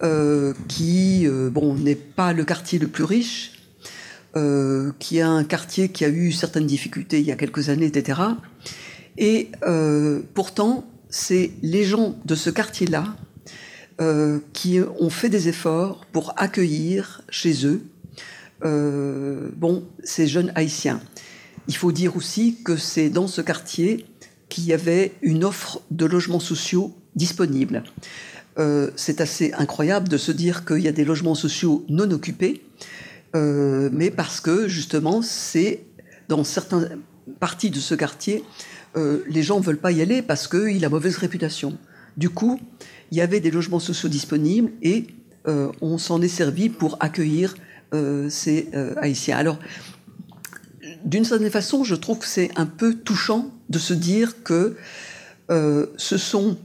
[0.03, 3.53] euh, qui bon, n'est pas le quartier le plus riche,
[4.99, 8.21] qui est un quartier qui a eu certaines difficultés il y a quelques années, etc.
[9.17, 9.53] Et
[10.35, 13.05] pourtant, c'est les gens de ce quartier-là
[14.01, 17.87] euh, qui ont fait des efforts pour accueillir chez eux
[18.65, 21.01] euh, bon, ces jeunes haïtiens.
[21.69, 24.05] Il faut dire aussi que c'est dans ce quartier
[24.49, 27.85] qu'il y avait une offre de logements sociaux disponibles.
[28.59, 32.63] Euh, c'est assez incroyable de se dire qu'il y a des logements sociaux non occupés,
[33.35, 35.85] mais parce que justement, c'est
[36.29, 36.99] dans certaines
[37.39, 38.43] parties de ce quartier,
[38.97, 41.79] les gens ne veulent pas y aller parce qu'il a mauvaise réputation.
[42.17, 42.61] Du coup,
[43.15, 45.07] il y avait des logements sociaux disponibles et
[45.47, 47.55] euh, on s'en est servi pour accueillir
[47.95, 49.37] euh, ces euh, Haïtiens.
[49.37, 49.61] Alors,
[51.05, 54.77] d'une certaine façon, je trouve que c'est un peu touchant de se dire que
[55.49, 56.59] ce sont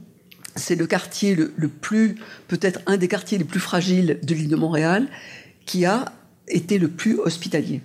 [0.56, 2.16] c'est le quartier le, plus,
[2.48, 5.06] peut-être un des quartiers les plus fragiles de l'île de Montréal,
[5.66, 6.12] qui a
[6.48, 7.80] été le plus hospitalier.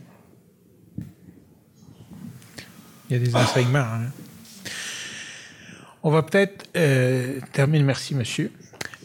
[3.09, 3.79] Il y a des enseignements.
[3.79, 4.24] Hein.
[6.07, 8.51] On va peut-être euh, terminer, merci monsieur,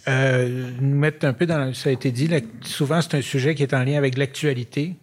[0.06, 2.28] euh, nous mettre un peu dans, ça a été dit,
[2.60, 4.97] souvent c'est un sujet qui est en lien avec l'actualité,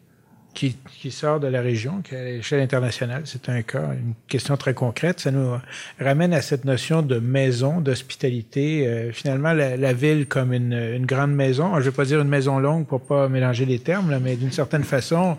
[0.53, 0.75] qui,
[1.09, 3.23] sort de la région, qui est à l'échelle internationale.
[3.25, 5.19] C'est un cas, une question très concrète.
[5.21, 5.57] Ça nous
[5.99, 8.87] ramène à cette notion de maison, d'hospitalité.
[8.87, 11.73] Euh, finalement, la, ville comme une, grande maison.
[11.75, 14.51] Je ne vais pas dire une maison longue pour pas mélanger les termes, mais d'une
[14.51, 15.37] certaine façon,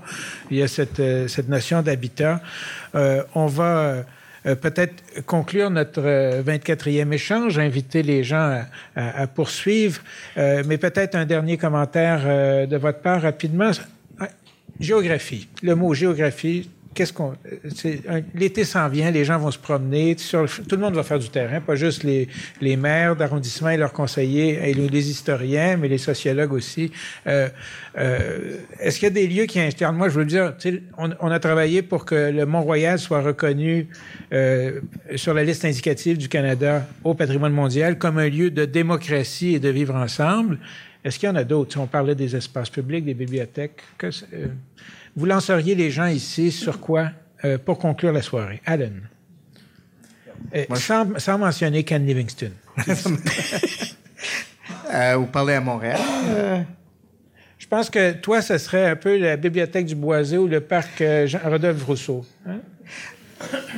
[0.51, 2.40] il y a cette, cette notion d'habitat.
[2.94, 4.05] on va
[4.47, 8.62] euh, peut-être conclure notre 24e euh, échange, inviter les gens
[8.97, 10.01] à, poursuivre,
[10.36, 13.70] euh, mais peut-être un dernier commentaire de votre part rapidement.
[14.81, 15.48] Géographie.
[15.62, 17.35] Le mot géographie, qu'est-ce qu'on.
[18.35, 21.29] L'été s'en vient, les gens vont se promener, sur tout le monde va faire du
[21.29, 22.27] terrain, pas juste les,
[22.61, 26.91] les maires d'arrondissement et leurs conseillers, et les, historiens, mais les sociologues aussi.
[27.29, 27.49] Euh,
[27.99, 29.93] euh, Est-ce qu'il y a des lieux qui inspirent?
[29.93, 30.55] Moi, je veux dire,
[30.97, 33.87] on, on, a travaillé pour que le Mont-Royal soit reconnu
[34.33, 34.81] euh,
[35.15, 39.61] sur la liste indicative du Canada au patrimoine mondial comme un lieu de démocratie et
[39.61, 40.59] de vivre ensemble.
[41.09, 41.80] Est-ce qu'il y en a d'autres?
[41.80, 43.80] On parlait des espaces publics, des bibliothèques.
[43.97, 44.48] Que, euh,
[45.16, 47.12] vous lanceriez les gens ici sur quoi
[47.47, 48.60] euh, pour conclure la soirée?
[48.66, 48.90] Alan.
[50.55, 50.66] Euh,
[51.16, 52.51] sans, mentionner Ken Livingston.
[55.16, 55.98] vous parlez à Montréal?
[57.56, 61.02] Je pense que toi, ce serait un peu la bibliothèque du Boisé ou le parc
[61.43, 62.26] Rodolphe Rousseau.
[62.47, 62.59] Hein?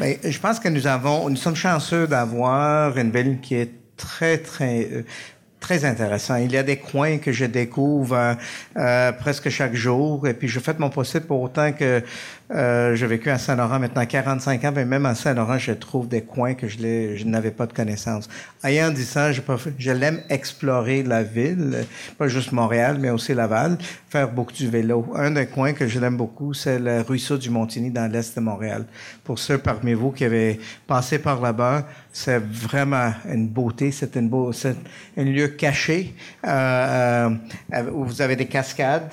[0.01, 4.39] Ben, je pense que nous avons, nous sommes chanceux d'avoir une ville qui est très,
[4.39, 5.05] très,
[5.61, 6.37] très intéressant.
[6.37, 8.37] Il y a des coins que je découvre
[8.77, 12.03] euh, presque chaque jour et puis je fais mon possible pour autant que
[12.53, 16.23] euh, j'ai vécu à Saint-Laurent maintenant 45 ans, mais même à Saint-Laurent, je trouve des
[16.23, 18.29] coins que je, n'avais pas de connaissance.
[18.65, 19.41] Ayant dit ça, je,
[19.79, 21.85] je l'aime explorer la ville,
[22.19, 23.79] pas juste Montréal, mais aussi Laval,
[24.09, 25.13] faire beaucoup du vélo.
[25.15, 28.41] Un des coins que je l'aime beaucoup, c'est le ruisseau du Montigny dans l'est de
[28.41, 28.85] Montréal.
[29.23, 34.29] Pour ceux parmi vous qui avaient passé par là-bas, c'est vraiment une beauté, c'est une
[34.29, 34.51] beau,
[35.17, 36.15] un lieu caché
[36.45, 37.31] euh,
[37.73, 39.09] euh, où vous avez des cascades.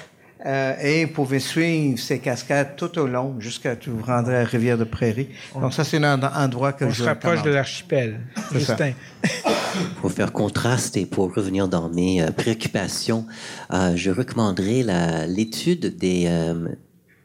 [0.46, 4.78] Euh, et vous pouvez suivre ces cascades tout au long jusqu'à vous rendre à Rivière
[4.78, 5.30] de Prairie.
[5.60, 8.20] Donc ça, c'est un endroit que on je se rapproche de l'archipel.
[8.52, 8.92] Justin.
[10.02, 13.26] pour faire contraste et pour revenir dans mes euh, préoccupations,
[13.74, 14.84] euh, je recommanderais
[15.28, 16.68] l'étude des, euh,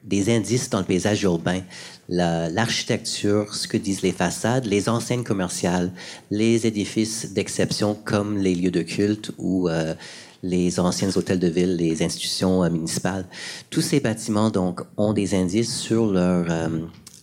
[0.04, 1.60] des indices dans le paysage urbain,
[2.08, 5.92] l'architecture, ce que disent les façades, les enseignes commerciales,
[6.30, 9.94] les édifices d'exception comme les lieux de culte ou euh,
[10.42, 13.26] les anciens hôtels de ville, les institutions euh, municipales.
[13.70, 16.68] Tous ces bâtiments donc ont des indices sur leur euh,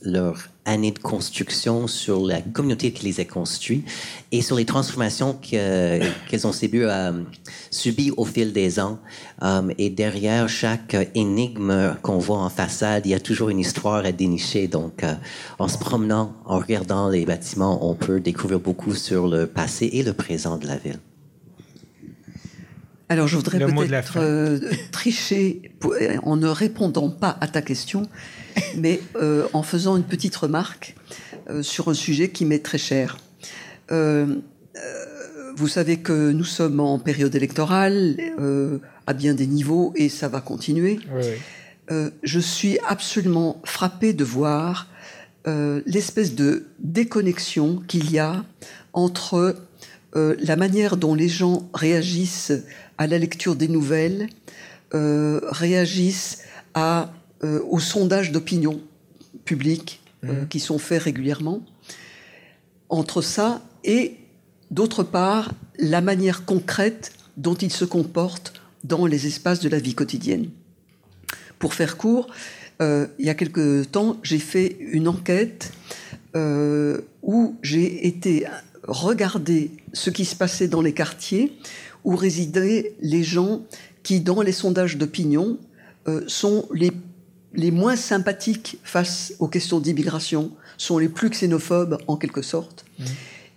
[0.03, 3.83] leur année de construction, sur la communauté qui les a construits
[4.31, 8.99] et sur les transformations qu'elles ont subies, euh, au fil des ans.
[9.41, 14.05] Euh, et derrière chaque énigme qu'on voit en façade, il y a toujours une histoire
[14.05, 14.67] à dénicher.
[14.67, 15.15] Donc, euh,
[15.57, 20.03] en se promenant, en regardant les bâtiments, on peut découvrir beaucoup sur le passé et
[20.03, 20.99] le présent de la ville.
[23.11, 24.59] Alors, je voudrais peut-être euh,
[24.91, 25.73] tricher
[26.21, 28.07] en ne répondant pas à ta question,
[28.77, 30.95] mais euh, en faisant une petite remarque
[31.49, 33.17] euh, sur un sujet qui m'est très cher.
[33.89, 38.15] vous savez que nous sommes en période électorale
[39.07, 40.99] à bien des niveaux et ça va continuer.
[41.89, 44.87] je suis absolument frappé de voir
[45.87, 48.45] l'espèce de déconnexion qu'il y a
[48.93, 49.55] entre
[50.13, 52.53] la manière dont les gens réagissent
[52.99, 54.27] à la lecture des nouvelles,
[54.93, 56.43] euh, réagissent
[56.73, 57.11] à,
[57.43, 58.81] euh, aux sondages d'opinion
[59.45, 60.47] publique euh, mmh.
[60.49, 61.61] qui sont faits régulièrement.
[62.89, 64.15] Entre ça et,
[64.69, 68.53] d'autre part, la manière concrète dont ils se comportent
[68.83, 70.49] dans les espaces de la vie quotidienne.
[71.57, 72.27] Pour faire court,
[72.81, 75.73] il y a quelque temps, j'ai fait une enquête
[76.33, 78.47] où j'ai été
[78.87, 81.51] regarder ce qui se passait dans les quartiers
[82.03, 83.61] où résidaient les gens
[84.03, 85.57] qui, dans les sondages d'opinion,
[86.07, 86.91] euh, sont les,
[87.53, 92.85] les moins sympathiques face aux questions d'immigration, sont les plus xénophobes en quelque sorte.
[92.97, 93.03] Mmh.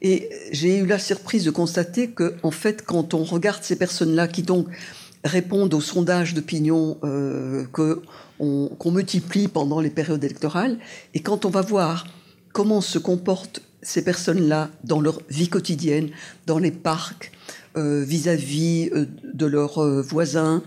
[0.02, 4.26] Et j'ai eu la surprise de constater que, en fait, quand on regarde ces personnes-là
[4.26, 4.66] qui donc
[5.24, 10.78] répondent aux sondages d'opinion euh, qu'on multiplie pendant les périodes électorales,
[11.14, 12.06] et quand on va voir
[12.52, 16.10] comment se comportent ces personnes-là dans leur vie quotidienne,
[16.46, 17.31] dans les parcs,
[17.76, 20.62] vis-à-vis euh, de leurs euh, voisins,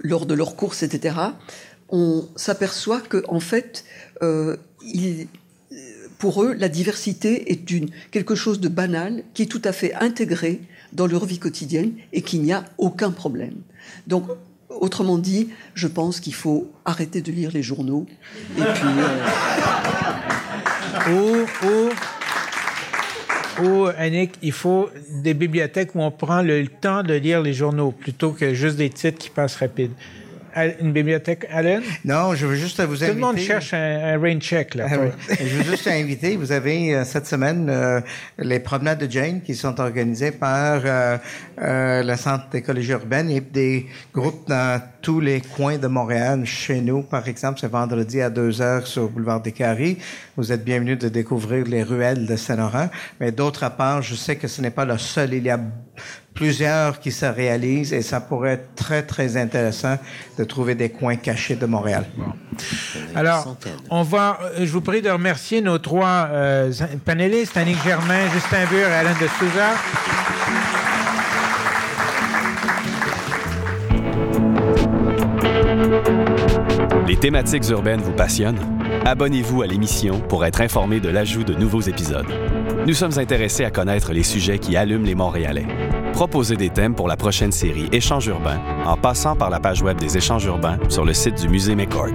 [0.00, 1.16] lors de leurs courses, etc.,
[1.90, 3.84] on s'aperçoit que en fait,
[6.18, 9.94] pour eux, la diversité est une, quelque chose de banal qui est tout à fait
[9.94, 10.60] intégré
[10.92, 13.54] dans leur vie quotidienne et qu'il n'y a aucun problème.
[14.06, 14.28] Donc,
[14.68, 18.06] autrement dit, je pense qu'il faut arrêter de lire les journaux
[18.56, 18.88] et puis.
[23.62, 27.90] Ou, Annick, il faut des bibliothèques où on prend le temps de lire les journaux
[27.90, 29.90] plutôt que juste des titres qui passent rapide
[30.66, 31.82] une bibliothèque, Allen?
[32.04, 33.08] Non, je veux juste vous inviter.
[33.08, 34.86] Tout le monde cherche un, rain check, là.
[34.90, 34.96] Ah
[35.28, 36.36] je veux juste inviter.
[36.36, 38.00] Vous avez euh, cette semaine euh,
[38.38, 41.18] les promenades de Jane qui sont organisées par euh,
[41.56, 46.44] le Centre d'écologie urbaine et des groupes dans tous les coins de Montréal.
[46.44, 49.98] Chez nous, par exemple, c'est vendredi à 2 heures sur le boulevard des Carrés.
[50.36, 52.88] Vous êtes bienvenus de découvrir les ruelles de Saint-Laurent.
[53.20, 55.34] Mais d'autre part, je sais que ce n'est pas le seul.
[55.34, 55.60] Il y a
[56.38, 59.96] plusieurs qui se réalisent et ça pourrait être très, très intéressant
[60.38, 62.04] de trouver des coins cachés de Montréal.
[63.16, 63.56] Alors,
[63.90, 66.72] on va, euh, je vous prie de remercier nos trois euh,
[67.04, 69.70] panélistes, Annick Germain, Justin Bure et Alain de Souza.
[77.08, 78.60] Les thématiques urbaines vous passionnent?
[79.04, 82.26] Abonnez-vous à l'émission pour être informé de l'ajout de nouveaux épisodes.
[82.86, 85.66] Nous sommes intéressés à connaître les sujets qui allument les Montréalais.
[86.18, 90.00] Proposez des thèmes pour la prochaine série Échanges urbains en passant par la page web
[90.00, 92.08] des Échanges urbains sur le site du musée McCord.